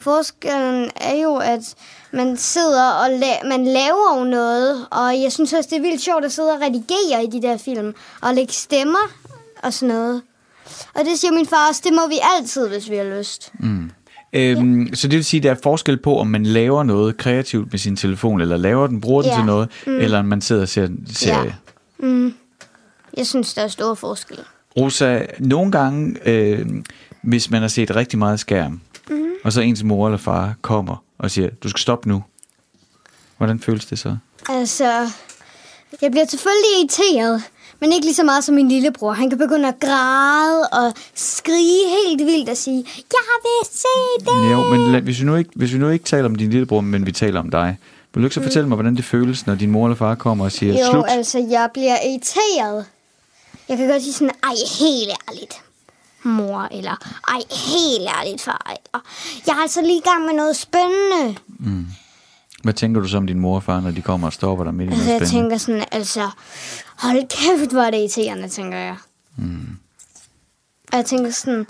forskellen 0.00 0.90
er 0.96 1.14
jo, 1.22 1.36
at 1.36 1.74
man 2.12 2.36
sidder 2.36 2.90
og 2.90 3.06
la- 3.06 3.48
man 3.48 3.64
laver 3.64 4.18
jo 4.18 4.24
noget, 4.24 4.86
og 4.90 5.22
jeg 5.22 5.32
synes 5.32 5.52
også, 5.52 5.68
det 5.70 5.76
er 5.78 5.82
vildt 5.82 6.02
sjovt 6.02 6.24
at 6.24 6.32
sidde 6.32 6.52
og 6.52 6.60
redigere 6.60 7.24
i 7.24 7.30
de 7.32 7.42
der 7.42 7.56
film, 7.56 7.94
og 8.22 8.34
lægge 8.34 8.52
stemmer 8.52 8.98
og 9.62 9.72
sådan 9.72 9.94
noget. 9.94 10.22
Og 10.94 11.04
det 11.04 11.18
siger 11.18 11.32
min 11.32 11.46
far 11.46 11.68
også, 11.68 11.80
det 11.84 11.92
må 11.92 12.06
vi 12.08 12.18
altid, 12.36 12.68
hvis 12.68 12.90
vi 12.90 12.96
har 12.96 13.18
lyst. 13.18 13.52
Øhm, 14.32 14.82
ja. 14.82 14.94
Så 14.94 15.08
det 15.08 15.16
vil 15.16 15.24
sige, 15.24 15.38
at 15.40 15.44
der 15.44 15.50
er 15.50 15.56
forskel 15.62 15.96
på, 16.02 16.18
om 16.18 16.26
man 16.26 16.46
laver 16.46 16.82
noget 16.82 17.16
kreativt 17.16 17.70
med 17.72 17.78
sin 17.78 17.96
telefon, 17.96 18.40
eller 18.40 18.56
laver 18.56 18.86
den, 18.86 19.00
bruger 19.00 19.22
den 19.22 19.30
Ja. 19.30 19.36
til 19.36 19.44
noget, 19.44 19.68
mm. 19.86 19.96
eller 19.96 20.18
om 20.18 20.24
man 20.24 20.40
sidder 20.40 20.62
og 20.62 20.68
ser 20.68 20.84
en 20.86 21.06
serie. 21.14 21.56
Ja. 22.02 22.30
Jeg 23.16 23.26
synes, 23.26 23.54
der 23.54 23.62
er 23.62 23.68
stor 23.68 23.94
forskel. 23.94 24.38
Rosa, 24.76 25.20
nogle 25.38 25.72
gange, 25.72 26.16
øh, 26.28 26.66
hvis 27.22 27.50
man 27.50 27.60
har 27.60 27.68
set 27.68 27.96
rigtig 27.96 28.18
meget 28.18 28.40
skærm, 28.40 28.80
Mhm. 29.08 29.18
mm. 29.18 29.26
og 29.44 29.52
så 29.52 29.60
ens 29.60 29.82
mor 29.82 30.06
eller 30.06 30.18
far 30.18 30.54
kommer 30.62 31.02
og 31.18 31.30
siger, 31.30 31.50
du 31.62 31.68
skal 31.68 31.80
stoppe 31.80 32.08
nu. 32.08 32.22
Hvordan 33.36 33.60
føles 33.60 33.86
det 33.86 33.98
så? 33.98 34.16
Altså, 34.48 35.10
jeg 36.02 36.10
bliver 36.10 36.26
selvfølgelig 36.26 36.70
irriteret, 36.78 37.42
men 37.80 37.92
ikke 37.92 38.06
lige 38.06 38.14
så 38.14 38.24
meget 38.24 38.44
som 38.44 38.54
min 38.54 38.68
lillebror. 38.68 39.12
Han 39.12 39.30
kan 39.30 39.38
begynde 39.38 39.68
at 39.68 39.74
græde 39.80 40.62
og 40.72 40.92
skrige 41.14 41.80
helt 42.06 42.26
vildt 42.26 42.48
og 42.48 42.56
sige, 42.56 42.84
jeg 42.96 43.36
vil 43.42 43.70
se 43.72 43.86
det. 44.20 44.52
Jo, 44.52 44.70
men 44.76 44.92
lad, 44.92 45.00
hvis, 45.00 45.20
vi 45.20 45.24
nu 45.24 45.36
ikke, 45.36 45.50
hvis 45.56 45.72
vi 45.72 45.78
nu 45.78 45.88
ikke 45.88 46.04
taler 46.04 46.24
om 46.24 46.34
din 46.34 46.50
lillebror, 46.50 46.80
men 46.80 47.06
vi 47.06 47.12
taler 47.12 47.40
om 47.40 47.50
dig, 47.50 47.78
vil 48.14 48.22
du 48.22 48.26
ikke 48.26 48.34
så 48.34 48.42
fortælle 48.42 48.68
mig, 48.68 48.76
hvordan 48.76 48.96
det 48.96 49.04
føles, 49.04 49.46
når 49.46 49.54
din 49.54 49.70
mor 49.70 49.86
eller 49.86 49.96
far 49.96 50.14
kommer 50.14 50.44
og 50.44 50.52
siger, 50.52 50.72
Mm. 50.72 50.78
Jo, 50.78 50.90
slut? 50.90 51.04
altså, 51.08 51.38
jeg 51.50 51.68
bliver 51.74 51.96
irriteret. 52.10 52.84
Jeg 53.68 53.76
kan 53.78 53.88
godt 53.88 54.02
sige 54.02 54.12
sådan, 54.12 54.34
ej, 54.42 54.54
helt 54.80 55.10
ærligt, 55.28 55.54
mor, 56.22 56.68
eller 56.70 56.96
ej, 57.28 57.40
helt 57.50 58.08
ærligt, 58.18 58.42
far. 58.42 58.66
Eller, 58.66 59.04
jeg 59.46 59.52
er 59.52 59.62
altså 59.62 59.80
lige 59.82 59.98
i 59.98 60.08
gang 60.10 60.24
med 60.24 60.34
noget 60.34 60.56
spændende. 60.56 61.36
Hvad 62.62 62.74
tænker 62.74 63.00
du 63.00 63.08
så 63.08 63.16
om 63.16 63.26
din 63.26 63.40
mor 63.40 63.56
og 63.56 63.62
far, 63.62 63.80
når 63.80 63.90
de 63.90 64.02
kommer 64.02 64.26
og 64.26 64.32
stopper 64.32 64.64
dig 64.64 64.74
midt 64.74 64.90
i 64.90 64.92
Altså, 64.92 65.04
noget 65.06 65.20
jeg 65.20 65.28
spændende? 65.28 65.50
tænker 65.50 65.58
sådan, 65.58 65.84
altså, 65.92 66.30
hold 66.98 67.28
kæft, 67.28 67.72
hvor 67.72 67.82
er 67.82 67.90
det 67.90 67.98
irriterende, 67.98 68.48
tænker 68.48 68.78
jeg. 68.78 68.96
Mm. 69.36 69.76
Og 70.92 70.96
jeg 70.98 71.04
tænker 71.06 71.30
sådan, 71.30 71.66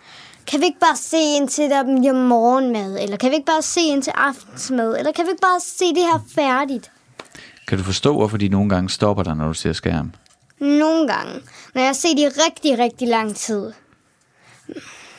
kan 0.46 0.61
vi 0.61 0.64
ikke 0.64 0.80
bare 0.80 0.96
se 0.96 1.16
ind 1.16 1.48
til 1.48 1.70
dem 1.70 1.96
i 1.96 2.11
morgenmad? 2.11 2.98
Eller 3.00 3.16
kan 3.16 3.30
vi 3.30 3.35
ikke 3.35 3.46
bare 3.46 3.62
se 3.62 3.80
ind 3.80 4.02
til 4.02 4.12
aftensmad? 4.16 4.98
Eller 4.98 5.12
kan 5.12 5.24
vi 5.24 5.30
ikke 5.30 5.40
bare 5.42 5.61
se 5.61 5.85
det 5.85 6.02
her 6.02 6.20
færdigt? 6.35 6.90
Kan 7.68 7.78
du 7.78 7.85
forstå, 7.85 8.12
hvorfor 8.16 8.37
de 8.37 8.48
nogle 8.48 8.68
gange 8.68 8.90
stopper 8.90 9.22
dig, 9.22 9.37
når 9.37 9.46
du 9.46 9.54
ser 9.54 9.72
skærm? 9.72 10.12
Nogle 10.61 11.09
gange, 11.09 11.33
når 11.75 11.81
jeg 11.81 11.88
har 11.88 11.95
set 11.95 12.19
i 12.19 12.27
rigtig, 12.27 12.79
rigtig 12.79 13.09
lang 13.09 13.37
tid. 13.37 13.73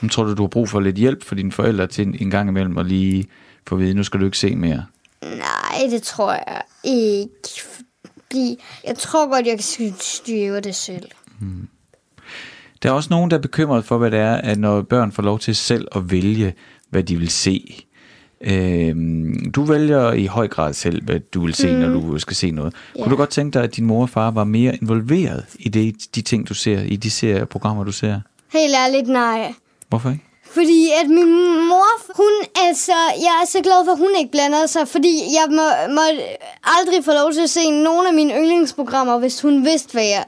Men 0.02 0.10
tror 0.10 0.24
du, 0.24 0.34
du 0.34 0.42
har 0.42 0.48
brug 0.48 0.70
for 0.70 0.80
lidt 0.80 0.96
hjælp 0.96 1.24
for 1.24 1.36
dine 1.36 1.52
forældre 1.52 1.88
til 1.88 2.08
en, 2.08 2.16
en 2.20 2.32
gang 2.32 2.50
imellem 2.50 2.78
at 2.78 2.86
lige 2.86 3.28
få 3.68 3.76
at 3.76 3.82
vide, 3.82 3.94
nu 3.94 4.04
skal 4.04 4.20
du 4.20 4.26
ikke 4.26 4.38
se 4.38 4.56
mere? 4.56 4.86
Nej, 5.22 5.88
det 5.90 6.04
tror 6.04 6.32
jeg 6.32 6.62
ikke. 6.84 7.30
Fordi 7.64 8.64
jeg 8.88 8.98
tror 8.98 9.30
godt, 9.30 9.46
jeg 9.46 9.58
kan 9.58 9.94
styre 10.00 10.60
det 10.60 10.76
selv. 10.76 11.10
Der 12.84 12.90
er 12.90 12.94
også 12.94 13.10
nogen, 13.10 13.32
der 13.32 13.38
er 13.38 13.42
bekymret 13.42 13.86
for, 13.86 13.98
hvad 13.98 14.12
det 14.12 14.20
er, 14.20 14.36
at 14.36 14.58
når 14.58 14.82
børn 14.82 15.12
får 15.12 15.24
lov 15.24 15.40
til 15.40 15.56
selv 15.56 15.88
at 15.96 16.12
vælge, 16.12 16.54
hvad 16.90 17.04
de 17.04 17.16
vil 17.18 17.30
se. 17.30 17.87
Øhm, 18.42 19.52
du 19.52 19.64
vælger 19.64 20.14
i 20.14 20.26
høj 20.26 20.48
grad 20.48 20.74
selv, 20.74 21.04
hvad 21.04 21.20
du 21.20 21.46
vil 21.46 21.54
se, 21.54 21.72
mm. 21.72 21.80
når 21.80 21.90
du 21.90 22.20
skal 22.20 22.36
se 22.36 22.52
noget. 22.52 22.74
Yeah. 22.74 23.04
Kunne 23.04 23.12
du 23.12 23.18
godt 23.18 23.30
tænke 23.30 23.54
dig, 23.54 23.64
at 23.64 23.76
din 23.76 23.86
mor 23.86 24.02
og 24.02 24.10
far 24.10 24.32
var 24.32 24.44
mere 24.44 24.76
involveret 24.82 25.46
i 25.60 25.70
det, 25.70 25.96
de 26.16 26.22
ting, 26.22 26.50
du 26.50 26.54
ser, 26.54 26.80
i 26.82 26.96
de 26.96 27.12
serier 27.12 27.46
programmer, 27.46 27.84
du 27.84 27.92
ser? 27.92 28.20
Helt 28.54 28.76
ærligt, 28.76 29.08
nej. 29.08 29.54
Hvorfor 29.90 30.10
ikke? 30.10 30.24
Fordi 30.52 30.90
at 31.04 31.10
min 31.10 31.32
mor, 31.68 32.16
hun 32.16 32.34
altså, 32.68 32.92
jeg 33.26 33.40
er 33.42 33.48
så 33.48 33.62
glad 33.62 33.86
for, 33.86 33.92
at 33.92 33.98
hun 33.98 34.16
ikke 34.20 34.32
blander 34.32 34.66
sig, 34.66 34.88
fordi 34.88 35.14
jeg 35.38 35.46
må, 35.50 35.94
må 35.96 36.02
aldrig 36.64 37.06
få 37.06 37.12
lov 37.12 37.32
til 37.34 37.42
at 37.42 37.50
se 37.50 37.70
nogle 37.70 38.08
af 38.08 38.14
mine 38.14 38.34
yndlingsprogrammer, 38.34 39.18
hvis 39.20 39.42
hun 39.42 39.66
vidste, 39.66 39.92
hvad 39.92 40.06
jeg, 40.06 40.26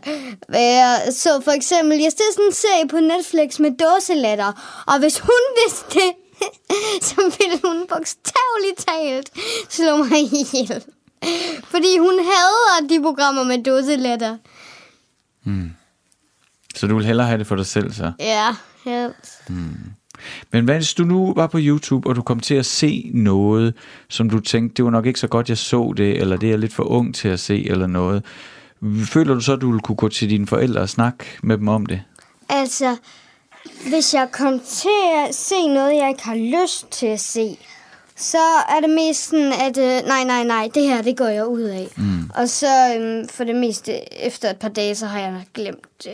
hvad 0.48 0.62
jeg 0.62 1.02
så. 1.12 1.42
For 1.44 1.52
eksempel, 1.52 1.98
jeg 1.98 2.12
ser 2.12 2.30
sådan 2.32 2.46
en 2.46 2.54
serie 2.54 2.88
på 2.88 3.00
Netflix 3.00 3.60
med 3.60 3.72
dåselatter, 3.72 4.84
og 4.88 5.00
hvis 5.00 5.20
hun 5.20 5.42
vidste 5.64 5.86
det, 5.94 6.12
så 7.10 7.22
ville 7.40 7.60
hun 7.64 7.86
bogstaveligt 7.90 8.78
talt 8.88 9.30
slå 9.70 9.98
mig 9.98 10.22
ihjel. 10.22 10.84
Fordi 11.64 11.98
hun 11.98 12.14
hader 12.14 12.88
de 12.90 13.02
programmer 13.02 13.44
med 13.44 13.64
dåselatter. 13.64 14.38
Så 16.76 16.88
du 16.88 16.96
vil 16.96 17.06
hellere 17.06 17.28
have 17.28 17.38
det 17.38 17.48
for 17.48 17.56
dig 17.56 17.66
selv, 17.66 17.94
så? 17.94 18.12
Ja, 18.20 18.56
helst. 18.86 19.50
Men 20.52 20.66
hvad 20.66 20.76
hvis 20.76 20.94
du 20.94 21.04
nu 21.04 21.34
var 21.34 21.48
på 21.48 21.58
YouTube, 21.62 22.10
og 22.10 22.16
du 22.16 22.22
kom 22.22 22.40
til 22.40 22.56
at 22.56 22.66
se 22.66 23.12
noget, 23.14 23.74
som 24.10 24.30
du 24.30 24.40
tænkte, 24.40 24.76
det 24.76 24.86
var 24.86 24.92
nok 24.92 25.06
ikke 25.06 25.20
så 25.20 25.28
godt, 25.28 25.50
jeg 25.50 25.58
så 25.58 25.94
det, 25.98 26.18
eller 26.18 26.38
det 26.38 26.48
er 26.48 26.52
jeg 26.52 26.60
lidt 26.60 26.74
for 26.74 26.84
ung 26.84 27.16
til 27.16 27.28
at 27.28 27.40
se, 27.40 27.70
eller 27.70 27.88
noget. 27.88 28.26
Føler 29.06 29.34
du 29.34 29.42
så, 29.42 29.54
at 29.54 29.62
du 29.62 29.68
ville 29.68 29.82
kunne 29.82 29.96
gå 29.96 30.10
til 30.10 30.30
dine 30.30 30.48
forældre 30.48 30.82
og 30.82 30.90
snakke 30.90 31.26
med 31.44 31.58
dem 31.58 31.68
om 31.68 31.86
det? 31.86 32.02
Altså, 32.50 32.98
hvis 33.90 34.14
jeg 34.14 34.28
kom 34.32 34.60
til 34.60 35.00
at 35.28 35.36
se 35.36 35.68
noget, 35.68 35.96
jeg 35.96 36.10
ikke 36.10 36.24
har 36.24 36.36
lyst 36.64 36.92
til 36.92 37.06
at 37.08 37.20
se, 37.20 37.58
så 38.16 38.38
er 38.70 38.80
det 38.82 38.90
mest 38.90 39.30
sådan, 39.30 39.54
at 39.54 39.78
øh, 39.78 40.08
nej, 40.08 40.24
nej, 40.24 40.44
nej, 40.44 40.70
det 40.76 40.84
her, 40.84 41.02
det 41.02 41.18
går 41.18 41.28
jeg 41.28 41.48
ud 41.48 41.62
af. 41.62 41.88
Mm. 41.98 42.30
Og 42.36 42.50
så 42.50 42.96
øhm, 42.98 43.28
for 43.30 43.44
det 43.44 43.56
meste, 43.56 44.24
efter 44.26 44.50
et 44.50 44.58
par 44.58 44.70
dage, 44.70 44.96
så 44.96 45.06
har 45.06 45.20
jeg 45.20 45.46
glemt 45.54 46.04
det. 46.04 46.12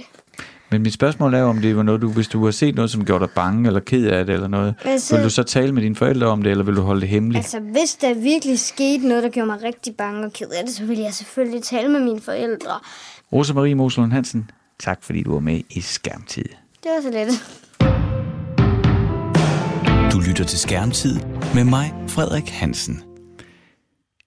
Men 0.71 0.81
mit 0.81 0.93
spørgsmål 0.93 1.34
er, 1.34 1.43
om 1.43 1.62
det 1.62 1.77
var 1.77 1.84
noget, 1.84 2.01
du, 2.01 2.12
hvis 2.12 2.27
du 2.27 2.43
har 2.45 2.51
set 2.51 2.75
noget, 2.75 2.91
som 2.91 3.05
gjorde 3.05 3.25
dig 3.25 3.34
bange 3.36 3.67
eller 3.67 3.79
ked 3.79 4.05
af 4.08 4.25
det 4.25 4.34
eller 4.34 4.47
noget, 4.47 4.75
Altså- 4.86 5.15
vil 5.15 5.23
du 5.23 5.29
så 5.29 5.43
tale 5.43 5.71
med 5.71 5.81
dine 5.81 5.95
forældre 5.95 6.27
om 6.27 6.43
det, 6.43 6.51
eller 6.51 6.63
vil 6.63 6.75
du 6.75 6.81
holde 6.81 7.01
det 7.01 7.10
hemmeligt? 7.10 7.38
Altså, 7.43 7.60
hvis 7.60 7.95
der 7.95 8.13
virkelig 8.13 8.60
skete 8.60 9.08
noget, 9.08 9.23
der 9.23 9.29
gjorde 9.29 9.47
mig 9.47 9.63
rigtig 9.63 9.95
bange 9.95 10.25
og 10.25 10.34
ked 10.34 10.47
af 10.49 10.63
det, 10.65 10.73
så 10.75 10.86
ville 10.86 11.03
jeg 11.03 11.13
selvfølgelig 11.13 11.63
tale 11.63 11.89
med 11.89 11.99
mine 11.99 12.21
forældre. 12.21 12.79
Rosa 13.34 13.53
Marie 13.53 13.75
Moslund 13.75 14.12
Hansen, 14.12 14.49
tak 14.79 15.03
fordi 15.03 15.23
du 15.23 15.34
var 15.34 15.39
med 15.39 15.62
i 15.69 15.81
Skærmtid. 15.81 16.45
Det 16.85 16.93
var 16.93 17.01
så 17.01 17.09
let. 17.09 17.27
Du 20.13 20.19
lytter 20.27 20.43
til 20.43 20.59
Skærmtid 20.59 21.19
med 21.55 21.63
mig, 21.63 21.93
Frederik 22.07 22.49
Hansen. 22.49 23.03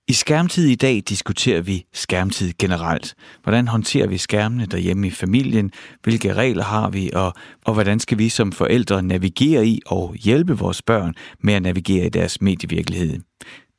I 0.08 0.12
Skærmtid 0.12 0.68
i 0.68 0.74
dag 0.74 1.02
diskuterer 1.08 1.60
vi 1.60 1.84
skærmtid 1.92 2.52
generelt. 2.58 3.14
Hvordan 3.42 3.68
håndterer 3.68 4.06
vi 4.06 4.18
skærmene 4.18 4.66
derhjemme 4.66 5.06
i 5.06 5.10
familien? 5.10 5.70
Hvilke 6.02 6.32
regler 6.32 6.64
har 6.64 6.90
vi? 6.90 7.10
Og, 7.14 7.32
og 7.64 7.74
hvordan 7.74 8.00
skal 8.00 8.18
vi 8.18 8.28
som 8.28 8.52
forældre 8.52 9.02
navigere 9.02 9.66
i 9.66 9.80
og 9.86 10.14
hjælpe 10.14 10.58
vores 10.58 10.82
børn 10.82 11.14
med 11.40 11.54
at 11.54 11.62
navigere 11.62 12.06
i 12.06 12.10
deres 12.10 12.40
medievirkelighed? 12.40 13.20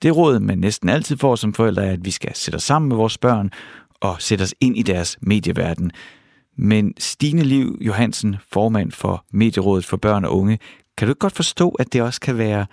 Det 0.02 0.18
råd, 0.18 0.40
man 0.40 0.58
næsten 0.58 0.90
altid 0.90 1.18
får 1.18 1.36
som 1.36 1.54
forældre, 1.54 1.86
er, 1.86 1.92
at 1.92 2.06
vi 2.06 2.12
skal 2.12 2.36
sætte 2.36 2.56
os 2.56 2.64
sammen 2.64 2.90
med 2.90 2.98
vores 2.98 3.18
børn 3.18 3.50
og 4.02 4.16
sætte 4.20 4.44
os 4.44 4.54
ind 4.62 4.78
i 4.78 4.82
deres 4.82 5.18
medieverden. 5.22 5.92
Men 6.62 6.94
Stine 6.98 7.44
Liv 7.44 7.78
Johansen, 7.82 8.36
formand 8.52 8.92
for 8.92 9.26
Medierådet 9.32 9.86
for 9.86 9.98
Børn 9.98 10.26
og 10.26 10.38
Unge, 10.38 10.60
kan 10.98 11.08
du 11.08 11.12
ikke 11.12 11.20
godt 11.20 11.36
forstå, 11.36 11.70
at 11.70 11.94
det 11.94 12.02
også 12.02 12.22
kan 12.22 12.38
være 12.38 12.66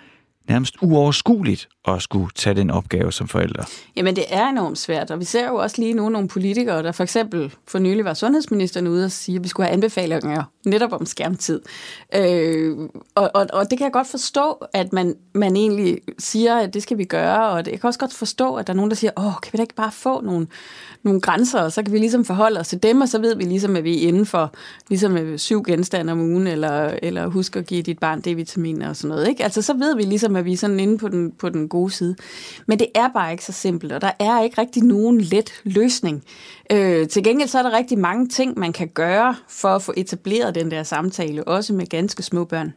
nærmest 0.49 0.75
uoverskueligt 0.81 1.69
at 1.87 2.01
skulle 2.01 2.29
tage 2.35 2.53
den 2.53 2.69
opgave 2.69 3.11
som 3.11 3.27
forældre? 3.27 3.63
Jamen, 3.95 4.15
det 4.15 4.23
er 4.29 4.47
enormt 4.47 4.77
svært, 4.77 5.11
og 5.11 5.19
vi 5.19 5.25
ser 5.25 5.47
jo 5.47 5.55
også 5.55 5.81
lige 5.81 5.93
nu 5.93 6.09
nogle 6.09 6.27
politikere, 6.27 6.83
der 6.83 6.91
for 6.91 7.03
eksempel 7.03 7.53
for 7.67 7.79
nylig 7.79 8.05
var 8.05 8.13
sundhedsministeren 8.13 8.87
ude 8.87 9.05
og 9.05 9.11
sige, 9.11 9.35
at 9.35 9.43
vi 9.43 9.47
skulle 9.47 9.67
have 9.67 9.73
anbefalinger 9.73 10.43
netop 10.65 10.93
om 10.93 11.05
skærmtid. 11.05 11.61
Øh, 12.15 12.77
og, 13.15 13.31
og, 13.33 13.47
og 13.53 13.69
det 13.69 13.77
kan 13.77 13.85
jeg 13.85 13.91
godt 13.91 14.07
forstå, 14.07 14.65
at 14.73 14.93
man, 14.93 15.15
man 15.33 15.55
egentlig 15.55 15.97
siger, 16.19 16.55
at 16.55 16.73
det 16.73 16.83
skal 16.83 16.97
vi 16.97 17.03
gøre, 17.03 17.49
og 17.49 17.65
det, 17.65 17.71
jeg 17.71 17.79
kan 17.79 17.87
også 17.87 17.99
godt 17.99 18.13
forstå, 18.13 18.55
at 18.55 18.67
der 18.67 18.73
er 18.73 18.75
nogen, 18.75 18.91
der 18.91 18.95
siger, 18.95 19.11
åh, 19.17 19.33
kan 19.43 19.53
vi 19.53 19.57
da 19.57 19.61
ikke 19.61 19.75
bare 19.75 19.91
få 19.91 20.21
nogle, 20.21 20.47
nogle 21.03 21.21
grænser, 21.21 21.61
og 21.61 21.71
så 21.71 21.83
kan 21.83 21.93
vi 21.93 21.97
ligesom 21.97 22.25
forholde 22.25 22.59
os 22.59 22.67
til 22.67 22.83
dem, 22.83 23.01
og 23.01 23.09
så 23.09 23.21
ved 23.21 23.35
vi 23.35 23.43
ligesom, 23.43 23.75
at 23.75 23.83
vi 23.83 24.03
er 24.03 24.07
inden 24.07 24.25
for 24.25 24.53
ligesom 24.89 25.17
øh, 25.17 25.39
syv 25.39 25.63
genstande 25.63 26.11
om 26.11 26.19
ugen, 26.19 26.47
eller, 26.47 26.97
eller 27.03 27.27
husk 27.27 27.55
at 27.55 27.65
give 27.65 27.81
dit 27.81 27.99
barn 27.99 28.19
D-vitamin 28.19 28.81
og 28.81 28.95
sådan 28.95 29.09
noget. 29.09 29.27
Ikke? 29.27 29.43
Altså, 29.43 29.61
så 29.61 29.73
ved 29.73 29.95
vi 29.95 30.03
ligesom, 30.03 30.35
at 30.39 30.45
vi 30.45 30.53
er 30.53 30.57
sådan 30.57 30.79
inde 30.79 30.97
på 30.97 31.07
den, 31.07 31.31
på 31.31 31.49
den 31.49 31.69
gode 31.69 31.91
side. 31.91 32.15
Men 32.65 32.79
det 32.79 32.87
er 32.95 33.07
bare 33.13 33.31
ikke 33.31 33.45
så 33.45 33.51
simpelt, 33.51 33.91
og 33.91 34.01
der 34.01 34.11
er 34.19 34.41
ikke 34.41 34.61
rigtig 34.61 34.83
nogen 34.83 35.21
let 35.21 35.53
løsning. 35.63 36.23
Øh, 36.71 37.07
til 37.07 37.23
gengæld 37.23 37.49
så 37.49 37.59
er 37.59 37.63
der 37.63 37.77
rigtig 37.77 37.99
mange 37.99 38.27
ting, 38.27 38.59
man 38.59 38.73
kan 38.73 38.87
gøre 38.87 39.35
for 39.49 39.69
at 39.69 39.81
få 39.81 39.93
etableret 39.97 40.55
den 40.55 40.71
der 40.71 40.83
samtale, 40.83 41.47
også 41.47 41.73
med 41.73 41.87
ganske 41.87 42.23
små 42.23 42.43
børn. 42.43 42.73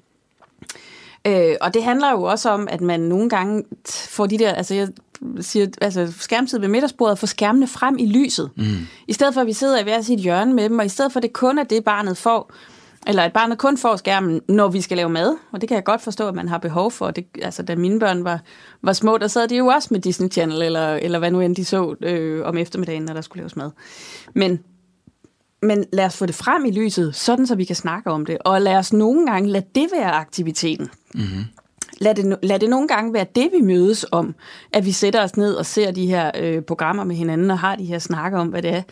Øh, 1.26 1.56
og 1.60 1.74
det 1.74 1.84
handler 1.84 2.10
jo 2.10 2.22
også 2.22 2.50
om, 2.50 2.68
at 2.70 2.80
man 2.80 3.00
nogle 3.00 3.28
gange 3.28 3.64
får 3.88 4.26
de 4.26 4.38
der, 4.38 4.52
altså 4.52 4.74
jeg 4.74 4.88
siger, 5.40 5.66
altså 5.80 6.12
skærmtid 6.18 6.58
ved 6.58 6.68
middagsbordet, 6.68 7.18
får 7.18 7.26
skærmene 7.26 7.66
frem 7.66 7.96
i 7.98 8.06
lyset. 8.06 8.50
Mm. 8.56 8.64
I 9.08 9.12
stedet 9.12 9.34
for, 9.34 9.40
at 9.40 9.46
vi 9.46 9.52
sidder 9.52 9.80
i 9.80 9.82
hver 9.82 10.02
sit 10.02 10.18
hjørne 10.18 10.54
med 10.54 10.68
dem, 10.68 10.78
og 10.78 10.84
i 10.84 10.88
stedet 10.88 11.12
for, 11.12 11.18
at 11.18 11.22
det 11.22 11.32
kun 11.32 11.58
er 11.58 11.64
det, 11.64 11.84
barnet 11.84 12.16
får, 12.16 12.52
eller 13.06 13.22
at 13.22 13.32
barnet 13.32 13.58
kun 13.58 13.78
får 13.78 13.96
skærmen, 13.96 14.40
når 14.48 14.68
vi 14.68 14.80
skal 14.80 14.96
lave 14.96 15.08
mad. 15.08 15.36
Og 15.52 15.60
det 15.60 15.68
kan 15.68 15.74
jeg 15.74 15.84
godt 15.84 16.00
forstå, 16.00 16.28
at 16.28 16.34
man 16.34 16.48
har 16.48 16.58
behov 16.58 16.90
for. 16.90 17.10
Det, 17.10 17.26
altså, 17.42 17.62
da 17.62 17.76
mine 17.76 18.00
børn 18.00 18.24
var, 18.24 18.40
var 18.82 18.92
små, 18.92 19.18
der 19.18 19.28
sad 19.28 19.48
de 19.48 19.56
jo 19.56 19.66
også 19.66 19.88
med 19.90 20.00
Disney 20.00 20.28
Channel, 20.28 20.62
eller, 20.62 20.94
eller 20.94 21.18
hvad 21.18 21.30
nu 21.30 21.40
end 21.40 21.56
de 21.56 21.64
så 21.64 21.94
øh, 22.02 22.46
om 22.46 22.56
eftermiddagen, 22.56 23.02
når 23.02 23.14
der 23.14 23.20
skulle 23.20 23.40
laves 23.40 23.56
mad. 23.56 23.70
Men 24.34 24.60
men 25.62 25.84
lad 25.92 26.04
os 26.04 26.16
få 26.16 26.26
det 26.26 26.34
frem 26.34 26.64
i 26.64 26.70
lyset, 26.70 27.14
sådan 27.16 27.46
så 27.46 27.54
vi 27.54 27.64
kan 27.64 27.76
snakke 27.76 28.10
om 28.10 28.26
det. 28.26 28.38
Og 28.40 28.62
lad 28.62 28.76
os 28.76 28.92
nogle 28.92 29.26
gange 29.26 29.48
lade 29.48 29.66
det 29.74 29.88
være 29.92 30.10
aktiviteten. 30.12 30.90
Mm-hmm. 31.14 31.44
Lad, 32.00 32.14
det, 32.14 32.38
lad 32.42 32.58
det 32.58 32.70
nogle 32.70 32.88
gange 32.88 33.14
være 33.14 33.26
det, 33.34 33.48
vi 33.58 33.60
mødes 33.60 34.06
om. 34.12 34.34
At 34.72 34.86
vi 34.86 34.92
sætter 34.92 35.24
os 35.24 35.36
ned 35.36 35.54
og 35.54 35.66
ser 35.66 35.90
de 35.90 36.06
her 36.06 36.30
øh, 36.38 36.62
programmer 36.62 37.04
med 37.04 37.16
hinanden, 37.16 37.50
og 37.50 37.58
har 37.58 37.76
de 37.76 37.84
her 37.84 37.98
snakker 37.98 38.38
om, 38.38 38.48
hvad 38.48 38.62
det 38.62 38.74
er, 38.74 38.82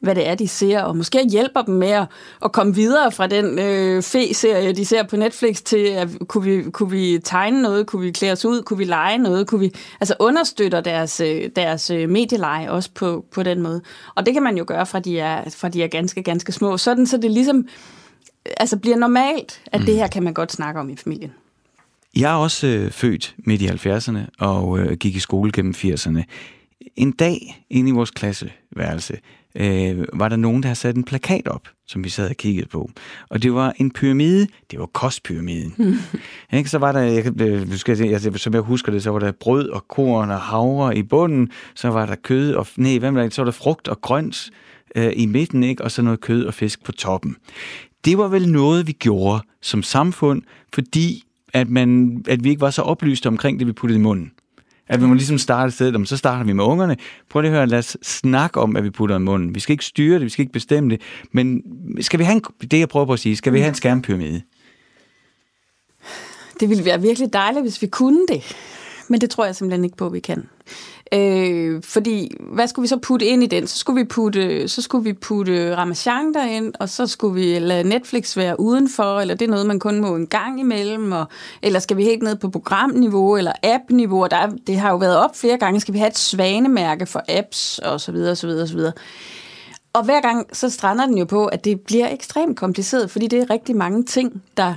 hvad 0.00 0.14
det 0.14 0.28
er 0.28 0.34
de 0.34 0.48
ser. 0.48 0.82
Og 0.82 0.96
måske 0.96 1.28
hjælper 1.30 1.62
dem 1.62 1.74
med 1.74 1.88
at, 1.88 2.06
at 2.44 2.52
komme 2.52 2.74
videre 2.74 3.12
fra 3.12 3.26
den 3.26 3.58
øh, 3.58 4.02
fe-serie, 4.02 4.72
de 4.72 4.86
ser 4.86 5.02
på 5.02 5.16
Netflix, 5.16 5.62
til 5.62 5.86
at 5.86 6.08
kunne 6.28 6.44
vi, 6.44 6.70
kunne 6.70 6.90
vi 6.90 7.20
tegne 7.24 7.62
noget, 7.62 7.86
kunne 7.86 8.02
vi 8.02 8.10
klæde 8.10 8.32
os 8.32 8.44
ud, 8.44 8.62
kunne 8.62 8.78
vi 8.78 8.84
lege 8.84 9.18
noget, 9.18 9.46
kunne 9.46 9.60
vi 9.60 9.74
altså 10.00 10.14
understøtter 10.18 10.80
deres, 10.80 11.20
øh, 11.20 11.50
deres 11.56 11.90
øh, 11.90 12.08
medieleje 12.08 12.70
også 12.70 12.90
på, 12.94 13.24
på 13.32 13.42
den 13.42 13.62
måde. 13.62 13.80
Og 14.14 14.26
det 14.26 14.34
kan 14.34 14.42
man 14.42 14.58
jo 14.58 14.64
gøre, 14.66 14.86
fra 14.86 14.98
de 14.98 15.18
er, 15.18 15.50
fra 15.50 15.68
de 15.68 15.82
er 15.82 15.88
ganske, 15.88 16.22
ganske 16.22 16.52
små. 16.52 16.76
Sådan, 16.76 17.06
så 17.06 17.16
det 17.16 17.30
ligesom 17.30 17.68
altså 18.56 18.76
bliver 18.76 18.96
normalt, 18.96 19.60
at 19.66 19.80
mm. 19.80 19.86
det 19.86 19.96
her 19.96 20.06
kan 20.06 20.22
man 20.22 20.34
godt 20.34 20.52
snakke 20.52 20.80
om 20.80 20.90
i 20.90 20.96
familien. 20.96 21.32
Jeg 22.16 22.32
er 22.32 22.36
også 22.36 22.66
øh, 22.66 22.90
født 22.90 23.34
midt 23.38 23.62
i 23.62 23.66
70'erne 23.66 24.18
og 24.38 24.78
øh, 24.78 24.96
gik 24.96 25.16
i 25.16 25.18
skole 25.18 25.52
gennem 25.52 25.74
80'erne. 25.76 26.22
En 26.96 27.12
dag 27.12 27.64
inde 27.70 27.90
i 27.90 27.92
vores 27.92 28.10
klasseværelse 28.10 29.18
øh, 29.54 30.04
var 30.12 30.28
der 30.28 30.36
nogen, 30.36 30.62
der 30.62 30.66
havde 30.66 30.78
sat 30.78 30.96
en 30.96 31.04
plakat 31.04 31.48
op, 31.48 31.68
som 31.86 32.04
vi 32.04 32.08
sad 32.08 32.30
og 32.30 32.36
kiggede 32.36 32.68
på. 32.68 32.90
Og 33.28 33.42
det 33.42 33.54
var 33.54 33.72
en 33.76 33.90
pyramide. 33.90 34.46
Det 34.70 34.78
var 34.78 34.86
kostpyramiden. 34.86 35.74
Mm. 35.78 35.96
Ikke? 36.58 36.70
Så 36.70 36.78
var 36.78 36.92
der, 36.92 37.00
jeg, 37.00 37.40
øh, 37.40 37.88
jeg, 37.88 38.24
jeg, 38.24 38.40
som 38.40 38.54
jeg 38.54 38.62
husker 38.62 38.92
det, 38.92 39.02
så 39.02 39.10
var 39.10 39.18
der 39.18 39.32
brød 39.32 39.68
og 39.68 39.88
korn 39.88 40.30
og 40.30 40.40
havre 40.40 40.96
i 40.96 41.02
bunden. 41.02 41.50
Så 41.74 41.88
var 41.88 42.06
der 42.06 42.14
kød 42.14 42.54
og, 42.54 42.66
nej, 42.76 42.98
hvad 42.98 43.12
det? 43.12 43.34
Så 43.34 43.42
var 43.42 43.44
der 43.44 43.52
frugt 43.52 43.88
og 43.88 44.00
grønt 44.00 44.50
øh, 44.94 45.12
i 45.16 45.26
midten, 45.26 45.64
ikke? 45.64 45.84
og 45.84 45.90
så 45.90 46.02
noget 46.02 46.20
kød 46.20 46.44
og 46.44 46.54
fisk 46.54 46.84
på 46.84 46.92
toppen. 46.92 47.36
Det 48.04 48.18
var 48.18 48.28
vel 48.28 48.48
noget, 48.48 48.86
vi 48.86 48.92
gjorde 48.92 49.42
som 49.62 49.82
samfund, 49.82 50.42
fordi 50.74 51.24
at, 51.54 51.70
man, 51.70 52.16
at 52.28 52.44
vi 52.44 52.48
ikke 52.48 52.60
var 52.60 52.70
så 52.70 52.82
oplyste 52.82 53.26
omkring 53.26 53.58
det, 53.58 53.66
vi 53.66 53.72
puttede 53.72 53.98
i 53.98 54.02
munden. 54.02 54.32
At 54.88 55.00
vi 55.00 55.06
må 55.06 55.14
ligesom 55.14 55.38
starte 55.38 55.68
et 55.68 55.74
sted, 55.74 56.06
så 56.06 56.16
starter 56.16 56.44
vi 56.44 56.52
med 56.52 56.64
ungerne. 56.64 56.96
Prøv 57.30 57.40
lige 57.40 57.50
at 57.50 57.56
høre, 57.56 57.66
lad 57.66 57.78
os 57.78 57.96
snakke 58.02 58.60
om, 58.60 58.70
hvad 58.70 58.82
vi 58.82 58.90
putter 58.90 59.16
i 59.16 59.18
munden. 59.18 59.54
Vi 59.54 59.60
skal 59.60 59.72
ikke 59.72 59.84
styre 59.84 60.14
det, 60.14 60.24
vi 60.24 60.28
skal 60.28 60.42
ikke 60.42 60.52
bestemme 60.52 60.90
det, 60.90 61.00
men 61.32 61.62
skal 62.00 62.18
vi 62.18 62.24
have 62.24 62.36
en, 62.36 62.68
det 62.70 62.78
jeg 62.78 62.88
prøver 62.88 63.06
på 63.06 63.12
at 63.12 63.18
sige, 63.18 63.36
skal 63.36 63.52
vi 63.52 63.58
have 63.58 63.68
en 63.68 63.74
skærmpyramide? 63.74 64.42
det 66.60 66.68
ville 66.68 66.84
være 66.84 67.02
virkelig 67.02 67.32
dejligt, 67.32 67.64
hvis 67.64 67.82
vi 67.82 67.86
kunne 67.86 68.26
det. 68.26 68.56
Men 69.08 69.20
det 69.20 69.30
tror 69.30 69.44
jeg 69.44 69.56
simpelthen 69.56 69.84
ikke 69.84 69.96
på, 69.96 70.06
at 70.06 70.12
vi 70.12 70.20
kan. 70.20 70.48
Øh, 71.12 71.82
fordi, 71.82 72.30
hvad 72.40 72.68
skulle 72.68 72.84
vi 72.84 72.88
så 72.88 72.96
putte 72.96 73.26
ind 73.26 73.42
i 73.42 73.46
den? 73.46 73.66
Så 73.66 73.78
skulle 73.78 74.00
vi 74.00 74.04
putte, 74.04 74.68
så 74.68 74.82
skulle 74.82 75.04
vi 75.04 75.12
putte 75.12 75.76
Ramachan 75.76 76.34
derind, 76.34 76.72
og 76.80 76.88
så 76.88 77.06
skulle 77.06 77.34
vi 77.34 77.58
lade 77.58 77.88
Netflix 77.88 78.36
være 78.36 78.60
udenfor, 78.60 79.20
eller 79.20 79.34
det 79.34 79.44
er 79.46 79.50
noget, 79.50 79.66
man 79.66 79.78
kun 79.78 80.00
må 80.00 80.16
en 80.16 80.26
gang 80.26 80.60
imellem, 80.60 81.12
og, 81.12 81.26
eller 81.62 81.78
skal 81.78 81.96
vi 81.96 82.04
helt 82.04 82.22
ned 82.22 82.36
på 82.36 82.48
programniveau, 82.48 83.36
eller 83.36 83.52
app-niveau, 83.62 84.26
der 84.30 84.36
er, 84.36 84.50
det 84.66 84.78
har 84.78 84.90
jo 84.90 84.96
været 84.96 85.16
op 85.16 85.36
flere 85.36 85.58
gange, 85.58 85.80
skal 85.80 85.94
vi 85.94 85.98
have 85.98 86.08
et 86.08 86.18
svanemærke 86.18 87.06
for 87.06 87.22
apps, 87.28 87.78
og 87.78 88.00
så 88.00 88.12
videre, 88.12 88.30
og 88.30 88.36
så 88.36 88.46
videre, 88.46 88.62
og 88.62 88.68
så 88.68 88.74
videre. 88.74 88.92
Og 89.92 90.04
hver 90.04 90.20
gang, 90.20 90.56
så 90.56 90.70
strander 90.70 91.06
den 91.06 91.18
jo 91.18 91.24
på, 91.24 91.46
at 91.46 91.64
det 91.64 91.80
bliver 91.80 92.08
ekstremt 92.08 92.56
kompliceret, 92.56 93.10
fordi 93.10 93.26
det 93.26 93.38
er 93.38 93.50
rigtig 93.50 93.76
mange 93.76 94.04
ting, 94.04 94.42
der 94.56 94.74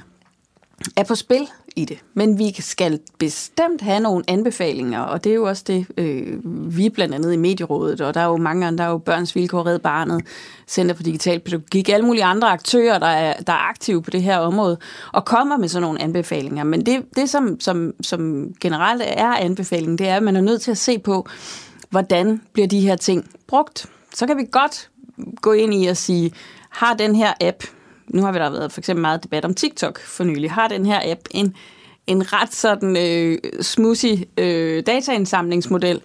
er 0.96 1.04
på 1.04 1.16
spil 1.16 1.48
i 1.78 1.86
det. 1.86 1.98
Men 2.14 2.40
vi 2.40 2.56
skal 2.60 3.00
bestemt 3.18 3.82
have 3.82 4.00
nogle 4.00 4.24
anbefalinger, 4.28 5.02
og 5.02 5.24
det 5.24 5.30
er 5.30 5.36
jo 5.36 5.44
også 5.44 5.64
det, 5.68 5.86
øh, 5.98 6.38
vi 6.78 6.90
blandt 6.90 7.16
andet 7.16 7.34
i 7.34 7.38
Medierådet, 7.38 8.02
og 8.02 8.14
der 8.14 8.22
er 8.22 8.26
jo 8.26 8.38
mange 8.38 8.68
andre, 8.68 8.84
der 8.84 8.90
er 8.90 8.92
jo 8.92 8.98
Børns 8.98 9.36
Vilkår, 9.36 9.66
Red 9.66 9.80
Barnet, 9.80 10.22
Center 10.68 10.96
for 10.96 11.04
Digital 11.04 11.40
Pædagogik, 11.40 11.90
alle 11.90 12.06
mulige 12.06 12.24
andre 12.24 12.48
aktører, 12.48 13.00
der 13.00 13.08
er, 13.08 13.34
der 13.34 13.54
er 13.54 13.70
aktive 13.70 14.02
på 14.02 14.10
det 14.10 14.24
her 14.24 14.38
område, 14.38 14.78
og 15.14 15.26
kommer 15.26 15.58
med 15.58 15.68
sådan 15.68 15.82
nogle 15.82 16.02
anbefalinger. 16.02 16.64
Men 16.64 16.86
det, 16.86 17.06
det 17.16 17.30
som, 17.30 17.60
som, 17.60 17.94
som 18.02 18.54
generelt 18.62 19.04
er 19.06 19.36
anbefalingen, 19.36 19.98
det 19.98 20.08
er, 20.08 20.16
at 20.16 20.24
man 20.24 20.36
er 20.36 20.42
nødt 20.42 20.62
til 20.62 20.72
at 20.72 20.78
se 20.78 21.00
på, 21.00 21.28
hvordan 21.90 22.42
bliver 22.54 22.68
de 22.68 22.80
her 22.80 22.96
ting 22.96 23.30
brugt. 23.48 23.86
Så 24.14 24.28
kan 24.28 24.38
vi 24.38 24.44
godt 24.52 24.90
gå 25.42 25.52
ind 25.52 25.74
i 25.74 25.88
og 25.88 25.98
sige, 25.98 26.32
har 26.70 26.94
den 26.94 27.16
her 27.16 27.34
app 27.42 27.64
nu 28.10 28.22
har 28.22 28.32
vi 28.32 28.40
der 28.40 28.50
været 28.50 28.72
for 28.72 28.82
eksempel 28.82 29.02
meget 29.02 29.24
debat 29.24 29.46
om 29.46 29.54
TikTok 29.54 30.00
for 30.00 30.24
nylig, 30.24 30.52
har 30.52 30.68
den 30.68 30.86
her 30.86 31.12
app 31.12 31.22
en, 31.32 31.56
en 32.08 32.34
ret 32.34 32.54
sådan 32.54 32.98
øh, 32.98 33.38
smoothie 33.62 34.26
øh, 34.38 34.84
dataindsamlingsmodel, 34.88 36.02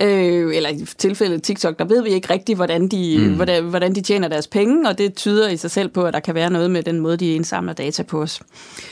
øh, 0.00 0.56
eller 0.56 0.70
i 0.70 0.86
tilfældet 0.98 1.42
TikTok, 1.42 1.78
der 1.78 1.84
ved 1.84 2.02
vi 2.02 2.08
ikke 2.08 2.32
rigtigt, 2.32 2.58
hvordan 2.58 2.88
de, 2.88 3.18
mm. 3.18 3.34
hvordan, 3.34 3.64
hvordan 3.64 3.94
de 3.94 4.00
tjener 4.00 4.28
deres 4.28 4.46
penge, 4.46 4.88
og 4.88 4.98
det 4.98 5.14
tyder 5.14 5.48
i 5.48 5.56
sig 5.56 5.70
selv 5.70 5.88
på, 5.88 6.02
at 6.02 6.14
der 6.14 6.20
kan 6.20 6.34
være 6.34 6.50
noget 6.50 6.70
med 6.70 6.82
den 6.82 7.00
måde, 7.00 7.16
de 7.16 7.34
indsamler 7.34 7.72
data 7.72 8.02
på 8.02 8.22
os. 8.22 8.40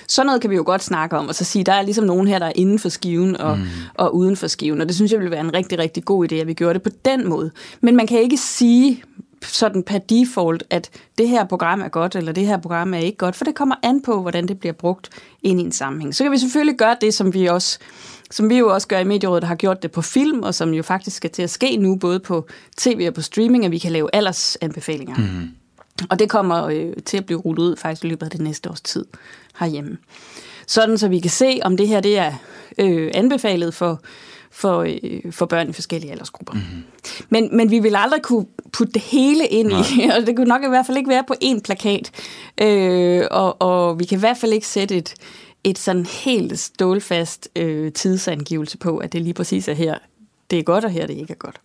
Sådan 0.07 0.27
noget 0.27 0.41
kan 0.41 0.51
vi 0.51 0.57
jo 0.57 0.62
godt 0.67 0.83
snakke 0.83 1.17
om, 1.17 1.29
og 1.29 1.35
så 1.35 1.45
sige, 1.45 1.65
der 1.65 1.73
er 1.73 1.83
ligesom 1.83 2.05
nogen 2.05 2.29
her, 2.29 2.39
der 2.39 2.47
er 2.47 2.53
inden 2.55 2.79
for 2.79 2.89
skiven 2.89 3.37
og, 3.37 3.59
mm. 3.59 3.65
og 3.95 4.15
uden 4.15 4.37
for 4.37 4.47
skiven, 4.47 4.81
og 4.81 4.87
det 4.89 4.97
synes 4.97 5.12
jeg 5.12 5.21
ville 5.21 5.31
være 5.31 5.41
en 5.41 5.55
rigtig, 5.55 5.79
rigtig 5.79 6.05
god 6.05 6.33
idé, 6.33 6.35
at 6.35 6.47
vi 6.47 6.55
gjorde 6.55 6.75
det 6.75 6.83
på 6.83 6.91
den 7.05 7.29
måde. 7.29 7.51
Men 7.81 7.97
man 7.97 8.07
kan 8.07 8.19
ikke 8.19 8.37
sige 8.37 9.03
sådan 9.47 9.83
per 9.83 9.99
default, 9.99 10.63
at 10.71 10.91
det 11.19 11.29
her 11.29 11.45
program 11.45 11.81
er 11.81 11.89
godt, 11.89 12.17
eller 12.17 12.33
det 12.33 12.47
her 12.47 12.57
program 12.57 12.95
er 12.95 12.99
ikke 12.99 13.19
godt, 13.19 13.37
for 13.37 13.45
det 13.45 13.55
kommer 13.55 13.75
an 13.83 14.03
på, 14.03 14.23
hvordan 14.23 14.49
det 14.49 14.61
bliver 14.61 14.73
brugt 14.73 15.11
ind 15.43 15.61
i 15.61 15.65
en 15.65 15.73
sammenhæng. 15.73 16.15
Så 16.15 16.25
kan 16.25 16.33
vi 16.33 16.39
selvfølgelig 16.39 16.79
gøre 16.79 16.97
det, 17.01 17.15
som 17.15 17.35
vi 17.35 17.47
også 17.47 17.79
som 18.31 18.51
vi 18.51 18.59
jo 18.59 18.75
også 18.75 18.89
gør 18.89 18.99
i 18.99 19.05
Medierådet, 19.05 19.43
der 19.43 19.49
har 19.49 19.55
gjort 19.55 19.83
det 19.83 19.91
på 19.91 20.03
film, 20.03 20.43
og 20.43 20.55
som 20.55 20.75
jo 20.75 20.83
faktisk 20.83 21.17
skal 21.17 21.31
til 21.31 21.43
at 21.43 21.51
ske 21.51 21.77
nu, 21.77 21.97
både 21.97 22.21
på 22.21 22.47
tv 22.77 23.05
og 23.09 23.15
på 23.15 23.23
streaming, 23.23 23.65
at 23.65 23.71
vi 23.71 23.79
kan 23.79 23.93
lave 23.93 24.09
aldersanbefalinger. 24.13 25.17
Mm. 25.17 25.49
Og 26.11 26.19
det 26.19 26.31
kommer 26.31 26.65
øh, 26.65 26.93
til 27.05 27.17
at 27.17 27.27
blive 27.27 27.41
rullet 27.41 27.63
ud 27.63 27.77
faktisk 27.77 28.05
i 28.05 28.09
løbet 28.09 28.27
af 28.27 28.31
det 28.31 28.41
næste 28.41 28.71
års 28.71 28.81
tid 28.81 29.05
herhjemme. 29.59 29.99
Sådan 30.67 30.99
så 30.99 31.09
vi 31.09 31.21
kan 31.21 31.31
se, 31.31 31.61
om 31.63 31.77
det 31.77 31.89
her 31.89 32.01
det 32.01 32.19
er 32.19 32.33
øh, 32.79 33.11
anbefalet 33.15 33.75
for 33.75 34.01
for, 34.55 34.81
øh, 35.03 35.33
for 35.33 35.47
børn 35.47 35.69
i 35.69 35.73
forskellige 35.73 36.13
aldersgrupper. 36.13 36.53
Mm-hmm. 36.53 36.83
Men, 37.29 37.57
men 37.57 37.71
vi 37.71 37.79
vil 37.79 37.97
aldrig 37.97 38.23
kunne 38.23 38.47
putte 38.73 38.93
det 38.93 39.03
hele 39.03 39.47
ind 39.47 39.69
Nej. 39.69 39.81
i, 39.81 40.09
og 40.17 40.27
det 40.27 40.37
kunne 40.37 40.49
nok 40.49 40.65
i 40.65 40.69
hvert 40.69 40.87
fald 40.87 40.97
ikke 40.97 41.11
være 41.11 41.25
på 41.27 41.35
én 41.45 41.61
plakat. 41.61 42.11
Øh, 42.61 43.27
og, 43.31 43.63
og 43.63 43.99
vi 43.99 44.05
kan 44.05 44.19
i 44.19 44.21
hvert 44.21 44.37
fald 44.37 44.53
ikke 44.53 44.67
sætte 44.67 44.97
et, 44.97 45.15
et 45.65 45.79
sådan 45.79 46.07
helt 46.07 46.59
stålfast 46.59 47.49
øh, 47.57 47.93
tidsangivelse 47.93 48.79
på, 48.79 48.99
at 48.99 49.13
det 49.13 49.23
lige 49.23 49.35
præcis 49.35 49.69
er 49.69 49.73
her, 49.73 49.99
det 50.51 50.59
er 50.59 50.63
godt, 50.63 50.85
og 50.85 50.91
her 50.91 51.07
det 51.07 51.15
ikke 51.15 51.33
er 51.33 51.39
godt. 51.39 51.61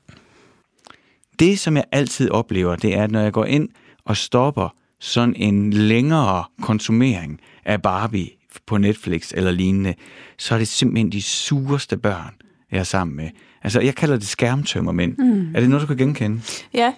Det, 1.39 1.59
som 1.59 1.75
jeg 1.75 1.85
altid 1.91 2.29
oplever, 2.29 2.75
det 2.75 2.93
er, 2.97 3.03
at 3.03 3.11
når 3.11 3.21
jeg 3.21 3.33
går 3.33 3.45
ind 3.45 3.69
og 4.05 4.17
stopper 4.17 4.75
sådan 4.99 5.35
en 5.35 5.73
længere 5.73 6.43
konsumering 6.61 7.41
af 7.65 7.81
Barbie 7.81 8.29
på 8.65 8.77
Netflix 8.77 9.31
eller 9.35 9.51
lignende, 9.51 9.93
så 10.37 10.53
er 10.53 10.59
det 10.59 10.67
simpelthen 10.67 11.11
de 11.11 11.21
sureste 11.21 11.97
børn, 11.97 12.35
jeg 12.71 12.79
er 12.79 12.83
sammen 12.83 13.17
med. 13.17 13.29
Altså, 13.63 13.79
jeg 13.79 13.95
kalder 13.95 14.17
det 14.17 14.27
skærmtømmermænd. 14.27 15.17
Mm. 15.17 15.55
Er 15.55 15.59
det 15.59 15.69
noget, 15.69 15.81
du 15.81 15.87
kan 15.87 15.97
genkende? 15.97 16.41
Ja, 16.73 16.93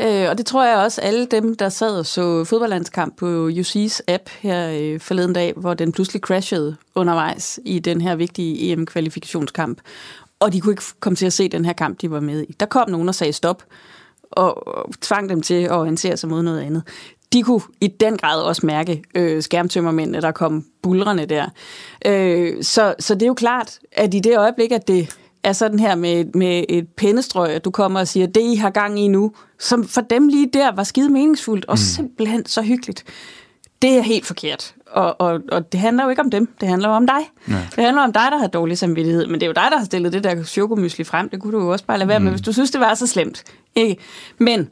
Øh, 0.00 0.30
og 0.30 0.38
det 0.38 0.46
tror 0.46 0.66
jeg 0.66 0.76
også, 0.76 1.00
alle 1.00 1.26
dem, 1.26 1.56
der 1.56 1.68
sad 1.68 1.98
og 1.98 2.06
så 2.06 2.44
fodboldlandskamp 2.44 3.16
på 3.16 3.48
UC's 3.48 4.00
app 4.08 4.28
her 4.40 4.70
øh, 4.80 5.00
forleden 5.00 5.32
dag, 5.32 5.52
hvor 5.56 5.74
den 5.74 5.92
pludselig 5.92 6.20
crashede 6.20 6.76
undervejs 6.94 7.60
i 7.64 7.78
den 7.78 8.00
her 8.00 8.16
vigtige 8.16 8.72
EM-kvalifikationskamp, 8.72 9.80
og 10.40 10.52
de 10.52 10.60
kunne 10.60 10.72
ikke 10.72 10.82
komme 11.00 11.16
til 11.16 11.26
at 11.26 11.32
se 11.32 11.48
den 11.48 11.64
her 11.64 11.72
kamp, 11.72 12.00
de 12.00 12.10
var 12.10 12.20
med 12.20 12.42
i. 12.48 12.52
Der 12.60 12.66
kom 12.66 12.90
nogen 12.90 13.08
og 13.08 13.14
sagde 13.14 13.32
stop, 13.32 13.62
og, 14.30 14.68
tvang 15.00 15.28
dem 15.28 15.42
til 15.42 15.54
at 15.54 15.72
orientere 15.72 16.16
sig 16.16 16.30
mod 16.30 16.42
noget 16.42 16.60
andet. 16.60 16.82
De 17.32 17.42
kunne 17.42 17.60
i 17.80 17.86
den 17.86 18.16
grad 18.16 18.42
også 18.42 18.66
mærke 18.66 19.02
øh, 19.14 19.42
skærmtømmermændene, 19.42 20.20
der 20.20 20.30
kom 20.30 20.64
bulrende 20.82 21.26
der. 21.26 21.46
Øh, 22.06 22.62
så, 22.62 22.94
så 22.98 23.14
det 23.14 23.22
er 23.22 23.26
jo 23.26 23.34
klart, 23.34 23.78
at 23.92 24.14
i 24.14 24.18
det 24.18 24.38
øjeblik, 24.38 24.72
at 24.72 24.88
det 24.88 25.16
er 25.44 25.52
sådan 25.52 25.78
her 25.78 25.94
med, 25.94 26.24
med 26.24 26.64
et 26.68 26.88
pennestrøg, 26.96 27.50
at 27.50 27.64
du 27.64 27.70
kommer 27.70 28.00
og 28.00 28.08
siger, 28.08 28.26
det 28.26 28.40
I 28.40 28.54
har 28.54 28.70
gang 28.70 29.00
i 29.00 29.08
nu, 29.08 29.32
som 29.58 29.88
for 29.88 30.00
dem 30.00 30.28
lige 30.28 30.50
der 30.52 30.72
var 30.72 30.82
skide 30.82 31.08
meningsfuldt 31.08 31.64
og 31.64 31.72
mm. 31.72 31.76
simpelthen 31.76 32.46
så 32.46 32.62
hyggeligt. 32.62 33.04
Det 33.82 33.98
er 33.98 34.02
helt 34.02 34.26
forkert. 34.26 34.74
Og, 34.90 35.20
og, 35.20 35.40
og 35.52 35.72
det 35.72 35.80
handler 35.80 36.04
jo 36.04 36.10
ikke 36.10 36.22
om 36.22 36.30
dem, 36.30 36.48
det 36.60 36.68
handler 36.68 36.88
jo 36.88 36.94
om 36.94 37.06
dig. 37.06 37.30
Ja. 37.48 37.66
Det 37.76 37.84
handler 37.84 38.02
om 38.02 38.12
dig, 38.12 38.28
der 38.30 38.38
har 38.38 38.46
dårlig 38.46 38.78
samvittighed, 38.78 39.26
men 39.26 39.34
det 39.34 39.42
er 39.42 39.46
jo 39.46 39.52
dig, 39.52 39.66
der 39.70 39.78
har 39.78 39.84
stillet 39.84 40.12
det 40.12 40.24
der 40.24 40.44
chokomysli 40.44 41.04
frem. 41.04 41.28
Det 41.28 41.40
kunne 41.40 41.58
du 41.58 41.64
jo 41.64 41.72
også 41.72 41.84
bare 41.84 41.98
lade 41.98 42.08
være 42.08 42.18
mm. 42.18 42.24
med, 42.24 42.32
hvis 42.32 42.42
du 42.42 42.52
synes, 42.52 42.70
det 42.70 42.80
var 42.80 42.94
så 42.94 43.06
slemt. 43.06 43.44
Ikke? 43.74 43.96
Men 44.38 44.68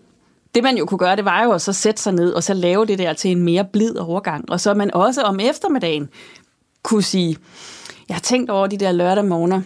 det 0.57 0.65
man 0.65 0.77
jo 0.77 0.87
kunne 0.87 0.99
gøre, 0.99 1.17
det 1.17 1.25
var 1.25 1.45
jo 1.45 1.53
at 1.53 1.63
så 1.63 1.73
sætte 1.73 2.03
sig 2.03 2.13
ned 2.13 2.33
og 2.33 2.43
så 2.43 2.55
lave 2.55 2.87
det 2.87 2.99
der 2.99 3.13
til 3.13 3.31
en 3.31 3.43
mere 3.43 3.65
blid 3.73 3.97
overgang. 3.99 4.51
Og 4.51 4.61
så 4.61 4.75
man 4.75 4.95
også 4.95 5.23
om 5.23 5.41
eftermiddagen 5.41 6.09
kunne 6.83 7.03
sige, 7.03 7.37
jeg 8.09 8.15
har 8.15 8.21
tænkt 8.21 8.51
over 8.51 8.67
de 8.67 8.77
der 8.79 8.93
lørdag 8.93 9.25
morgener, 9.25 9.63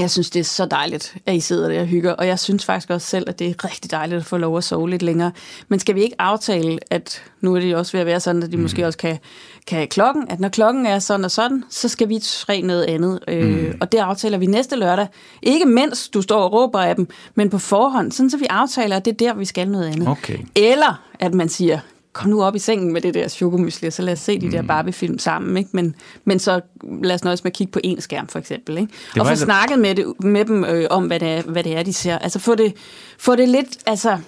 jeg 0.00 0.10
synes, 0.10 0.30
det 0.30 0.40
er 0.40 0.44
så 0.44 0.66
dejligt, 0.66 1.14
at 1.26 1.34
I 1.34 1.40
sidder 1.40 1.68
der 1.68 1.80
og 1.80 1.86
hygger, 1.86 2.12
og 2.12 2.26
jeg 2.26 2.38
synes 2.38 2.64
faktisk 2.64 2.90
også 2.90 3.06
selv, 3.06 3.28
at 3.28 3.38
det 3.38 3.48
er 3.50 3.64
rigtig 3.64 3.90
dejligt 3.90 4.18
at 4.18 4.24
få 4.24 4.36
lov 4.36 4.56
at 4.56 4.64
sove 4.64 4.90
lidt 4.90 5.02
længere. 5.02 5.32
Men 5.68 5.78
skal 5.78 5.94
vi 5.94 6.02
ikke 6.02 6.20
aftale, 6.20 6.78
at 6.90 7.22
nu 7.40 7.54
er 7.54 7.60
det 7.60 7.76
også 7.76 7.92
ved 7.92 8.00
at 8.00 8.06
være 8.06 8.20
sådan, 8.20 8.42
at 8.42 8.52
de 8.52 8.56
mm. 8.56 8.62
måske 8.62 8.86
også 8.86 8.98
kan, 8.98 9.18
kan 9.66 9.88
klokken, 9.88 10.30
at 10.30 10.40
når 10.40 10.48
klokken 10.48 10.86
er 10.86 10.98
sådan 10.98 11.24
og 11.24 11.30
sådan, 11.30 11.64
så 11.70 11.88
skal 11.88 12.08
vi 12.08 12.18
tre 12.22 12.60
noget 12.62 12.84
andet. 12.84 13.20
Øh, 13.28 13.66
mm. 13.66 13.78
og 13.80 13.92
det 13.92 13.98
aftaler 13.98 14.38
vi 14.38 14.46
næste 14.46 14.76
lørdag. 14.76 15.06
Ikke 15.42 15.66
mens 15.66 16.08
du 16.08 16.22
står 16.22 16.40
og 16.40 16.52
råber 16.52 16.80
af 16.80 16.96
dem, 16.96 17.08
men 17.34 17.50
på 17.50 17.58
forhånd, 17.58 18.12
sådan 18.12 18.30
så 18.30 18.36
vi 18.36 18.46
aftaler, 18.50 18.96
at 18.96 19.04
det 19.04 19.10
er 19.10 19.16
der, 19.16 19.34
vi 19.34 19.44
skal 19.44 19.68
noget 19.68 19.86
andet. 19.86 20.08
Okay. 20.08 20.38
Eller 20.54 21.02
at 21.20 21.34
man 21.34 21.48
siger, 21.48 21.78
kom 22.18 22.30
nu 22.30 22.42
op 22.42 22.54
i 22.54 22.58
sengen 22.58 22.92
med 22.92 23.00
det 23.00 23.14
der 23.14 23.28
chokomysli, 23.28 23.86
og 23.86 23.92
så 23.92 24.02
lad 24.02 24.12
os 24.12 24.18
se 24.18 24.40
de 24.40 24.46
mm. 24.46 24.52
der 24.52 24.62
Barbie-film 24.62 25.18
sammen. 25.18 25.56
Ikke? 25.56 25.70
Men, 25.72 25.94
men 26.24 26.38
så 26.38 26.60
lad 27.02 27.14
os 27.14 27.24
nøjes 27.24 27.44
med 27.44 27.50
at 27.50 27.56
kigge 27.56 27.70
på 27.70 27.80
en 27.84 28.00
skærm, 28.00 28.28
for 28.28 28.38
eksempel. 28.38 28.78
Ikke? 28.78 28.92
Og 29.16 29.26
få 29.26 29.30
altså... 29.30 29.44
snakket 29.44 29.78
med, 29.78 29.94
det, 29.94 30.20
med 30.20 30.44
dem 30.44 30.64
øh, 30.64 30.86
om, 30.90 31.06
hvad 31.06 31.20
det, 31.20 31.28
er, 31.28 31.42
hvad 31.42 31.64
det 31.64 31.76
er, 31.76 31.82
de 31.82 31.92
ser. 31.92 32.18
Altså 32.18 32.38
få 32.38 32.54
det, 32.54 32.74
få 33.18 33.36
det 33.36 33.48
lidt... 33.48 33.68
Altså, 33.86 34.18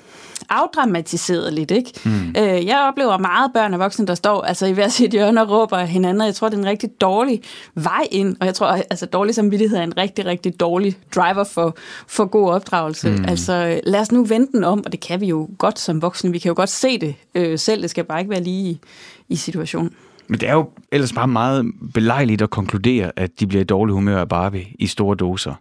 afdramatiseret 0.48 1.52
lidt, 1.52 1.70
ikke? 1.70 1.92
Mm. 2.04 2.28
Øh, 2.38 2.66
jeg 2.66 2.86
oplever 2.88 3.18
meget 3.18 3.50
børn 3.54 3.74
og 3.74 3.80
voksne, 3.80 4.06
der 4.06 4.14
står 4.14 4.42
altså, 4.42 4.66
i 4.66 4.72
hver 4.72 4.88
sit 4.88 5.10
hjørne 5.10 5.42
og 5.42 5.50
råber 5.50 5.78
hinanden, 5.78 6.26
jeg 6.26 6.34
tror, 6.34 6.48
det 6.48 6.56
er 6.56 6.60
en 6.60 6.66
rigtig 6.66 6.90
dårlig 7.00 7.42
vej 7.74 8.06
ind, 8.10 8.36
og 8.40 8.46
jeg 8.46 8.54
tror, 8.54 8.66
altså 8.66 9.06
dårlig 9.06 9.34
samvittighed 9.34 9.78
er 9.78 9.82
en 9.82 9.96
rigtig, 9.96 10.26
rigtig 10.26 10.60
dårlig 10.60 10.96
driver 11.14 11.44
for, 11.44 11.76
for 12.06 12.24
god 12.24 12.50
opdragelse. 12.50 13.10
Mm. 13.10 13.24
Altså, 13.28 13.80
lad 13.84 14.00
os 14.00 14.12
nu 14.12 14.24
vente 14.24 14.52
den 14.52 14.64
om, 14.64 14.82
og 14.86 14.92
det 14.92 15.00
kan 15.00 15.20
vi 15.20 15.26
jo 15.26 15.48
godt 15.58 15.78
som 15.78 16.02
voksne, 16.02 16.32
vi 16.32 16.38
kan 16.38 16.48
jo 16.48 16.54
godt 16.56 16.70
se 16.70 16.98
det 16.98 17.14
øh, 17.34 17.58
selv, 17.58 17.82
det 17.82 17.90
skal 17.90 18.04
bare 18.04 18.18
ikke 18.18 18.30
være 18.30 18.42
lige 18.42 18.70
i, 18.70 18.80
i 19.28 19.36
situationen. 19.36 19.92
Men 20.28 20.40
det 20.40 20.48
er 20.48 20.52
jo 20.52 20.70
ellers 20.92 21.12
bare 21.12 21.28
meget 21.28 21.66
belejligt 21.94 22.42
at 22.42 22.50
konkludere, 22.50 23.12
at 23.16 23.40
de 23.40 23.46
bliver 23.46 23.60
i 23.60 23.64
dårlig 23.64 23.94
humør 23.94 24.20
af 24.20 24.28
Barbie 24.28 24.66
i 24.78 24.86
store 24.86 25.16
doser. 25.16 25.54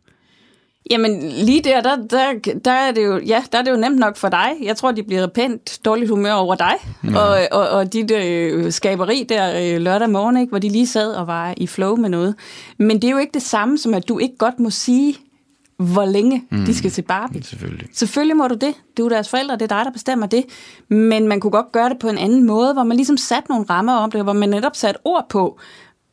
Jamen 0.89 1.29
lige 1.29 1.61
der, 1.61 1.81
der, 1.81 1.95
der, 1.95 2.33
der, 2.65 2.71
er 2.71 2.91
det 2.91 3.05
jo, 3.05 3.19
ja, 3.19 3.43
der 3.51 3.57
er 3.57 3.61
det 3.61 3.71
jo 3.71 3.75
nemt 3.75 3.99
nok 3.99 4.17
for 4.17 4.29
dig. 4.29 4.49
Jeg 4.63 4.77
tror, 4.77 4.91
de 4.91 5.03
bliver 5.03 5.27
pænt 5.27 5.79
dårligt 5.85 6.09
humør 6.09 6.33
over 6.33 6.55
dig. 6.55 6.73
Ja. 7.03 7.19
Og, 7.19 7.47
og, 7.51 7.69
og 7.69 7.93
dit 7.93 8.11
øh, 8.11 8.71
skaberi 8.71 9.25
der 9.29 9.75
øh, 9.75 9.81
lørdag 9.81 10.09
morgen, 10.09 10.37
ikke, 10.37 10.49
hvor 10.49 10.59
de 10.59 10.69
lige 10.69 10.87
sad 10.87 11.13
og 11.13 11.27
var 11.27 11.53
i 11.57 11.67
flow 11.67 11.95
med 11.95 12.09
noget. 12.09 12.35
Men 12.77 13.01
det 13.01 13.03
er 13.03 13.11
jo 13.11 13.17
ikke 13.17 13.33
det 13.33 13.41
samme 13.41 13.77
som, 13.77 13.93
at 13.93 14.07
du 14.07 14.19
ikke 14.19 14.37
godt 14.37 14.59
må 14.59 14.69
sige, 14.69 15.15
hvor 15.77 16.05
længe 16.05 16.43
mm. 16.51 16.65
de 16.65 16.75
skal 16.75 16.91
til 16.91 17.01
Barbie. 17.01 17.43
Selvfølgelig. 17.43 17.87
Selvfølgelig 17.93 18.37
må 18.37 18.47
du 18.47 18.55
det. 18.55 18.73
Du 18.97 19.05
er 19.05 19.09
deres 19.09 19.29
forældre, 19.29 19.55
det 19.55 19.61
er 19.61 19.75
dig, 19.77 19.85
der 19.85 19.91
bestemmer 19.91 20.27
det. 20.27 20.45
Men 20.89 21.27
man 21.27 21.39
kunne 21.39 21.51
godt 21.51 21.71
gøre 21.71 21.89
det 21.89 21.99
på 21.99 22.09
en 22.09 22.17
anden 22.17 22.43
måde, 22.43 22.73
hvor 22.73 22.83
man 22.83 22.97
ligesom 22.97 23.17
satte 23.17 23.51
nogle 23.51 23.65
rammer 23.69 23.93
om 23.93 24.11
det, 24.11 24.23
hvor 24.23 24.33
man 24.33 24.49
netop 24.49 24.75
satte 24.75 24.99
ord 25.03 25.25
på, 25.29 25.59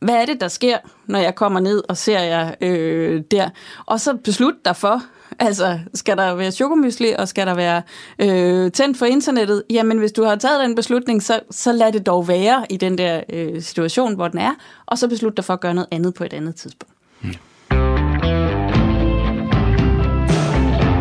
hvad 0.00 0.14
er 0.14 0.26
det, 0.26 0.40
der 0.40 0.48
sker, 0.48 0.78
når 1.06 1.18
jeg 1.18 1.34
kommer 1.34 1.60
ned 1.60 1.82
og 1.88 1.96
ser 1.96 2.20
jer 2.20 2.54
øh, 2.60 3.22
der? 3.30 3.48
Og 3.86 4.00
så 4.00 4.16
beslut 4.24 4.54
dig 4.64 4.76
for, 4.76 5.02
altså 5.38 5.78
skal 5.94 6.16
der 6.16 6.34
være 6.34 6.50
chokomysli, 6.50 7.12
og 7.18 7.28
skal 7.28 7.46
der 7.46 7.54
være 7.54 7.82
øh, 8.18 8.72
tændt 8.72 8.98
for 8.98 9.06
internettet? 9.06 9.62
Jamen 9.70 9.98
hvis 9.98 10.12
du 10.12 10.24
har 10.24 10.36
taget 10.36 10.60
den 10.60 10.74
beslutning, 10.74 11.22
så, 11.22 11.40
så 11.50 11.72
lad 11.72 11.92
det 11.92 12.06
dog 12.06 12.28
være 12.28 12.66
i 12.70 12.76
den 12.76 12.98
der 12.98 13.20
øh, 13.32 13.62
situation, 13.62 14.14
hvor 14.14 14.28
den 14.28 14.38
er, 14.38 14.54
og 14.86 14.98
så 14.98 15.08
beslut 15.08 15.36
dig 15.36 15.44
for 15.44 15.52
at 15.52 15.60
gøre 15.60 15.74
noget 15.74 15.88
andet 15.90 16.14
på 16.14 16.24
et 16.24 16.32
andet 16.32 16.54
tidspunkt. 16.54 16.94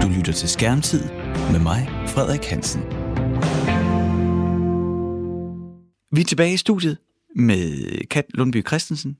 Du 0.01 0.07
lytter 0.17 0.33
til 0.35 0.49
Skærmtid 0.49 1.03
med 1.51 1.59
mig, 1.59 1.89
Frederik 2.07 2.45
Hansen. 2.45 2.81
Vi 6.11 6.21
er 6.21 6.25
tilbage 6.25 6.53
i 6.53 6.57
studiet 6.57 6.97
med 7.35 7.99
Kat 8.09 8.25
Lundby 8.29 8.67
Christensen. 8.67 9.17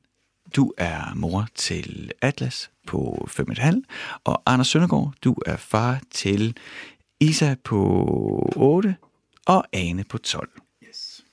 Du 0.55 0.74
er 0.78 1.13
mor 1.16 1.47
til 1.55 2.11
Atlas 2.22 2.70
på 2.88 3.28
5,5, 3.30 3.82
og 4.24 4.41
Anders 4.45 4.68
Søndergaard, 4.68 5.13
du 5.24 5.36
er 5.45 5.57
far 5.57 6.01
til 6.11 6.57
Isa 7.20 7.55
på 7.63 7.80
8 8.55 8.95
og 9.45 9.66
Ane 9.74 10.03
på 10.03 10.18
12. 10.18 10.49
Yes. 10.88 11.24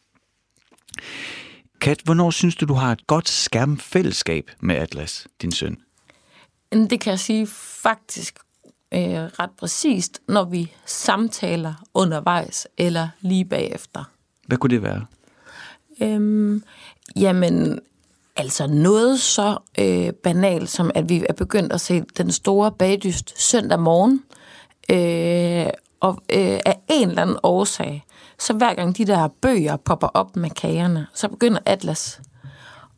Kat, 1.80 2.00
hvornår 2.04 2.30
synes 2.30 2.56
du, 2.56 2.66
du 2.66 2.74
har 2.74 2.92
et 2.92 3.06
godt 3.06 3.28
skærmfællesskab 3.28 4.50
med 4.60 4.76
Atlas, 4.76 5.28
din 5.42 5.52
søn? 5.52 5.76
Det 6.72 7.00
kan 7.00 7.10
jeg 7.10 7.20
sige 7.20 7.46
faktisk 7.82 8.38
øh, 8.94 9.00
ret 9.00 9.50
præcist, 9.58 10.20
når 10.28 10.44
vi 10.44 10.72
samtaler 10.86 11.74
undervejs 11.94 12.68
eller 12.78 13.08
lige 13.20 13.44
bagefter. 13.44 14.04
Hvad 14.46 14.58
kunne 14.58 14.70
det 14.70 14.82
være? 14.82 15.06
Øhm, 16.00 16.62
jamen, 17.16 17.80
altså 18.36 18.66
noget 18.66 19.20
så 19.20 19.56
øh, 19.78 20.12
banalt 20.12 20.70
som, 20.70 20.90
at 20.94 21.08
vi 21.08 21.24
er 21.28 21.32
begyndt 21.32 21.72
at 21.72 21.80
se 21.80 22.02
den 22.18 22.32
store 22.32 22.72
bagdyst 22.72 23.42
søndag 23.42 23.80
morgen, 23.80 24.22
øh, 24.90 25.72
og 26.00 26.22
øh, 26.32 26.60
af 26.66 26.78
en 26.88 27.08
eller 27.08 27.22
anden 27.22 27.36
årsag, 27.42 28.04
så 28.38 28.52
hver 28.52 28.74
gang 28.74 28.98
de 28.98 29.04
der 29.04 29.28
bøger 29.28 29.76
popper 29.76 30.08
op 30.14 30.36
med 30.36 30.50
kagerne, 30.50 31.06
så 31.14 31.28
begynder 31.28 31.58
Atlas 31.66 32.20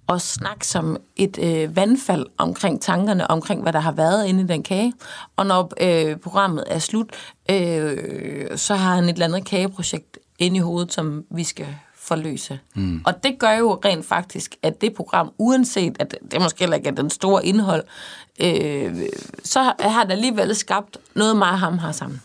at 0.08 0.20
snakke 0.20 0.66
som 0.66 0.96
et 1.16 1.38
øh, 1.38 1.76
vandfald 1.76 2.26
omkring 2.38 2.82
tankerne, 2.82 3.30
omkring 3.30 3.62
hvad 3.62 3.72
der 3.72 3.80
har 3.80 3.92
været 3.92 4.26
inde 4.26 4.42
i 4.42 4.46
den 4.46 4.62
kage. 4.62 4.92
Og 5.36 5.46
når 5.46 5.72
øh, 5.80 6.16
programmet 6.16 6.64
er 6.66 6.78
slut, 6.78 7.10
øh, 7.50 8.58
så 8.58 8.74
har 8.74 8.94
han 8.94 9.04
et 9.04 9.10
eller 9.10 9.26
andet 9.26 9.44
kageprojekt 9.44 10.18
inde 10.38 10.56
i 10.56 10.60
hovedet, 10.60 10.92
som 10.92 11.24
vi 11.30 11.44
skal 11.44 11.66
forløse. 12.04 12.58
Mm. 12.74 13.02
Og 13.06 13.22
det 13.22 13.38
gør 13.38 13.52
jo 13.52 13.80
rent 13.84 14.06
faktisk, 14.06 14.56
at 14.62 14.80
det 14.80 14.94
program, 14.94 15.30
uanset 15.38 15.96
at 15.98 16.16
det 16.30 16.40
måske 16.40 16.60
heller 16.60 16.76
ikke 16.76 16.88
er 16.88 16.92
den 16.94 17.10
store 17.10 17.46
indhold, 17.46 17.84
øh, 18.40 18.94
så 19.44 19.72
har 19.80 20.04
det 20.04 20.12
alligevel 20.12 20.54
skabt 20.54 20.96
noget, 21.14 21.36
mig 21.36 21.50
og 21.50 21.58
ham 21.58 21.78
har 21.78 21.92
sammen. 21.92 22.20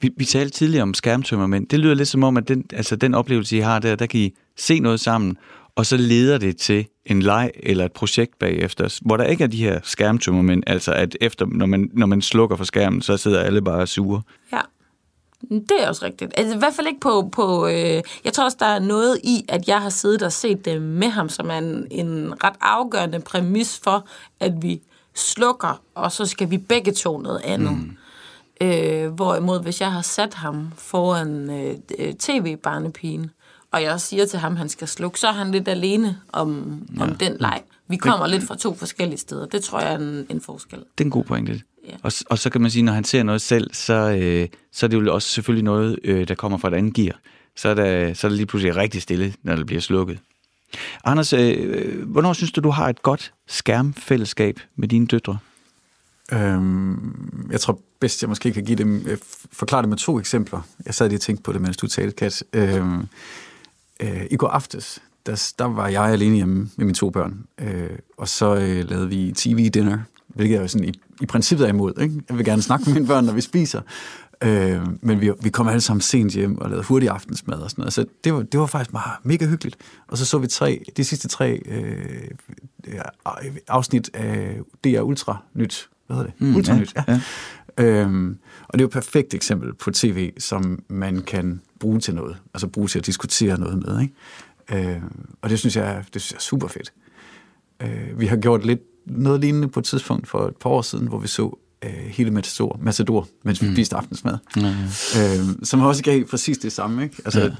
Vi, 0.00 0.10
vi 0.16 0.24
talte 0.24 0.58
tidligere 0.58 0.82
om 0.82 0.94
skærmtømmer, 0.94 1.46
men 1.46 1.64
det 1.64 1.78
lyder 1.78 1.94
lidt 1.94 2.08
som 2.08 2.24
om, 2.24 2.36
at 2.36 2.48
den, 2.48 2.64
altså 2.72 2.96
den 2.96 3.14
oplevelse, 3.14 3.56
I 3.56 3.60
har 3.60 3.78
der, 3.78 3.96
der 3.96 4.06
kan 4.06 4.20
I 4.20 4.34
se 4.56 4.80
noget 4.80 5.00
sammen, 5.00 5.36
og 5.76 5.86
så 5.86 5.96
leder 5.96 6.38
det 6.38 6.56
til 6.56 6.86
en 7.06 7.22
leg 7.22 7.50
eller 7.62 7.84
et 7.84 7.92
projekt 7.92 8.38
bagefter, 8.38 8.98
hvor 9.02 9.16
der 9.16 9.24
ikke 9.24 9.44
er 9.44 9.48
de 9.48 9.56
her 9.56 9.80
skærmtømmer, 9.82 10.42
men 10.42 10.62
altså 10.66 10.92
at 10.92 11.16
efter, 11.20 11.46
når 11.46 11.66
man, 11.66 11.90
når 11.92 12.06
man 12.06 12.22
slukker 12.22 12.56
for 12.56 12.64
skærmen, 12.64 13.02
så 13.02 13.16
sidder 13.16 13.40
alle 13.40 13.62
bare 13.62 13.86
sure. 13.86 14.22
Ja. 14.52 14.60
Det 15.50 15.72
er 15.78 15.88
også 15.88 16.04
rigtigt. 16.04 16.32
Altså, 16.36 16.54
I 16.54 16.58
hvert 16.58 16.74
fald 16.74 16.86
ikke 16.86 17.00
på... 17.00 17.28
på 17.32 17.66
øh, 17.66 18.02
jeg 18.24 18.32
tror 18.32 18.44
også, 18.44 18.56
der 18.60 18.66
er 18.66 18.78
noget 18.78 19.20
i, 19.24 19.44
at 19.48 19.68
jeg 19.68 19.82
har 19.82 19.90
siddet 19.90 20.22
og 20.22 20.32
set 20.32 20.64
det 20.64 20.82
med 20.82 21.08
ham, 21.08 21.28
som 21.28 21.50
er 21.50 21.58
en, 21.58 21.86
en 21.90 22.44
ret 22.44 22.54
afgørende 22.60 23.20
præmis 23.20 23.80
for, 23.84 24.06
at 24.40 24.62
vi 24.62 24.82
slukker, 25.14 25.80
og 25.94 26.12
så 26.12 26.26
skal 26.26 26.50
vi 26.50 26.58
begge 26.58 26.92
to 26.92 27.18
noget 27.18 27.40
andet. 27.44 27.72
Mm. 27.72 27.96
Øh, 28.60 29.10
hvorimod, 29.10 29.62
hvis 29.62 29.80
jeg 29.80 29.92
har 29.92 30.02
sat 30.02 30.34
ham 30.34 30.72
foran 30.76 31.50
øh, 31.50 31.76
øh 31.98 32.14
tv-barnepigen, 32.14 33.30
og 33.72 33.82
jeg 33.82 34.00
siger 34.00 34.26
til 34.26 34.38
ham, 34.38 34.52
at 34.52 34.58
han 34.58 34.68
skal 34.68 34.88
slukke, 34.88 35.20
så 35.20 35.28
er 35.28 35.32
han 35.32 35.50
lidt 35.50 35.68
alene 35.68 36.18
om, 36.32 36.80
ja. 36.96 37.02
om 37.02 37.14
den 37.14 37.36
leg. 37.40 37.62
Vi 37.88 37.96
kommer 37.96 38.26
lidt 38.26 38.46
fra 38.46 38.56
to 38.56 38.74
forskellige 38.74 39.18
steder. 39.18 39.46
Det 39.46 39.62
tror 39.62 39.80
jeg 39.80 39.92
er 39.92 39.98
en, 39.98 40.26
en 40.30 40.40
forskel. 40.40 40.78
Det 40.78 41.00
er 41.00 41.04
en 41.04 41.10
god 41.10 41.24
pointe. 41.24 41.60
Ja. 41.86 41.92
Og, 42.02 42.12
og 42.30 42.38
så 42.38 42.50
kan 42.50 42.60
man 42.60 42.70
sige, 42.70 42.82
når 42.82 42.92
han 42.92 43.04
ser 43.04 43.22
noget 43.22 43.40
selv, 43.40 43.74
så, 43.74 44.18
øh, 44.20 44.48
så 44.72 44.86
er 44.86 44.88
det 44.88 44.96
jo 44.96 45.14
også 45.14 45.28
selvfølgelig 45.28 45.64
noget, 45.64 45.98
øh, 46.04 46.28
der 46.28 46.34
kommer 46.34 46.58
fra 46.58 46.68
et 46.68 46.74
andet 46.74 46.94
gear. 46.94 47.18
Så 47.56 47.68
er, 47.68 47.74
der, 47.74 48.14
så 48.14 48.26
er 48.26 48.28
det 48.28 48.36
lige 48.36 48.46
pludselig 48.46 48.76
rigtig 48.76 49.02
stille, 49.02 49.34
når 49.42 49.56
det 49.56 49.66
bliver 49.66 49.80
slukket. 49.80 50.18
Anders, 51.04 51.32
øh, 51.32 52.08
hvornår 52.08 52.32
synes 52.32 52.52
du, 52.52 52.60
du 52.60 52.70
har 52.70 52.88
et 52.88 53.02
godt 53.02 53.32
skærmfællesskab 53.46 54.60
med 54.76 54.88
dine 54.88 55.06
døtre? 55.06 55.38
Øhm, 56.32 57.48
jeg 57.50 57.60
tror 57.60 57.80
bedst, 58.00 58.22
jeg 58.22 58.28
måske 58.28 58.52
kan 58.52 58.64
give 58.64 58.78
dem, 58.78 59.06
øh, 59.06 59.18
forklare 59.52 59.82
det 59.82 59.88
med 59.88 59.96
to 59.96 60.18
eksempler. 60.18 60.60
Jeg 60.86 60.94
sad 60.94 61.08
lige 61.08 61.16
og 61.16 61.20
tænkte 61.20 61.42
på 61.42 61.52
det, 61.52 61.60
mens 61.60 61.76
du 61.76 61.86
talte, 61.86 62.16
Kat. 62.16 62.44
Øhm, 62.52 63.06
øh, 64.00 64.26
I 64.30 64.36
går 64.36 64.48
aftes, 64.48 65.02
der, 65.26 65.52
der 65.58 65.64
var 65.64 65.88
jeg 65.88 66.02
alene 66.02 66.36
hjemme 66.36 66.70
med 66.76 66.86
mine 66.86 66.94
to 66.94 67.10
børn, 67.10 67.46
øh, 67.58 67.90
og 68.16 68.28
så 68.28 68.54
øh, 68.54 68.90
lavede 68.90 69.08
vi 69.08 69.32
tv-dinner, 69.36 69.98
hvilket 70.36 70.54
jeg 70.54 70.62
jo 70.62 70.68
sådan 70.68 70.88
i, 70.88 71.00
i 71.22 71.26
princippet 71.26 71.64
er 71.64 71.68
imod. 71.68 72.00
Ikke? 72.00 72.22
Jeg 72.28 72.36
vil 72.36 72.44
gerne 72.44 72.62
snakke 72.62 72.84
med 72.86 72.94
mine 72.94 73.06
børn, 73.06 73.24
når 73.24 73.32
vi 73.32 73.40
spiser. 73.40 73.80
Øh, 74.42 74.80
men 75.00 75.20
vi, 75.20 75.32
vi 75.42 75.48
kom 75.48 75.68
alle 75.68 75.80
sammen 75.80 76.00
sent 76.00 76.32
hjem 76.32 76.58
og 76.58 76.70
lavede 76.70 76.86
hurtig 76.86 77.08
aftensmad 77.08 77.58
og 77.58 77.70
sådan 77.70 77.82
noget. 77.82 77.92
Så 77.92 78.04
det 78.24 78.34
var, 78.34 78.42
det 78.42 78.60
var 78.60 78.66
faktisk 78.66 78.92
meget 78.92 79.12
mega 79.22 79.46
hyggeligt. 79.46 79.76
Og 80.08 80.18
så 80.18 80.24
så 80.24 80.38
vi 80.38 80.46
tre, 80.46 80.84
de 80.96 81.04
sidste 81.04 81.28
tre 81.28 81.62
øh, 81.66 83.00
afsnit 83.68 84.10
af 84.14 84.58
DR 84.84 85.00
Ultra 85.00 85.42
Nyt. 85.54 85.88
Hvad 86.06 86.16
hedder 86.16 86.30
det? 86.30 86.40
Mm, 86.40 86.56
Ultra 86.56 86.76
Nyt, 86.78 86.94
ja. 86.96 87.04
ja. 87.08 87.20
Øhm, 87.78 88.38
og 88.68 88.72
det 88.72 88.80
er 88.80 88.82
jo 88.82 88.86
et 88.86 88.92
perfekt 88.92 89.34
eksempel 89.34 89.74
på 89.74 89.90
tv, 89.90 90.32
som 90.38 90.82
man 90.88 91.22
kan 91.22 91.60
bruge 91.80 92.00
til 92.00 92.14
noget. 92.14 92.36
Altså 92.54 92.66
bruge 92.66 92.88
til 92.88 92.98
at 92.98 93.06
diskutere 93.06 93.60
noget 93.60 93.78
med. 93.78 94.00
Ikke? 94.00 94.90
Øh, 94.90 95.02
og 95.42 95.50
det 95.50 95.58
synes 95.58 95.76
jeg, 95.76 96.04
det 96.14 96.22
synes 96.22 96.32
jeg 96.32 96.36
er 96.36 96.40
super 96.40 96.68
fedt. 96.68 96.92
Øh, 97.82 98.20
vi 98.20 98.26
har 98.26 98.36
gjort 98.36 98.66
lidt 98.66 98.80
noget 99.06 99.40
lignende 99.40 99.68
på 99.68 99.80
et 99.80 99.84
tidspunkt 99.84 100.28
for 100.28 100.48
et 100.48 100.56
par 100.56 100.70
år 100.70 100.82
siden, 100.82 101.06
hvor 101.06 101.18
vi 101.18 101.28
så 101.28 101.58
øh, 101.84 101.90
hele 101.90 102.30
Matador, 102.30 102.78
Matador, 102.82 103.28
mens 103.42 103.62
vi 103.62 103.66
mm. 103.68 103.74
spiste 103.74 103.96
aftensmad. 103.96 104.38
Ja, 104.56 104.74
ja. 105.14 105.38
Øh, 105.38 105.44
som 105.62 105.80
også 105.80 106.02
gav 106.02 106.24
præcis 106.24 106.58
det 106.58 106.72
samme. 106.72 107.02
Ikke? 107.02 107.16
Altså, 107.24 107.52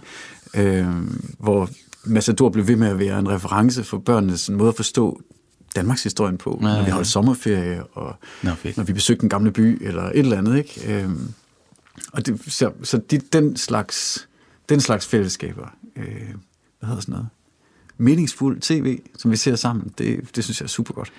ja. 0.54 0.62
øh, 0.62 0.86
hvor 1.38 1.68
Matador 2.04 2.48
blev 2.48 2.68
ved 2.68 2.76
med 2.76 2.88
at 2.88 2.98
være 2.98 3.18
en 3.18 3.28
reference 3.28 3.84
for 3.84 3.98
børnenes 3.98 4.50
måde 4.50 4.68
at 4.68 4.76
forstå 4.76 5.20
Danmarks 5.76 6.02
historien 6.02 6.38
på, 6.38 6.58
ja, 6.62 6.68
ja, 6.68 6.76
når 6.76 6.84
vi 6.84 6.90
holdt 6.90 7.06
sommerferie, 7.06 7.84
og 7.84 8.16
Nå, 8.42 8.50
når 8.76 8.84
vi 8.84 8.92
besøgte 8.92 9.22
en 9.22 9.28
gamle 9.28 9.50
by, 9.50 9.86
eller 9.86 10.02
et 10.02 10.18
eller 10.18 10.38
andet. 10.38 10.56
Ikke? 10.56 11.02
Øh, 11.02 11.10
og 12.12 12.26
det, 12.26 12.40
så 12.48 12.72
så 12.82 13.00
de, 13.10 13.18
den, 13.18 13.56
slags, 13.56 14.28
den 14.68 14.80
slags 14.80 15.06
fællesskaber, 15.06 15.66
øh, 15.96 16.04
hvad 16.78 16.88
hedder 16.88 17.00
sådan 17.00 17.12
noget, 17.12 17.28
meningsfuld 17.98 18.60
tv, 18.60 19.00
som 19.18 19.30
vi 19.30 19.36
ser 19.36 19.56
sammen, 19.56 19.92
det, 19.98 20.36
det 20.36 20.44
synes 20.44 20.60
jeg 20.60 20.64
er 20.64 20.68
super 20.68 20.94
godt. 20.94 21.12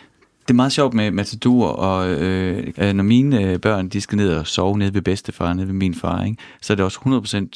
Det 0.47 0.53
er 0.53 0.55
meget 0.55 0.71
sjovt 0.71 0.93
med 0.93 1.11
Matador, 1.11 1.67
og 1.67 2.09
øh, 2.09 2.67
øh, 2.77 2.93
når 2.93 3.03
mine 3.03 3.43
øh, 3.43 3.59
børn 3.59 3.89
de 3.89 4.01
skal 4.01 4.15
ned 4.15 4.33
og 4.33 4.47
sove 4.47 4.77
nede 4.77 4.93
ved 4.93 5.01
bedstefar, 5.01 5.53
nede 5.53 5.67
ved 5.67 5.73
min 5.73 5.95
far, 5.95 6.23
ikke, 6.23 6.37
så 6.61 6.73
er 6.73 6.75
det 6.75 6.85
også 6.85 6.99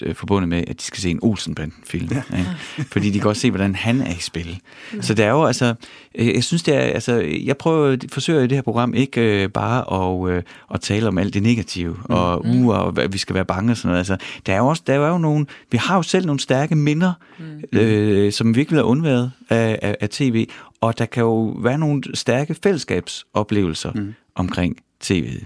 100% 0.02 0.08
øh, 0.08 0.16
forbundet 0.16 0.50
med, 0.50 0.64
at 0.68 0.80
de 0.80 0.84
skal 0.84 1.02
se 1.02 1.10
en 1.10 1.20
Olsenbanden-film. 1.22 2.10
Ja. 2.12 2.38
Ikke? 2.38 2.50
Fordi 2.92 3.10
de 3.10 3.20
kan 3.20 3.30
også 3.30 3.42
se, 3.42 3.50
hvordan 3.50 3.76
han 3.76 4.02
er 4.02 4.12
i 4.12 4.20
spil. 4.20 4.60
Ja. 4.96 5.02
Så 5.02 5.14
det 5.14 5.26
er 5.26 5.30
jo 5.30 5.46
altså, 5.46 5.74
jeg 6.16 6.44
synes 6.44 6.64
det 6.64 6.76
er, 6.76 6.80
altså, 6.80 7.14
jeg 7.46 7.58
prøver, 7.58 7.98
forsøger 8.12 8.42
i 8.42 8.48
det 8.48 8.58
her 8.58 8.62
program 8.62 8.94
ikke 8.94 9.44
øh, 9.44 9.50
bare 9.50 10.04
at, 10.04 10.36
øh, 10.36 10.44
at 10.74 10.82
tale 10.82 11.08
om 11.08 11.18
alt 11.18 11.34
det 11.34 11.44
negative, 11.44 11.94
mm. 11.94 12.16
og 12.16 12.46
uh, 12.46 12.68
og 12.68 13.02
at 13.02 13.14
vi 13.14 13.18
skal 13.18 13.36
være 13.36 13.46
bange 13.46 13.72
og 13.72 13.78
sådan 13.78 13.88
noget. 13.88 13.98
Altså, 13.98 14.18
der 14.46 14.54
er 14.54 14.58
jo 14.58 14.68
også, 14.68 14.84
der 14.88 14.94
er 14.94 15.10
jo 15.10 15.18
nogle, 15.18 15.46
vi 15.72 15.78
har 15.78 15.96
jo 15.96 16.02
selv 16.02 16.26
nogle 16.26 16.40
stærke 16.40 16.76
minder, 16.76 17.14
mm. 17.40 17.80
øh, 17.80 18.32
som 18.32 18.56
virkelig 18.56 18.78
er 18.78 18.84
undværet 18.84 19.32
af, 19.50 19.80
af, 19.82 19.98
af 20.00 20.10
tv, 20.10 20.48
og 20.82 20.98
der 20.98 21.06
kan 21.06 21.22
jo 21.22 21.44
være 21.44 21.78
nogle 21.78 22.04
stærke 22.14 22.56
fællesskabsoplevelser 22.64 23.92
mm. 23.92 24.14
omkring 24.36 24.78
tv'et. 25.04 25.46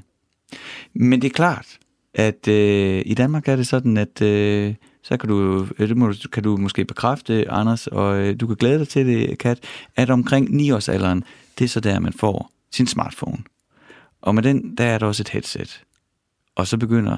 Men 0.93 1.21
det 1.21 1.27
er 1.27 1.33
klart, 1.33 1.77
at 2.13 2.47
øh, 2.47 3.01
i 3.05 3.13
Danmark 3.13 3.47
er 3.47 3.55
det 3.55 3.67
sådan, 3.67 3.97
at 3.97 4.21
øh, 4.21 4.75
så 5.03 5.17
kan 5.17 5.29
du, 5.29 5.67
øh, 5.79 5.89
det 5.89 5.97
må, 5.97 6.13
kan 6.31 6.43
du 6.43 6.57
måske 6.57 6.85
bekræfte, 6.85 7.51
Anders, 7.51 7.87
og 7.87 8.17
øh, 8.17 8.39
du 8.39 8.47
kan 8.47 8.55
glæde 8.55 8.79
dig 8.79 8.87
til 8.87 9.05
det, 9.05 9.37
Kat, 9.37 9.59
at 9.95 10.09
omkring 10.09 10.49
9-årsalderen, 10.49 11.23
det 11.59 11.65
er 11.65 11.69
så 11.69 11.79
der, 11.79 11.99
man 11.99 12.13
får 12.13 12.51
sin 12.71 12.87
smartphone. 12.87 13.37
Og 14.21 14.35
med 14.35 14.43
den, 14.43 14.75
der 14.77 14.85
er 14.85 14.97
der 14.97 15.05
også 15.05 15.23
et 15.23 15.29
headset. 15.29 15.83
Og 16.55 16.67
så 16.67 16.77
begynder 16.77 17.17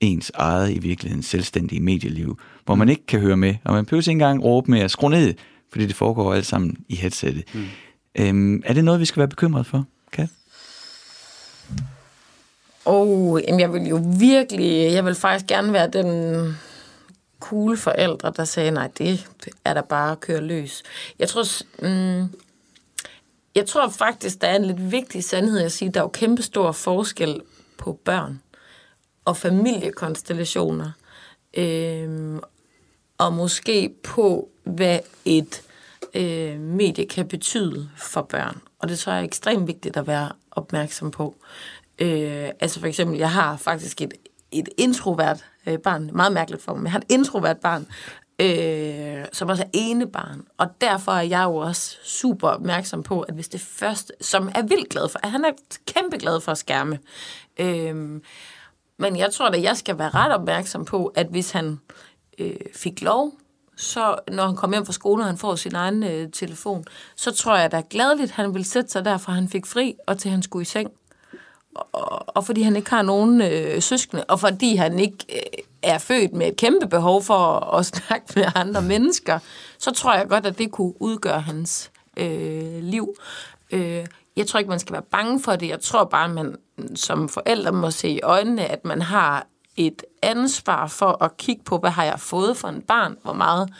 ens 0.00 0.32
eget 0.34 0.70
i 0.70 0.78
virkeligheden 0.78 1.22
selvstændige 1.22 1.80
medieliv, 1.80 2.38
hvor 2.64 2.74
man 2.74 2.88
ikke 2.88 3.06
kan 3.06 3.20
høre 3.20 3.36
med, 3.36 3.54
og 3.64 3.74
man 3.74 3.84
behøver 3.84 4.00
ikke 4.00 4.10
engang 4.10 4.44
råbe 4.44 4.70
med 4.70 4.80
at 4.80 4.90
skrue 4.90 5.10
ned, 5.10 5.34
fordi 5.74 5.86
det 5.86 5.96
foregår 5.96 6.34
alt 6.34 6.46
sammen 6.46 6.76
i 6.88 6.96
headsettet. 6.96 7.44
Mm. 7.54 7.66
Øhm, 8.14 8.62
er 8.64 8.72
det 8.72 8.84
noget, 8.84 9.00
vi 9.00 9.04
skal 9.04 9.20
være 9.20 9.28
bekymret 9.28 9.66
for, 9.66 9.84
Kat? 10.12 10.28
Oh, 12.84 13.42
jamen 13.48 13.60
jeg 13.60 13.72
vil 13.72 13.82
jo 13.82 14.00
virkelig, 14.18 14.92
jeg 14.92 15.04
vil 15.04 15.14
faktisk 15.14 15.46
gerne 15.46 15.72
være 15.72 15.88
den 15.88 16.56
cool 17.40 17.76
forældre, 17.76 18.32
der 18.36 18.44
sagde, 18.44 18.70
nej, 18.70 18.88
det 18.98 19.26
er 19.64 19.74
der 19.74 19.82
bare 19.82 20.12
at 20.12 20.20
køre 20.20 20.40
løs. 20.40 20.82
Jeg 21.18 21.28
tror, 21.28 21.44
mm, 21.82 22.28
Jeg 23.54 23.66
tror 23.66 23.88
faktisk, 23.88 24.40
der 24.40 24.48
er 24.48 24.56
en 24.56 24.64
lidt 24.64 24.92
vigtig 24.92 25.24
sandhed 25.24 25.60
at 25.60 25.72
sige, 25.72 25.90
der 25.90 26.00
er 26.00 26.04
jo 26.04 26.08
kæmpe 26.08 26.42
stor 26.42 26.72
forskel 26.72 27.40
på 27.78 27.98
børn 28.04 28.40
og 29.24 29.36
familiekonstellationer. 29.36 30.90
Øhm, 31.56 32.40
og 33.18 33.32
måske 33.32 33.94
på, 34.02 34.48
hvad 34.64 34.98
et 35.24 35.62
øh, 36.14 36.60
medie 36.60 37.06
kan 37.06 37.28
betyde 37.28 37.90
for 37.96 38.22
børn. 38.22 38.60
Og 38.78 38.88
det 38.88 38.98
tror 38.98 39.12
jeg 39.12 39.20
er 39.20 39.24
ekstremt 39.24 39.66
vigtigt 39.66 39.96
at 39.96 40.06
være 40.06 40.28
opmærksom 40.50 41.10
på. 41.10 41.34
Øh, 41.98 42.48
altså 42.60 42.80
for 42.80 42.86
eksempel, 42.86 43.18
jeg 43.18 43.30
har 43.30 43.56
faktisk 43.56 44.00
et, 44.02 44.14
et 44.52 44.68
introvert 44.76 45.44
øh, 45.66 45.78
barn, 45.78 46.10
meget 46.12 46.32
mærkeligt 46.32 46.62
for 46.62 46.72
mig, 46.72 46.80
men 46.80 46.86
jeg 46.86 46.92
har 46.92 46.98
et 46.98 47.06
introvert 47.08 47.56
barn, 47.58 47.86
øh, 48.38 49.24
som 49.32 49.48
også 49.48 49.62
er 49.62 49.68
ene 49.72 50.06
barn. 50.06 50.44
Og 50.58 50.66
derfor 50.80 51.12
er 51.12 51.22
jeg 51.22 51.44
jo 51.44 51.56
også 51.56 51.96
super 52.04 52.48
opmærksom 52.48 53.02
på, 53.02 53.20
at 53.20 53.34
hvis 53.34 53.48
det 53.48 53.60
første, 53.60 54.12
som 54.20 54.50
er 54.54 54.62
vildt 54.62 54.88
glad 54.88 55.08
for, 55.08 55.18
at 55.22 55.30
han 55.30 55.44
er 55.44 55.50
kæmpe 55.86 56.18
glad 56.18 56.40
for 56.40 56.52
at 56.52 56.58
skærme. 56.58 56.98
Øh, 57.58 58.20
men 58.98 59.16
jeg 59.16 59.32
tror 59.32 59.50
da, 59.50 59.60
jeg 59.60 59.76
skal 59.76 59.98
være 59.98 60.10
ret 60.10 60.32
opmærksom 60.32 60.84
på, 60.84 61.06
at 61.06 61.26
hvis 61.26 61.50
han 61.50 61.80
øh, 62.38 62.56
fik 62.74 63.02
lov, 63.02 63.32
så 63.76 64.18
når 64.28 64.46
han 64.46 64.56
kom 64.56 64.72
hjem 64.72 64.86
fra 64.86 64.92
skole, 64.92 65.22
og 65.22 65.26
han 65.26 65.38
får 65.38 65.54
sin 65.54 65.74
egen 65.74 66.02
øh, 66.02 66.30
telefon, 66.30 66.84
så 67.16 67.30
tror 67.30 67.56
jeg 67.56 67.72
da 67.72 67.82
gladeligt, 67.90 68.30
han 68.30 68.54
vil 68.54 68.64
sætte 68.64 68.90
sig 68.90 69.04
der, 69.04 69.18
for 69.18 69.32
han 69.32 69.48
fik 69.48 69.66
fri, 69.66 69.94
og 70.06 70.18
til 70.18 70.30
han 70.30 70.42
skulle 70.42 70.62
i 70.62 70.64
seng. 70.64 70.90
Og, 71.74 72.36
og 72.36 72.46
fordi 72.46 72.62
han 72.62 72.76
ikke 72.76 72.90
har 72.90 73.02
nogen 73.02 73.40
øh, 73.42 73.82
søskende, 73.82 74.24
og 74.24 74.40
fordi 74.40 74.76
han 74.76 74.98
ikke 74.98 75.24
øh, 75.32 75.64
er 75.82 75.98
født 75.98 76.32
med 76.32 76.46
et 76.46 76.56
kæmpe 76.56 76.88
behov 76.88 77.22
for 77.22 77.34
at, 77.34 77.78
at 77.78 77.86
snakke 77.86 78.26
med 78.36 78.44
andre 78.54 78.82
mennesker, 78.82 79.38
så 79.78 79.90
tror 79.90 80.14
jeg 80.14 80.28
godt, 80.28 80.46
at 80.46 80.58
det 80.58 80.70
kunne 80.70 81.02
udgøre 81.02 81.40
hans 81.40 81.90
øh, 82.16 82.82
liv. 82.82 83.14
Øh, 83.70 84.06
jeg 84.36 84.46
tror 84.46 84.58
ikke, 84.58 84.70
man 84.70 84.78
skal 84.78 84.92
være 84.92 85.02
bange 85.02 85.42
for 85.42 85.56
det. 85.56 85.68
Jeg 85.68 85.80
tror 85.80 86.04
bare, 86.04 86.24
at 86.24 86.30
man 86.30 86.56
som 86.94 87.28
forældre 87.28 87.72
må 87.72 87.90
se 87.90 88.08
i 88.08 88.20
øjnene, 88.20 88.64
at 88.64 88.84
man 88.84 89.02
har 89.02 89.46
et 89.76 90.02
ansvar 90.22 90.86
for 90.86 91.24
at 91.24 91.36
kigge 91.36 91.64
på, 91.64 91.78
hvad 91.78 91.90
har 91.90 92.04
jeg 92.04 92.20
fået 92.20 92.56
for 92.56 92.68
en 92.68 92.82
barn, 92.82 93.16
hvor 93.22 93.32
meget 93.32 93.70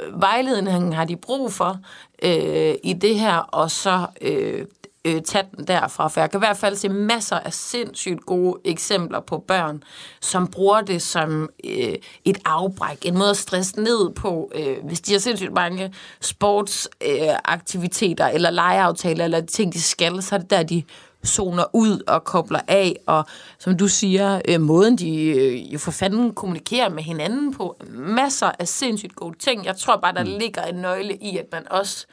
øh, 0.00 0.20
vejledning 0.20 0.96
har 0.96 1.04
de 1.04 1.16
brug 1.16 1.52
for 1.52 1.78
øh, 2.22 2.74
i 2.84 2.92
det 2.92 3.18
her, 3.18 3.36
og 3.36 3.70
så 3.70 4.06
øh, 4.20 4.66
øh, 5.04 5.22
tage 5.22 5.44
den 5.56 5.66
derfra. 5.66 6.08
For 6.08 6.20
jeg 6.20 6.30
kan 6.30 6.38
i 6.38 6.46
hvert 6.46 6.56
fald 6.56 6.76
se 6.76 6.88
masser 6.88 7.36
af 7.36 7.52
sindssygt 7.52 8.20
gode 8.20 8.60
eksempler 8.64 9.20
på 9.20 9.38
børn, 9.38 9.82
som 10.20 10.46
bruger 10.46 10.80
det 10.80 11.02
som 11.02 11.48
øh, 11.64 11.94
et 12.24 12.38
afbræk, 12.44 12.98
en 13.02 13.18
måde 13.18 13.30
at 13.30 13.36
stresse 13.36 13.80
ned 13.80 14.10
på, 14.10 14.50
øh, 14.54 14.76
hvis 14.84 15.00
de 15.00 15.12
har 15.12 15.20
sindssygt 15.20 15.52
mange 15.52 15.94
sportsaktiviteter 16.20 18.28
øh, 18.28 18.34
eller 18.34 18.50
legeaftaler 18.50 19.24
eller 19.24 19.40
ting, 19.40 19.72
de 19.72 19.82
skal, 19.82 20.22
så 20.22 20.34
er 20.34 20.38
det 20.38 20.50
der, 20.50 20.62
de 20.62 20.82
zoner 21.26 21.64
ud 21.72 22.02
og 22.06 22.24
kobler 22.24 22.60
af, 22.68 22.96
og 23.06 23.26
som 23.58 23.76
du 23.76 23.88
siger, 23.88 24.40
øh, 24.48 24.60
måden 24.60 24.96
de 24.96 25.24
øh, 25.24 25.72
jo 25.72 25.78
for 25.78 25.90
fanden 25.90 26.34
kommunikerer 26.34 26.88
med 26.88 27.02
hinanden 27.02 27.54
på, 27.54 27.76
masser 27.90 28.50
af 28.58 28.68
sindssygt 28.68 29.16
gode 29.16 29.38
ting. 29.38 29.64
Jeg 29.64 29.76
tror 29.76 29.96
bare, 29.96 30.14
der 30.14 30.24
mm. 30.24 30.38
ligger 30.38 30.62
en 30.62 30.74
nøgle 30.74 31.16
i, 31.16 31.36
at 31.36 31.46
man 31.52 31.72
også 31.72 32.06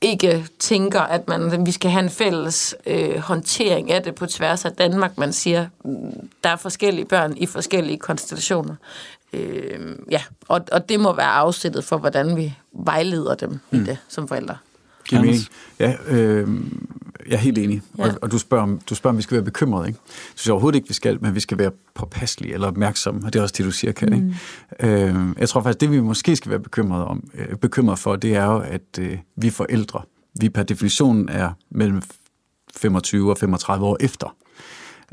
ikke 0.00 0.46
tænker, 0.58 1.00
at 1.00 1.28
man, 1.28 1.66
vi 1.66 1.72
skal 1.72 1.90
have 1.90 2.02
en 2.02 2.10
fælles 2.10 2.74
øh, 2.86 3.18
håndtering 3.18 3.90
af 3.90 4.02
det 4.02 4.14
på 4.14 4.26
tværs 4.26 4.64
af 4.64 4.72
Danmark. 4.72 5.18
Man 5.18 5.32
siger, 5.32 5.66
mm, 5.84 6.30
der 6.44 6.50
er 6.50 6.56
forskellige 6.56 7.04
børn 7.04 7.36
i 7.36 7.46
forskellige 7.46 7.98
konstellationer. 7.98 8.74
Øh, 9.32 9.96
ja, 10.10 10.22
og, 10.48 10.60
og 10.72 10.88
det 10.88 11.00
må 11.00 11.12
være 11.12 11.26
afsættet 11.26 11.84
for, 11.84 11.98
hvordan 11.98 12.36
vi 12.36 12.54
vejleder 12.72 13.34
dem 13.34 13.58
mm. 13.70 13.80
i 13.80 13.84
det 13.84 13.98
som 14.08 14.28
forældre. 14.28 14.56
Giver 15.08 15.22
mening. 15.22 15.40
Ja, 15.78 15.94
øh, 16.08 16.48
jeg 17.28 17.34
er 17.34 17.38
helt 17.38 17.58
enig. 17.58 17.82
Ja. 17.98 18.04
Og, 18.04 18.18
og 18.22 18.30
du, 18.30 18.38
spørger, 18.38 18.62
om, 18.62 18.80
du 18.90 18.94
spørger, 18.94 19.12
om 19.12 19.16
vi 19.16 19.22
skal 19.22 19.34
være 19.34 19.44
bekymrede. 19.44 19.88
Ikke? 19.88 19.98
Så 20.06 20.32
synes 20.34 20.46
jeg 20.46 20.52
overhovedet 20.52 20.76
ikke, 20.76 20.88
vi 20.88 20.94
skal, 20.94 21.18
men 21.22 21.34
vi 21.34 21.40
skal 21.40 21.58
være 21.58 21.70
påpasselige 21.94 22.54
eller 22.54 22.66
opmærksomme. 22.66 23.26
Og 23.26 23.32
det 23.32 23.38
er 23.38 23.42
også 23.42 23.54
det, 23.58 23.66
du 23.66 23.70
siger, 23.70 23.92
Kan. 23.92 24.34
Mm. 24.80 24.88
Øh, 24.88 25.16
jeg 25.38 25.48
tror 25.48 25.62
faktisk, 25.62 25.80
det 25.80 25.90
vi 25.90 26.00
måske 26.00 26.36
skal 26.36 26.50
være 26.50 26.60
bekymrede, 26.60 27.04
om, 27.06 27.30
øh, 27.34 27.56
bekymrede 27.56 27.96
for, 27.96 28.16
det 28.16 28.34
er 28.34 28.44
jo, 28.44 28.58
at 28.58 28.98
øh, 29.00 29.18
vi 29.36 29.50
forældre, 29.50 30.02
vi 30.40 30.48
per 30.48 30.62
definition 30.62 31.28
er 31.28 31.50
mellem 31.70 32.02
25 32.76 33.30
og 33.30 33.38
35 33.38 33.86
år 33.86 33.96
efter. 34.00 34.36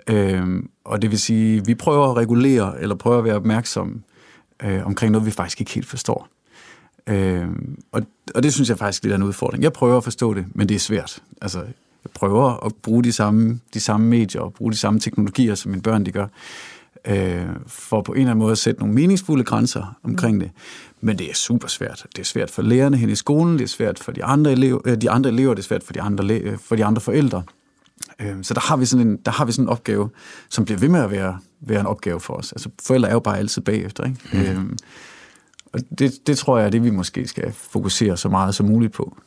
Øh, 0.09 0.63
og 0.83 1.01
det 1.01 1.11
vil 1.11 1.19
sige, 1.19 1.65
vi 1.65 1.75
prøver 1.75 2.11
at 2.11 2.17
regulere, 2.17 2.81
eller 2.81 2.95
prøver 2.95 3.17
at 3.17 3.23
være 3.23 3.35
opmærksomme 3.35 4.01
øh, 4.63 4.85
omkring 4.85 5.11
noget, 5.11 5.25
vi 5.25 5.31
faktisk 5.31 5.61
ikke 5.61 5.71
helt 5.71 5.87
forstår. 5.87 6.27
Øh, 7.07 7.47
og, 7.91 8.01
og 8.35 8.43
det 8.43 8.53
synes 8.53 8.69
jeg 8.69 8.77
faktisk 8.77 9.03
lidt 9.03 9.11
er 9.11 9.15
en 9.15 9.23
udfordring. 9.23 9.63
Jeg 9.63 9.73
prøver 9.73 9.97
at 9.97 10.03
forstå 10.03 10.33
det, 10.33 10.45
men 10.55 10.69
det 10.69 10.75
er 10.75 10.79
svært. 10.79 11.23
Altså, 11.41 11.63
prøver 12.15 12.65
at 12.65 12.71
bruge 12.83 13.03
de 13.03 13.11
samme, 13.11 13.59
de 13.73 13.79
samme 13.79 14.07
medier 14.07 14.41
og 14.41 14.53
bruge 14.53 14.71
de 14.71 14.77
samme 14.77 14.99
teknologier, 14.99 15.55
som 15.55 15.71
mine 15.71 15.81
børn 15.81 16.05
de 16.05 16.11
gør, 16.11 16.27
øh, 17.07 17.45
for 17.67 18.01
på 18.01 18.11
en 18.11 18.17
eller 18.17 18.31
anden 18.31 18.39
måde 18.39 18.51
at 18.51 18.57
sætte 18.57 18.79
nogle 18.79 18.95
meningsfulde 18.95 19.43
grænser 19.43 19.97
omkring 20.03 20.41
det. 20.41 20.51
Men 21.01 21.17
det 21.17 21.29
er 21.29 21.33
super 21.33 21.67
svært. 21.67 22.05
Det 22.15 22.21
er 22.21 22.25
svært 22.25 22.51
for 22.51 22.61
lærerne 22.61 22.97
hen 22.97 23.09
i 23.09 23.15
skolen, 23.15 23.57
det 23.57 23.63
er 23.63 23.67
svært 23.67 23.99
for 23.99 24.11
de 24.11 24.23
andre 24.23 24.51
elever, 24.51 24.79
øh, 24.85 25.01
de 25.01 25.09
andre 25.09 25.29
elever 25.29 25.53
det 25.53 25.61
er 25.61 25.67
svært 25.67 25.83
for 25.83 25.93
de 25.93 26.01
andre, 26.01 26.39
øh, 26.39 26.57
for 26.57 26.75
de 26.75 26.85
andre 26.85 27.01
forældre. 27.01 27.43
Øh, 28.19 28.35
så 28.41 28.53
der 28.53 28.59
har, 28.59 28.77
vi 28.77 28.85
sådan 28.85 29.07
en, 29.07 29.17
der 29.25 29.31
har 29.31 29.45
vi 29.45 29.51
sådan 29.51 29.65
en 29.65 29.69
opgave, 29.69 30.09
som 30.49 30.65
bliver 30.65 30.79
ved 30.79 30.89
med 30.89 30.99
at 30.99 31.11
være, 31.11 31.39
være 31.61 31.79
en 31.79 31.85
opgave 31.85 32.19
for 32.19 32.33
os. 32.33 32.51
Altså 32.51 32.69
forældre 32.83 33.09
er 33.09 33.13
jo 33.13 33.19
bare 33.19 33.37
altid 33.37 33.61
bagefter. 33.61 34.03
Ikke? 34.03 34.19
Mm. 34.33 34.39
Øh, 34.39 34.77
og 35.73 35.79
det, 35.99 36.27
det 36.27 36.37
tror 36.37 36.57
jeg 36.57 36.65
er 36.65 36.69
det, 36.69 36.83
vi 36.83 36.89
måske 36.89 37.27
skal 37.27 37.51
fokusere 37.53 38.17
så 38.17 38.29
meget 38.29 38.55
som 38.55 38.65
muligt 38.65 38.93
på. 38.93 39.17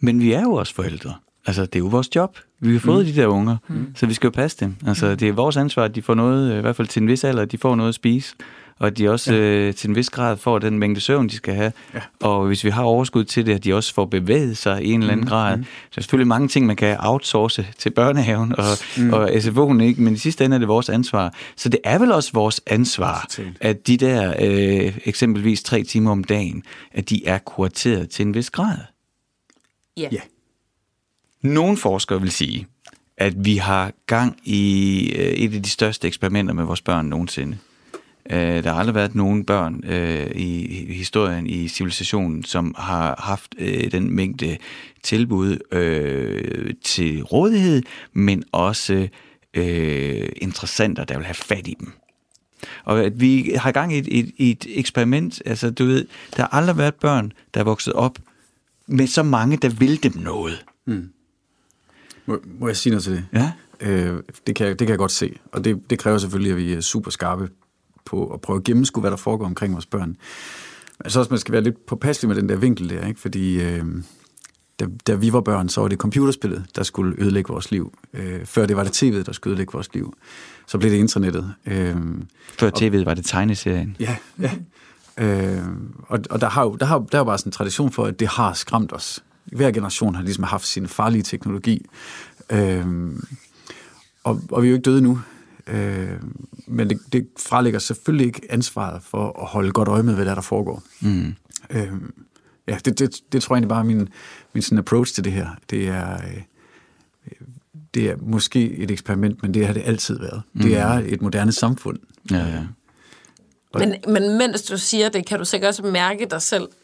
Men 0.00 0.20
vi 0.20 0.32
er 0.32 0.42
jo 0.42 0.52
også 0.52 0.74
forældre. 0.74 1.14
Altså, 1.46 1.62
det 1.62 1.74
er 1.74 1.78
jo 1.78 1.86
vores 1.86 2.16
job. 2.16 2.38
Vi 2.60 2.72
har 2.72 2.80
fået 2.80 3.06
mm. 3.06 3.12
de 3.12 3.20
der 3.20 3.26
unger, 3.26 3.56
mm. 3.68 3.86
så 3.96 4.06
vi 4.06 4.14
skal 4.14 4.26
jo 4.26 4.30
passe 4.30 4.56
dem. 4.60 4.76
Altså, 4.86 5.14
det 5.14 5.28
er 5.28 5.32
vores 5.32 5.56
ansvar, 5.56 5.84
at 5.84 5.94
de 5.94 6.02
får 6.02 6.14
noget, 6.14 6.58
i 6.58 6.60
hvert 6.60 6.76
fald 6.76 6.88
til 6.88 7.02
en 7.02 7.08
vis 7.08 7.24
alder, 7.24 7.42
at 7.42 7.52
de 7.52 7.58
får 7.58 7.76
noget 7.76 7.88
at 7.88 7.94
spise. 7.94 8.34
Og 8.80 8.86
at 8.86 8.98
de 8.98 9.08
også 9.08 9.34
ja. 9.34 9.40
øh, 9.40 9.74
til 9.74 9.90
en 9.90 9.96
vis 9.96 10.10
grad 10.10 10.36
får 10.36 10.58
den 10.58 10.78
mængde 10.78 11.00
søvn, 11.00 11.28
de 11.28 11.36
skal 11.36 11.54
have. 11.54 11.72
Ja. 11.94 12.00
Og 12.20 12.46
hvis 12.46 12.64
vi 12.64 12.70
har 12.70 12.82
overskud 12.82 13.24
til 13.24 13.46
det, 13.46 13.54
at 13.54 13.64
de 13.64 13.74
også 13.74 13.94
får 13.94 14.04
bevæget 14.04 14.56
sig 14.56 14.82
i 14.84 14.92
en 14.92 15.00
eller 15.00 15.12
anden 15.12 15.24
mm. 15.24 15.28
grad. 15.28 15.56
Mm. 15.56 15.64
Så 15.64 15.94
er 15.96 16.00
selvfølgelig 16.00 16.28
mange 16.28 16.48
ting, 16.48 16.66
man 16.66 16.76
kan 16.76 16.96
outsource 17.00 17.66
til 17.78 17.90
børnehaven 17.90 18.54
og, 18.58 18.64
mm. 18.96 19.12
og 19.12 19.28
SFO'en, 19.28 19.82
ikke? 19.82 20.02
men 20.02 20.14
i 20.14 20.16
sidste 20.16 20.44
ende 20.44 20.54
er 20.54 20.58
det 20.58 20.68
vores 20.68 20.88
ansvar. 20.88 21.34
Så 21.56 21.68
det 21.68 21.80
er 21.84 21.98
vel 21.98 22.12
også 22.12 22.30
vores 22.32 22.60
ansvar, 22.66 23.28
at 23.60 23.86
de 23.86 23.96
der 23.96 24.34
øh, 24.40 24.98
eksempelvis 25.04 25.62
tre 25.62 25.82
timer 25.82 26.10
om 26.10 26.24
dagen, 26.24 26.62
at 26.92 27.10
de 27.10 27.26
er 27.26 27.38
kurateret 27.38 28.10
til 28.10 28.26
en 28.26 28.34
vis 28.34 28.50
grad. 28.50 28.76
Ja. 29.96 30.02
Yeah. 30.02 30.22
Nogle 31.42 31.76
forskere 31.76 32.20
vil 32.20 32.30
sige, 32.30 32.66
at 33.16 33.44
vi 33.44 33.56
har 33.56 33.92
gang 34.06 34.36
i 34.44 35.12
øh, 35.16 35.24
et 35.24 35.54
af 35.54 35.62
de 35.62 35.70
største 35.70 36.08
eksperimenter 36.08 36.54
med 36.54 36.64
vores 36.64 36.82
børn 36.82 37.06
nogensinde. 37.06 37.58
Øh, 38.30 38.64
der 38.64 38.72
har 38.72 38.78
aldrig 38.78 38.94
været 38.94 39.14
nogen 39.14 39.44
børn 39.44 39.84
øh, 39.84 40.30
i 40.34 40.84
historien 40.92 41.46
i 41.46 41.68
civilisationen, 41.68 42.44
som 42.44 42.74
har 42.78 43.14
haft 43.18 43.54
øh, 43.58 43.92
den 43.92 44.10
mængde 44.10 44.56
tilbud 45.02 45.58
øh, 45.72 46.74
til 46.84 47.22
rådighed, 47.22 47.82
men 48.12 48.44
også 48.52 49.08
interessenter, 50.36 51.04
der 51.04 51.16
vil 51.16 51.26
have 51.26 51.34
fat 51.34 51.68
i 51.68 51.76
dem. 51.80 51.92
Og 52.84 53.04
at 53.04 53.20
vi 53.20 53.52
har 53.56 53.72
gang 53.72 53.94
i 53.94 53.98
et, 53.98 54.08
et, 54.10 54.32
et 54.38 54.66
eksperiment, 54.68 55.42
altså 55.46 55.70
du 55.70 55.84
ved, 55.84 56.06
der 56.36 56.42
har 56.42 56.48
aldrig 56.48 56.76
været 56.78 56.94
børn, 56.94 57.32
der 57.54 57.60
er 57.60 57.64
vokset 57.64 57.92
op 57.92 58.18
med 58.86 59.06
så 59.06 59.22
mange, 59.22 59.56
der 59.56 59.68
vil 59.68 60.02
dem 60.02 60.12
noget. 60.16 60.64
Mm. 60.86 61.08
Må, 62.30 62.38
må 62.60 62.66
jeg 62.66 62.76
sige 62.76 62.90
noget 62.90 63.04
til 63.04 63.12
det? 63.12 63.26
Ja. 63.32 63.52
Øh, 63.80 64.22
det, 64.46 64.56
kan, 64.56 64.68
det 64.68 64.78
kan 64.78 64.88
jeg 64.88 64.98
godt 64.98 65.12
se, 65.12 65.38
og 65.52 65.64
det, 65.64 65.90
det 65.90 65.98
kræver 65.98 66.18
selvfølgelig, 66.18 66.52
at 66.52 66.58
vi 66.58 66.72
er 66.72 66.80
super 66.80 67.10
skarpe 67.10 67.48
på 68.04 68.26
at 68.26 68.40
prøve 68.40 68.56
at 68.56 68.64
gennemskue, 68.64 69.00
hvad 69.00 69.10
der 69.10 69.16
foregår 69.16 69.46
omkring 69.46 69.72
vores 69.72 69.86
børn. 69.86 70.16
Men 71.02 71.10
så 71.10 71.18
også, 71.18 71.30
man 71.30 71.38
skal 71.38 71.52
være 71.52 71.62
lidt 71.62 71.86
påpasselig 71.86 72.28
med 72.28 72.36
den 72.36 72.48
der 72.48 72.56
vinkel 72.56 72.90
der, 72.90 73.06
ikke? 73.06 73.20
fordi 73.20 73.62
øh, 73.62 73.84
da, 74.80 74.86
da 75.06 75.14
vi 75.14 75.32
var 75.32 75.40
børn, 75.40 75.68
så 75.68 75.80
var 75.80 75.88
det 75.88 75.98
computerspillet, 75.98 76.66
der 76.76 76.82
skulle 76.82 77.22
ødelægge 77.22 77.52
vores 77.52 77.70
liv. 77.70 77.94
Øh, 78.14 78.44
før 78.44 78.66
det 78.66 78.76
var 78.76 78.84
det 78.84 79.02
tv'et, 79.02 79.22
der 79.22 79.32
skulle 79.32 79.52
ødelægge 79.52 79.72
vores 79.72 79.94
liv. 79.94 80.14
Så 80.66 80.78
blev 80.78 80.90
det 80.90 80.98
internettet. 80.98 81.54
Øh, 81.66 81.96
før 82.58 82.70
tv'et 82.78 83.04
var 83.04 83.14
det 83.14 83.24
tegneserien. 83.24 83.96
Ja, 84.00 84.16
ja. 84.40 84.50
Øh, 85.18 85.62
og 86.02 86.20
og 86.30 86.40
der, 86.40 86.48
har 86.48 86.62
jo, 86.62 86.76
der, 86.80 86.86
har, 86.86 86.98
der 86.98 87.14
er 87.14 87.20
jo 87.20 87.24
bare 87.24 87.38
sådan 87.38 87.48
en 87.48 87.52
tradition 87.52 87.92
for, 87.92 88.04
at 88.04 88.20
det 88.20 88.28
har 88.28 88.52
skræmt 88.52 88.92
os 88.92 89.24
hver 89.52 89.70
generation 89.70 90.14
har 90.14 90.22
ligesom 90.22 90.44
haft 90.44 90.66
sin 90.66 90.88
farlige 90.88 91.22
teknologi. 91.22 91.86
Øhm, 92.50 93.24
og, 94.24 94.40
og 94.50 94.62
vi 94.62 94.68
er 94.68 94.70
jo 94.70 94.76
ikke 94.76 94.90
døde 94.90 95.02
nu. 95.02 95.20
Øhm, 95.66 96.46
men 96.66 96.90
det, 96.90 97.00
det 97.12 97.28
frelægger 97.38 97.78
selvfølgelig 97.78 98.26
ikke 98.26 98.40
ansvaret 98.50 99.02
for 99.02 99.42
at 99.42 99.46
holde 99.46 99.72
godt 99.72 99.88
øje 99.88 100.02
med, 100.02 100.14
hvad 100.14 100.24
der, 100.24 100.34
der 100.34 100.42
foregår. 100.42 100.82
Mm. 101.00 101.34
Øhm, 101.70 102.12
ja, 102.68 102.78
det, 102.84 102.98
det, 102.98 103.20
det 103.32 103.42
tror 103.42 103.54
jeg 103.54 103.58
egentlig 103.58 103.68
bare 103.68 103.80
er 103.80 103.84
min, 103.84 104.08
min 104.52 104.62
sådan 104.62 104.78
approach 104.78 105.14
til 105.14 105.24
det 105.24 105.32
her. 105.32 105.48
Det 105.70 105.88
er, 105.88 106.14
øh, 106.14 106.42
det 107.94 108.10
er 108.10 108.16
måske 108.20 108.72
et 108.72 108.90
eksperiment, 108.90 109.42
men 109.42 109.54
det 109.54 109.66
har 109.66 109.72
det 109.72 109.82
altid 109.84 110.18
været. 110.18 110.42
Mm. 110.52 110.60
Det 110.62 110.76
er 110.76 110.88
et 110.88 111.22
moderne 111.22 111.52
samfund. 111.52 111.98
Ja, 112.30 112.46
ja. 112.46 112.62
Men, 113.74 113.94
men 114.08 114.38
mens 114.38 114.62
du 114.62 114.78
siger 114.78 115.08
det, 115.08 115.26
kan 115.26 115.38
du 115.38 115.44
sikkert 115.44 115.68
også 115.68 115.82
mærke 115.82 116.26
dig 116.30 116.42
selv 116.42 116.62
øh, 116.62 116.79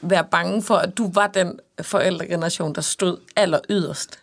være 0.00 0.24
bange 0.30 0.62
for, 0.62 0.76
at 0.76 0.98
du 0.98 1.10
var 1.14 1.26
den 1.26 1.60
forældregeneration, 1.82 2.74
der 2.74 2.80
stod 2.80 3.18
aller 3.36 3.60
yderst 3.70 4.18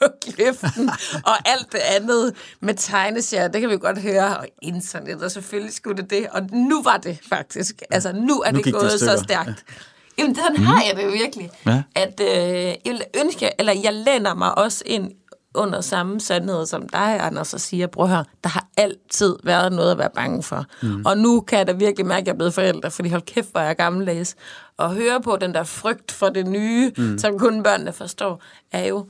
på 0.00 0.06
kløften, 0.22 0.90
og 1.30 1.48
alt 1.48 1.72
det 1.72 1.78
andet 1.78 2.34
med 2.60 2.74
tegneserier, 2.74 3.48
det 3.48 3.60
kan 3.60 3.70
vi 3.70 3.76
godt 3.78 3.98
høre, 3.98 4.36
og 4.36 4.46
internet, 4.62 5.22
og 5.22 5.30
selvfølgelig 5.30 5.74
skulle 5.74 6.02
det 6.02 6.10
det, 6.10 6.26
og 6.30 6.42
nu 6.52 6.82
var 6.82 6.96
det 6.96 7.18
faktisk, 7.28 7.82
altså 7.90 8.12
nu 8.12 8.40
er 8.40 8.50
Nu 8.52 8.56
det 8.58 8.64
det 8.64 8.74
gået 8.74 8.92
stykker. 8.92 9.16
så 9.16 9.24
stærkt. 9.24 9.48
Ja. 9.48 9.74
Jamen, 10.18 10.34
sådan 10.34 10.56
mm. 10.56 10.62
har 10.64 10.82
jeg 10.88 10.96
det 10.96 11.04
jo 11.04 11.10
virkelig. 11.10 11.50
Ja. 11.66 11.82
At 11.94 12.20
øh, 12.20 12.28
jeg 12.28 12.76
vil 12.84 13.02
ønske, 13.24 13.50
eller 13.58 13.72
jeg 13.72 13.92
læner 13.92 14.34
mig 14.34 14.58
også 14.58 14.82
ind 14.86 15.12
under 15.54 15.80
samme 15.80 16.20
sandhed 16.20 16.66
som 16.66 16.88
dig, 16.88 17.20
Anders, 17.20 17.54
og 17.54 17.60
siger, 17.60 17.86
at 18.00 18.08
høre, 18.08 18.24
der 18.44 18.50
har 18.50 18.66
altid 18.76 19.36
været 19.44 19.72
noget 19.72 19.92
at 19.92 19.98
være 19.98 20.10
bange 20.14 20.42
for. 20.42 20.64
Mm. 20.82 21.06
Og 21.06 21.18
nu 21.18 21.40
kan 21.40 21.58
jeg 21.58 21.66
da 21.66 21.72
virkelig 21.72 22.06
mærke, 22.06 22.20
at 22.20 22.26
jeg 22.26 22.32
er 22.32 22.36
blevet 22.36 22.54
forældre, 22.54 22.90
fordi 22.90 23.08
hold 23.08 23.22
kæft, 23.22 23.52
hvor 23.52 23.60
er 23.60 23.66
jeg 23.66 23.76
gammeldags. 23.76 24.36
Og 24.76 24.94
høre 24.94 25.20
på 25.20 25.36
den 25.36 25.54
der 25.54 25.64
frygt 25.64 26.12
for 26.12 26.28
det 26.28 26.46
nye, 26.46 26.92
mm. 26.96 27.18
som 27.18 27.38
kun 27.38 27.62
børnene 27.62 27.92
forstår, 27.92 28.42
er 28.72 28.84
jo 28.84 29.06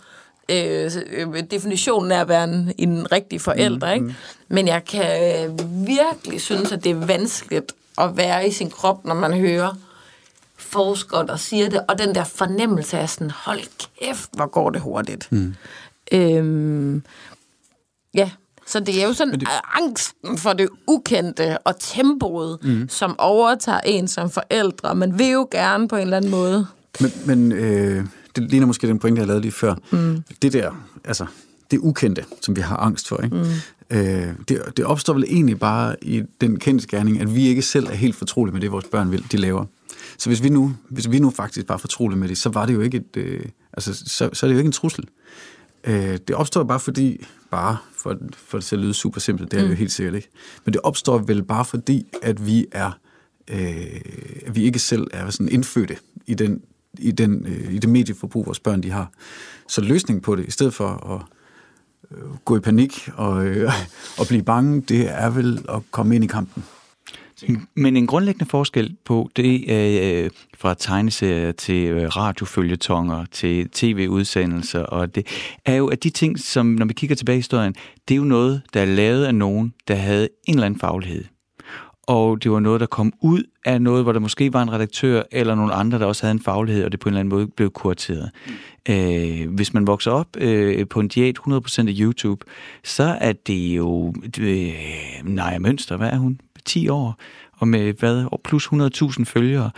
øh, 0.50 0.90
øh, 1.12 1.42
definitionen 1.50 2.12
af 2.12 2.20
at 2.20 2.28
være 2.28 2.44
en, 2.44 2.72
en 2.78 3.12
rigtig 3.12 3.40
forælder. 3.40 3.90
Ikke? 3.92 4.16
Men 4.48 4.68
jeg 4.68 4.84
kan 4.84 5.44
øh, 5.44 5.58
virkelig 5.86 6.40
synes, 6.40 6.72
at 6.72 6.84
det 6.84 6.90
er 6.90 7.06
vanskeligt 7.06 7.72
at 7.98 8.16
være 8.16 8.48
i 8.48 8.50
sin 8.50 8.70
krop, 8.70 9.04
når 9.04 9.14
man 9.14 9.32
hører 9.32 9.74
forskere, 10.56 11.26
der 11.26 11.36
siger 11.36 11.68
det, 11.68 11.80
og 11.88 11.98
den 11.98 12.14
der 12.14 12.24
fornemmelse 12.24 12.98
af 12.98 13.08
sådan, 13.08 13.30
hold 13.30 13.60
kæft, 14.00 14.30
hvor 14.32 14.46
går 14.46 14.70
det 14.70 14.80
hurtigt. 14.80 15.32
Mm. 15.32 15.54
Øhm, 16.12 17.02
ja, 18.14 18.30
så 18.66 18.80
det 18.80 19.02
er 19.02 19.06
jo 19.06 19.12
sådan 19.12 19.34
det... 19.34 19.48
angsten 19.74 20.38
for 20.38 20.52
det 20.52 20.68
ukendte 20.86 21.58
og 21.58 21.74
tempoet, 21.78 22.58
mm. 22.62 22.88
som 22.88 23.14
overtager 23.18 23.80
en 23.80 24.08
som 24.08 24.30
forældre. 24.30 24.94
Man 24.94 25.18
vil 25.18 25.30
jo 25.30 25.48
gerne 25.50 25.88
på 25.88 25.96
en 25.96 26.02
eller 26.02 26.16
anden 26.16 26.30
måde. 26.30 26.66
Men, 27.00 27.12
men 27.26 27.52
øh, 27.52 28.04
det 28.36 28.50
ligner 28.50 28.66
måske 28.66 28.86
den 28.86 28.98
pointe, 28.98 29.18
jeg 29.18 29.26
lavede 29.26 29.42
lige 29.42 29.52
før. 29.52 29.74
Mm. 29.92 30.22
Det 30.42 30.52
der, 30.52 30.86
altså, 31.04 31.26
det 31.70 31.78
ukendte, 31.78 32.24
som 32.40 32.56
vi 32.56 32.60
har 32.60 32.76
angst 32.76 33.08
for, 33.08 33.22
ikke? 33.22 33.36
Mm. 33.36 33.96
Øh, 33.96 34.34
det, 34.48 34.62
det 34.76 34.84
opstår 34.84 35.12
vel 35.12 35.24
egentlig 35.24 35.58
bare 35.58 35.96
i 36.02 36.22
den 36.40 36.58
kendskærning, 36.58 37.20
at 37.20 37.34
vi 37.34 37.46
ikke 37.46 37.62
selv 37.62 37.86
er 37.86 37.94
helt 37.94 38.16
fortrolige 38.16 38.52
med 38.52 38.60
det, 38.60 38.72
vores 38.72 38.86
børn 38.92 39.12
vil, 39.12 39.24
de 39.32 39.36
laver. 39.36 39.64
Så 40.18 40.28
hvis 40.28 40.42
vi 40.42 40.48
nu, 40.48 40.76
hvis 40.88 41.10
vi 41.10 41.18
nu 41.18 41.30
faktisk 41.30 41.66
bare 41.66 41.76
er 41.76 41.80
fortrolige 41.80 42.18
med 42.18 42.28
det, 42.28 42.38
så 42.38 42.48
var 42.48 42.66
det 42.66 42.74
jo 42.74 42.80
ikke 42.80 42.96
et, 42.96 43.16
øh, 43.16 43.44
altså, 43.72 43.94
så, 43.94 44.30
så 44.32 44.46
er 44.46 44.48
det 44.48 44.54
jo 44.54 44.58
ikke 44.58 44.68
en 44.68 44.72
trussel. 44.72 45.04
Øh, 45.84 46.18
det 46.28 46.36
opstår 46.36 46.64
bare 46.64 46.80
fordi, 46.80 47.26
bare 47.50 47.76
for, 47.96 48.18
for 48.36 48.58
det 48.58 48.64
til 48.64 48.76
at 48.76 48.82
lyde 48.82 48.94
super 48.94 49.20
simpelt, 49.20 49.50
det 49.50 49.58
er 49.58 49.62
det 49.62 49.70
jo 49.70 49.74
helt 49.74 49.92
sikkert 49.92 50.14
ikke, 50.14 50.28
men 50.64 50.72
det 50.72 50.80
opstår 50.80 51.18
vel 51.18 51.42
bare 51.42 51.64
fordi, 51.64 52.06
at 52.22 52.46
vi 52.46 52.66
er, 52.72 52.90
øh, 53.50 54.00
at 54.46 54.56
vi 54.56 54.64
ikke 54.64 54.78
selv 54.78 55.06
er 55.12 55.30
sådan 55.30 55.48
indfødte 55.48 55.96
i 56.26 56.34
den 56.34 56.62
i, 56.98 57.10
den, 57.10 57.46
øh, 57.46 57.74
i 57.74 57.78
det 57.78 57.90
medieforbrug, 57.90 58.46
vores 58.46 58.60
børn 58.60 58.82
de 58.82 58.90
har. 58.90 59.10
Så 59.68 59.80
løsningen 59.80 60.22
på 60.22 60.36
det, 60.36 60.46
i 60.46 60.50
stedet 60.50 60.74
for 60.74 60.88
at 61.14 61.22
øh, 62.10 62.36
gå 62.44 62.56
i 62.56 62.60
panik 62.60 63.10
og, 63.14 63.46
øh, 63.46 63.72
og 64.18 64.26
blive 64.26 64.42
bange, 64.42 64.80
det 64.80 65.08
er 65.10 65.30
vel 65.30 65.64
at 65.68 65.82
komme 65.90 66.14
ind 66.14 66.24
i 66.24 66.26
kampen. 66.26 66.64
Men 67.74 67.96
en 67.96 68.06
grundlæggende 68.06 68.50
forskel 68.50 68.96
på 69.04 69.30
det 69.36 69.70
øh, 69.70 70.30
fra 70.58 70.74
tegneserier 70.74 71.52
til 71.52 71.88
øh, 71.88 72.08
radiofølgetonger 72.16 73.24
til 73.32 73.70
tv-udsendelser, 73.70 74.82
og 74.82 75.14
det 75.14 75.26
er 75.64 75.74
jo, 75.74 75.86
at 75.86 76.04
de 76.04 76.10
ting, 76.10 76.38
som 76.38 76.66
når 76.66 76.86
vi 76.86 76.92
kigger 76.92 77.16
tilbage 77.16 77.36
i 77.36 77.38
historien, 77.38 77.74
det 78.08 78.14
er 78.14 78.16
jo 78.16 78.24
noget, 78.24 78.62
der 78.74 78.80
er 78.80 78.84
lavet 78.84 79.24
af 79.24 79.34
nogen, 79.34 79.74
der 79.88 79.94
havde 79.94 80.28
en 80.48 80.54
eller 80.54 80.66
anden 80.66 80.80
faglighed. 80.80 81.24
Og 82.02 82.42
det 82.42 82.50
var 82.50 82.60
noget, 82.60 82.80
der 82.80 82.86
kom 82.86 83.12
ud 83.20 83.42
af 83.64 83.82
noget, 83.82 84.02
hvor 84.02 84.12
der 84.12 84.20
måske 84.20 84.52
var 84.52 84.62
en 84.62 84.72
redaktør 84.72 85.22
eller 85.32 85.54
nogle 85.54 85.72
andre, 85.72 85.98
der 85.98 86.06
også 86.06 86.22
havde 86.22 86.32
en 86.32 86.42
faglighed, 86.42 86.84
og 86.84 86.92
det 86.92 87.00
på 87.00 87.08
en 87.08 87.10
eller 87.10 87.20
anden 87.20 87.34
måde 87.34 87.46
blev 87.46 87.70
kurateret. 87.70 88.30
Mm. 88.46 88.94
Øh, 88.94 89.54
hvis 89.54 89.74
man 89.74 89.86
vokser 89.86 90.10
op 90.10 90.36
øh, 90.36 90.88
på 90.88 91.00
en 91.00 91.08
diæt 91.08 91.38
100% 91.38 91.88
af 91.88 91.94
YouTube, 92.00 92.44
så 92.84 93.16
er 93.20 93.32
det 93.32 93.76
jo... 93.76 94.14
Øh, 94.40 94.72
Naja 95.24 95.58
Mønster, 95.58 95.96
hvad 95.96 96.08
er 96.10 96.16
hun? 96.16 96.40
10 96.64 96.88
år, 96.88 97.18
og 97.52 97.68
med 97.68 97.92
hvad, 97.92 98.40
plus 98.44 98.66
100.000 98.66 99.24
følgere, 99.24 99.70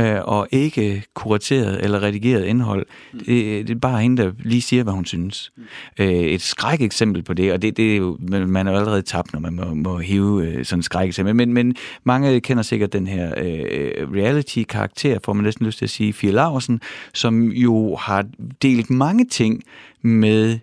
øh, 0.00 0.18
og 0.24 0.48
ikke 0.50 1.02
kurateret 1.14 1.84
eller 1.84 2.02
redigeret 2.02 2.44
indhold. 2.44 2.86
Det, 3.12 3.68
det 3.68 3.70
er 3.70 3.78
bare 3.78 4.02
hende, 4.02 4.22
der 4.22 4.32
lige 4.38 4.62
siger, 4.62 4.82
hvad 4.82 4.92
hun 4.92 5.04
synes. 5.04 5.52
Øh, 5.98 6.08
et 6.08 6.42
skræk 6.42 6.80
eksempel 6.80 7.22
på 7.22 7.34
det, 7.34 7.52
og 7.52 7.62
det, 7.62 7.76
det 7.76 7.92
er 7.92 7.96
jo, 7.96 8.18
man 8.46 8.66
er 8.66 8.72
jo 8.72 8.78
allerede 8.78 9.02
tabt, 9.02 9.32
når 9.32 9.40
man 9.40 9.52
må, 9.52 9.74
må 9.74 9.98
hive 9.98 10.46
øh, 10.46 10.64
sådan 10.64 10.78
et 10.78 10.84
skræk 10.84 11.08
eksempel. 11.08 11.36
Men, 11.36 11.52
men 11.52 11.76
mange 12.04 12.40
kender 12.40 12.62
sikkert 12.62 12.92
den 12.92 13.06
her 13.06 13.34
øh, 13.36 14.12
reality-karakter, 14.12 15.18
får 15.24 15.32
man 15.32 15.44
næsten 15.44 15.66
lyst 15.66 15.78
til 15.78 15.84
at 15.84 15.90
sige, 15.90 16.12
Fie 16.12 16.30
Laursen, 16.30 16.80
som 17.14 17.42
jo 17.42 17.96
har 17.96 18.24
delt 18.62 18.90
mange 18.90 19.24
ting 19.24 19.62
med 20.02 20.58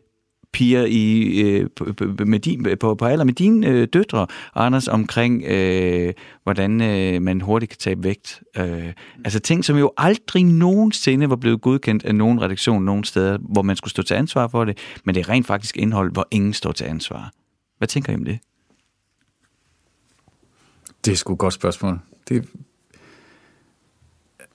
piger 0.54 0.86
i, 0.86 1.24
øh, 1.42 1.70
med 2.28 2.40
din, 2.40 2.68
på, 2.80 2.96
på 2.96 3.06
alder 3.06 3.26
med 3.26 3.34
dine 3.34 3.68
øh, 3.68 3.88
døtre, 3.94 4.28
Anders, 4.56 4.88
omkring, 4.88 5.44
øh, 5.46 6.14
hvordan 6.44 6.82
øh, 6.82 7.22
man 7.22 7.42
hurtigt 7.42 7.70
kan 7.70 7.78
tabe 7.78 8.04
vægt. 8.04 8.44
Øh, 8.58 8.94
altså 9.26 9.40
ting, 9.40 9.66
som 9.66 9.78
jo 9.78 9.92
aldrig 9.98 10.44
nogensinde 10.44 11.30
var 11.30 11.36
blevet 11.36 11.62
godkendt 11.62 12.06
af 12.06 12.16
nogen 12.16 12.42
redaktion 12.42 12.86
nogen 12.86 13.04
steder, 13.04 13.38
hvor 13.42 13.62
man 13.62 13.76
skulle 13.76 13.92
stå 13.92 14.04
til 14.04 14.14
ansvar 14.14 14.48
for 14.48 14.66
det, 14.66 14.78
men 15.04 15.16
det 15.16 15.22
er 15.22 15.30
rent 15.30 15.48
faktisk 15.48 15.78
indhold, 15.78 16.12
hvor 16.12 16.28
ingen 16.32 16.54
står 16.54 16.72
til 16.72 16.86
ansvar. 16.86 17.32
Hvad 17.78 17.88
tænker 17.88 18.14
I 18.14 18.16
om 18.16 18.26
det? 18.26 18.40
Det 21.06 21.12
er 21.12 21.16
sgu 21.16 21.34
et 21.34 21.40
godt 21.40 21.54
spørgsmål. 21.54 22.00
Det, 22.30 22.50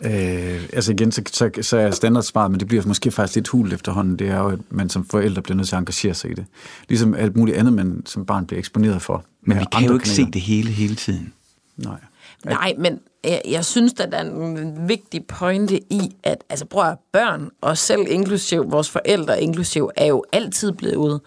øh, 0.05 0.63
altså 0.73 0.93
igen, 0.93 1.13
så, 1.13 1.23
så, 1.27 1.51
så 1.61 1.77
er 1.77 1.91
standardsvaret, 1.91 2.51
men 2.51 2.61
det 2.61 2.69
bliver 2.69 2.83
måske 2.87 3.11
faktisk 3.11 3.35
lidt 3.35 3.49
hult 3.49 3.73
efterhånden, 3.73 4.19
det 4.19 4.29
er 4.29 4.39
jo, 4.39 4.49
at 4.49 4.59
man 4.71 4.89
som 4.91 5.05
forældre 5.05 5.43
bliver 5.43 5.57
nødt 5.57 5.69
til 5.69 5.77
at 5.77 5.79
engagere 5.79 6.15
sig 6.15 6.31
i 6.31 6.35
det. 6.35 6.47
Ligesom 6.89 7.15
alt 7.15 7.37
muligt 7.37 7.57
andet, 7.57 7.73
man 7.73 8.03
som 8.07 8.27
barn 8.27 8.47
bliver 8.47 8.59
eksponeret 8.59 9.03
for. 9.03 9.25
Men 9.43 9.59
vi 9.59 9.65
kan 9.73 9.87
jo 9.87 9.95
ikke 9.95 10.09
se 10.09 10.15
kanaler. 10.15 10.31
det 10.31 10.41
hele 10.41 10.71
hele 10.71 10.95
tiden. 10.95 11.33
Nej. 11.77 12.01
Nej, 12.45 12.75
men 12.79 13.01
jeg, 13.25 13.43
jeg 13.49 13.65
synes, 13.65 13.93
at 14.01 14.13
der 14.13 14.19
er 14.19 14.25
en 14.25 14.89
vigtig 14.89 15.27
pointe 15.27 15.81
i, 15.93 16.17
at 16.23 16.45
altså, 16.49 16.67
prøv 16.67 16.91
at 16.91 16.99
børn, 17.13 17.51
og 17.61 17.79
selv 17.79 18.01
inklusiv 18.09 18.71
vores 18.71 18.91
forældre 18.91 19.43
inklusiv, 19.43 19.91
er 19.97 20.07
jo 20.07 20.25
altid 20.33 20.73
blevet 20.73 21.21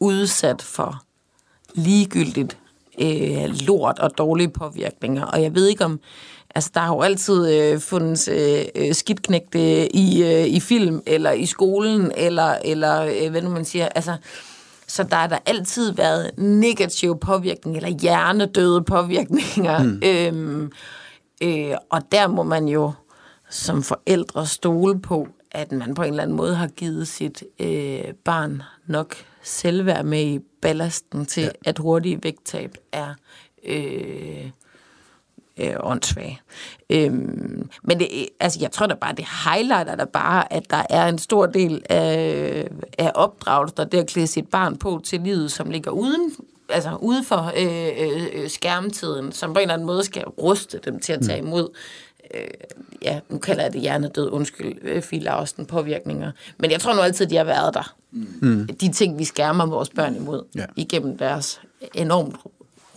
udsat 0.00 0.62
for 0.62 1.02
ligegyldigt 1.74 2.58
øh, 3.00 3.54
lort 3.66 3.98
og 3.98 4.18
dårlige 4.18 4.48
påvirkninger. 4.48 5.24
Og 5.24 5.42
jeg 5.42 5.54
ved 5.54 5.66
ikke 5.66 5.84
om... 5.84 6.00
Altså, 6.58 6.70
der 6.74 6.80
har 6.80 6.94
jo 6.94 7.00
altid 7.00 7.54
øh, 7.54 7.80
fundet 7.80 8.28
øh, 8.28 8.64
øh, 8.74 8.94
skidtknægte 8.94 9.96
i, 9.96 10.22
øh, 10.22 10.46
i 10.46 10.60
film, 10.60 11.02
eller 11.06 11.30
i 11.30 11.46
skolen, 11.46 12.12
eller, 12.16 12.56
eller 12.64 13.02
øh, 13.02 13.30
hvad 13.30 13.42
nu 13.42 13.50
man 13.50 13.64
siger. 13.64 13.88
Altså, 13.88 14.16
så 14.86 15.02
der 15.02 15.16
har 15.16 15.26
der 15.26 15.38
altid 15.46 15.92
været 15.92 16.30
negative 16.38 17.18
påvirkninger, 17.18 17.80
eller 17.80 17.98
hjernedøde 17.98 18.84
påvirkninger. 18.84 19.82
Mm. 19.82 20.00
Øhm, 20.08 20.72
øh, 21.42 21.74
og 21.90 22.02
der 22.12 22.26
må 22.26 22.42
man 22.42 22.68
jo 22.68 22.92
som 23.50 23.82
forældre 23.82 24.46
stole 24.46 25.00
på, 25.00 25.28
at 25.50 25.72
man 25.72 25.94
på 25.94 26.02
en 26.02 26.08
eller 26.08 26.22
anden 26.22 26.36
måde 26.36 26.54
har 26.54 26.68
givet 26.68 27.08
sit 27.08 27.44
øh, 27.60 28.04
barn 28.24 28.62
nok 28.86 29.14
selvværd 29.42 30.04
med 30.04 30.24
i 30.24 30.38
ballasten 30.62 31.26
til, 31.26 31.42
ja. 31.42 31.50
at 31.64 31.78
hurtige 31.78 32.18
vægttab 32.22 32.74
er 32.92 33.14
øh, 33.64 34.50
øh, 35.60 35.74
åndssvage. 35.80 36.40
Øhm, 36.90 37.68
men 37.82 37.98
det, 37.98 38.08
altså, 38.40 38.58
jeg 38.62 38.70
tror 38.72 38.86
da 38.86 38.94
bare, 38.94 39.14
det 39.14 39.24
highlighter 39.44 39.96
da 39.96 40.04
bare, 40.04 40.52
at 40.52 40.70
der 40.70 40.82
er 40.90 41.08
en 41.08 41.18
stor 41.18 41.46
del 41.46 41.82
af, 41.90 42.68
af 42.98 43.12
opdragelse, 43.14 43.74
der 43.76 43.84
det 43.84 43.98
at 43.98 44.06
klæde 44.06 44.26
sit 44.26 44.48
barn 44.48 44.76
på 44.76 45.00
til 45.04 45.20
livet, 45.20 45.52
som 45.52 45.70
ligger 45.70 45.90
uden 45.90 46.32
altså 46.70 46.96
ude 47.00 47.24
for 47.24 47.52
øh, 47.56 48.42
øh, 48.42 48.50
skærmtiden, 48.50 49.32
som 49.32 49.52
på 49.52 49.58
en 49.58 49.62
eller 49.62 49.74
anden 49.74 49.86
måde 49.86 50.04
skal 50.04 50.24
ruste 50.24 50.80
dem 50.84 51.00
til 51.00 51.12
at 51.12 51.20
tage 51.22 51.38
imod 51.38 51.68
øh, 52.34 52.40
ja, 53.02 53.20
nu 53.28 53.38
kalder 53.38 53.62
jeg 53.62 53.72
det 53.72 53.80
hjernedød, 53.80 54.30
undskyld, 54.30 54.78
øh, 54.82 55.02
filafsten 55.02 55.66
påvirkninger. 55.66 56.32
Men 56.58 56.70
jeg 56.70 56.80
tror 56.80 56.94
nu 56.94 57.00
altid, 57.00 57.26
de 57.26 57.36
har 57.36 57.44
været 57.44 57.74
der. 57.74 57.94
Mm. 58.10 58.66
De 58.80 58.92
ting, 58.92 59.18
vi 59.18 59.24
skærmer 59.24 59.66
vores 59.66 59.88
børn 59.90 60.16
imod, 60.16 60.42
Ja. 60.54 60.64
igennem 60.76 61.18
deres 61.18 61.60
enormt 61.94 62.36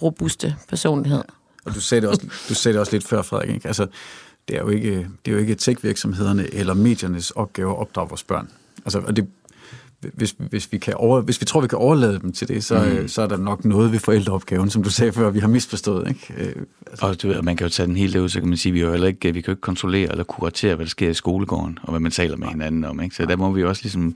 robuste 0.01 0.55
personlighed. 0.69 1.23
Og 1.65 1.75
du 1.75 1.81
sagde 1.81 2.01
det 2.01 2.09
også, 2.09 2.21
du 2.49 2.53
sagde 2.53 2.73
det 2.73 2.79
også 2.79 2.91
lidt 2.91 3.07
før, 3.07 3.21
Frederik. 3.21 3.49
Ikke? 3.49 3.67
Altså, 3.67 3.87
det 4.47 4.55
er 4.55 4.61
jo 4.61 4.69
ikke, 4.69 5.07
det 5.25 5.31
er 5.31 5.31
jo 5.31 5.37
ikke 5.37 5.55
tech-virksomhederne 5.55 6.53
eller 6.53 6.73
mediernes 6.73 7.31
opgave 7.31 7.71
at 7.71 7.77
opdrage 7.77 8.09
vores 8.09 8.23
børn. 8.23 8.49
Altså, 8.85 8.99
og 8.99 9.15
det, 9.15 9.27
hvis, 10.01 10.35
hvis, 10.37 10.71
vi 10.71 10.77
kan 10.77 10.93
over, 10.93 11.21
hvis 11.21 11.41
vi 11.41 11.45
tror, 11.45 11.61
vi 11.61 11.67
kan 11.67 11.77
overlade 11.77 12.19
dem 12.19 12.31
til 12.31 12.47
det, 12.47 12.63
så, 12.63 12.99
mm. 13.01 13.07
så 13.07 13.21
er 13.21 13.27
der 13.27 13.37
nok 13.37 13.65
noget 13.65 13.91
ved 13.91 13.99
forældreopgaven, 13.99 14.69
som 14.69 14.83
du 14.83 14.89
sagde 14.89 15.11
før, 15.11 15.29
vi 15.29 15.39
har 15.39 15.47
misforstået. 15.47 16.07
Ikke? 16.07 16.33
Øh, 16.37 16.55
altså, 16.87 17.05
Og 17.05 17.21
du 17.21 17.27
ved, 17.27 17.41
man 17.41 17.57
kan 17.57 17.65
jo 17.65 17.69
tage 17.69 17.87
den 17.87 17.95
hele 17.95 18.13
derud, 18.13 18.29
så 18.29 18.39
kan 18.39 18.49
man 18.49 18.57
sige, 18.57 18.73
vi, 18.73 18.81
jo 18.81 18.91
heller 18.91 19.07
ikke, 19.07 19.33
vi 19.33 19.41
kan 19.41 19.47
jo 19.47 19.51
ikke 19.51 19.61
kontrollere 19.61 20.11
eller 20.11 20.23
kuratere, 20.23 20.75
hvad 20.75 20.85
der 20.85 20.89
sker 20.89 21.09
i 21.09 21.13
skolegården, 21.13 21.79
og 21.83 21.89
hvad 21.89 21.99
man 21.99 22.11
taler 22.11 22.37
med 22.37 22.47
hinanden 22.47 22.85
om. 22.85 23.01
Ikke? 23.01 23.15
Så 23.15 23.25
der 23.25 23.35
må 23.35 23.51
vi 23.51 23.63
også 23.63 23.83
ligesom 23.83 24.15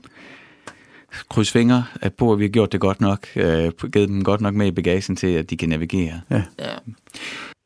krydse 1.30 1.52
fingre 1.52 1.84
at 2.00 2.14
på, 2.14 2.32
at 2.32 2.38
vi 2.38 2.44
har 2.44 2.48
gjort 2.48 2.72
det 2.72 2.80
godt 2.80 3.00
nok, 3.00 3.26
øh, 3.36 3.72
givet 3.92 4.08
dem 4.08 4.24
godt 4.24 4.40
nok 4.40 4.54
med 4.54 4.66
i 4.66 4.70
bagagen 4.70 5.16
til, 5.16 5.26
at 5.26 5.50
de 5.50 5.56
kan 5.56 5.68
navigere. 5.68 6.20
ja. 6.30 6.42
Ja. 6.58 6.74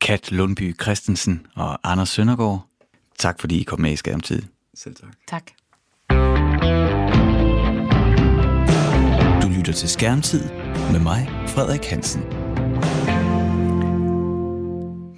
Kat 0.01 0.31
Lundby 0.31 0.75
Christensen 0.81 1.45
og 1.55 1.91
Anders 1.91 2.09
Søndergaard. 2.09 2.65
Tak 3.19 3.39
fordi 3.39 3.59
I 3.59 3.63
kom 3.63 3.81
med 3.81 3.91
i 3.91 3.95
Skærmtid. 3.95 4.41
Selv 4.75 4.95
tak. 4.95 5.13
Tak. 5.27 5.43
Du 9.41 9.47
lytter 9.57 9.73
til 9.73 9.89
Skærmtid 9.89 10.43
med 10.91 10.99
mig, 10.99 11.29
Frederik 11.47 11.85
Hansen. 11.85 12.40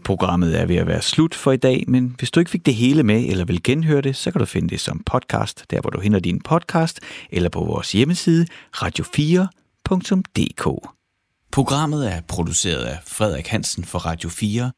Programmet 0.03 0.59
er 0.59 0.65
ved 0.65 0.75
at 0.75 0.87
være 0.87 1.01
slut 1.01 1.35
for 1.35 1.51
i 1.51 1.57
dag, 1.57 1.83
men 1.87 2.15
hvis 2.17 2.31
du 2.31 2.39
ikke 2.39 2.51
fik 2.51 2.65
det 2.65 2.75
hele 2.75 3.03
med 3.03 3.25
eller 3.29 3.45
vil 3.45 3.63
genhøre 3.63 4.01
det, 4.01 4.15
så 4.15 4.31
kan 4.31 4.39
du 4.39 4.45
finde 4.45 4.69
det 4.69 4.79
som 4.79 5.03
podcast, 5.05 5.65
der 5.71 5.81
hvor 5.81 5.89
du 5.89 5.99
henter 5.99 6.19
din 6.19 6.41
podcast, 6.41 6.99
eller 7.29 7.49
på 7.49 7.63
vores 7.63 7.91
hjemmeside 7.91 8.47
radio4.dk. 8.75 10.89
Programmet 11.51 12.13
er 12.13 12.21
produceret 12.21 12.83
af 12.83 12.97
Frederik 13.07 13.47
Hansen 13.47 13.83
for 13.83 13.99
Radio 13.99 14.29
4 14.29 14.71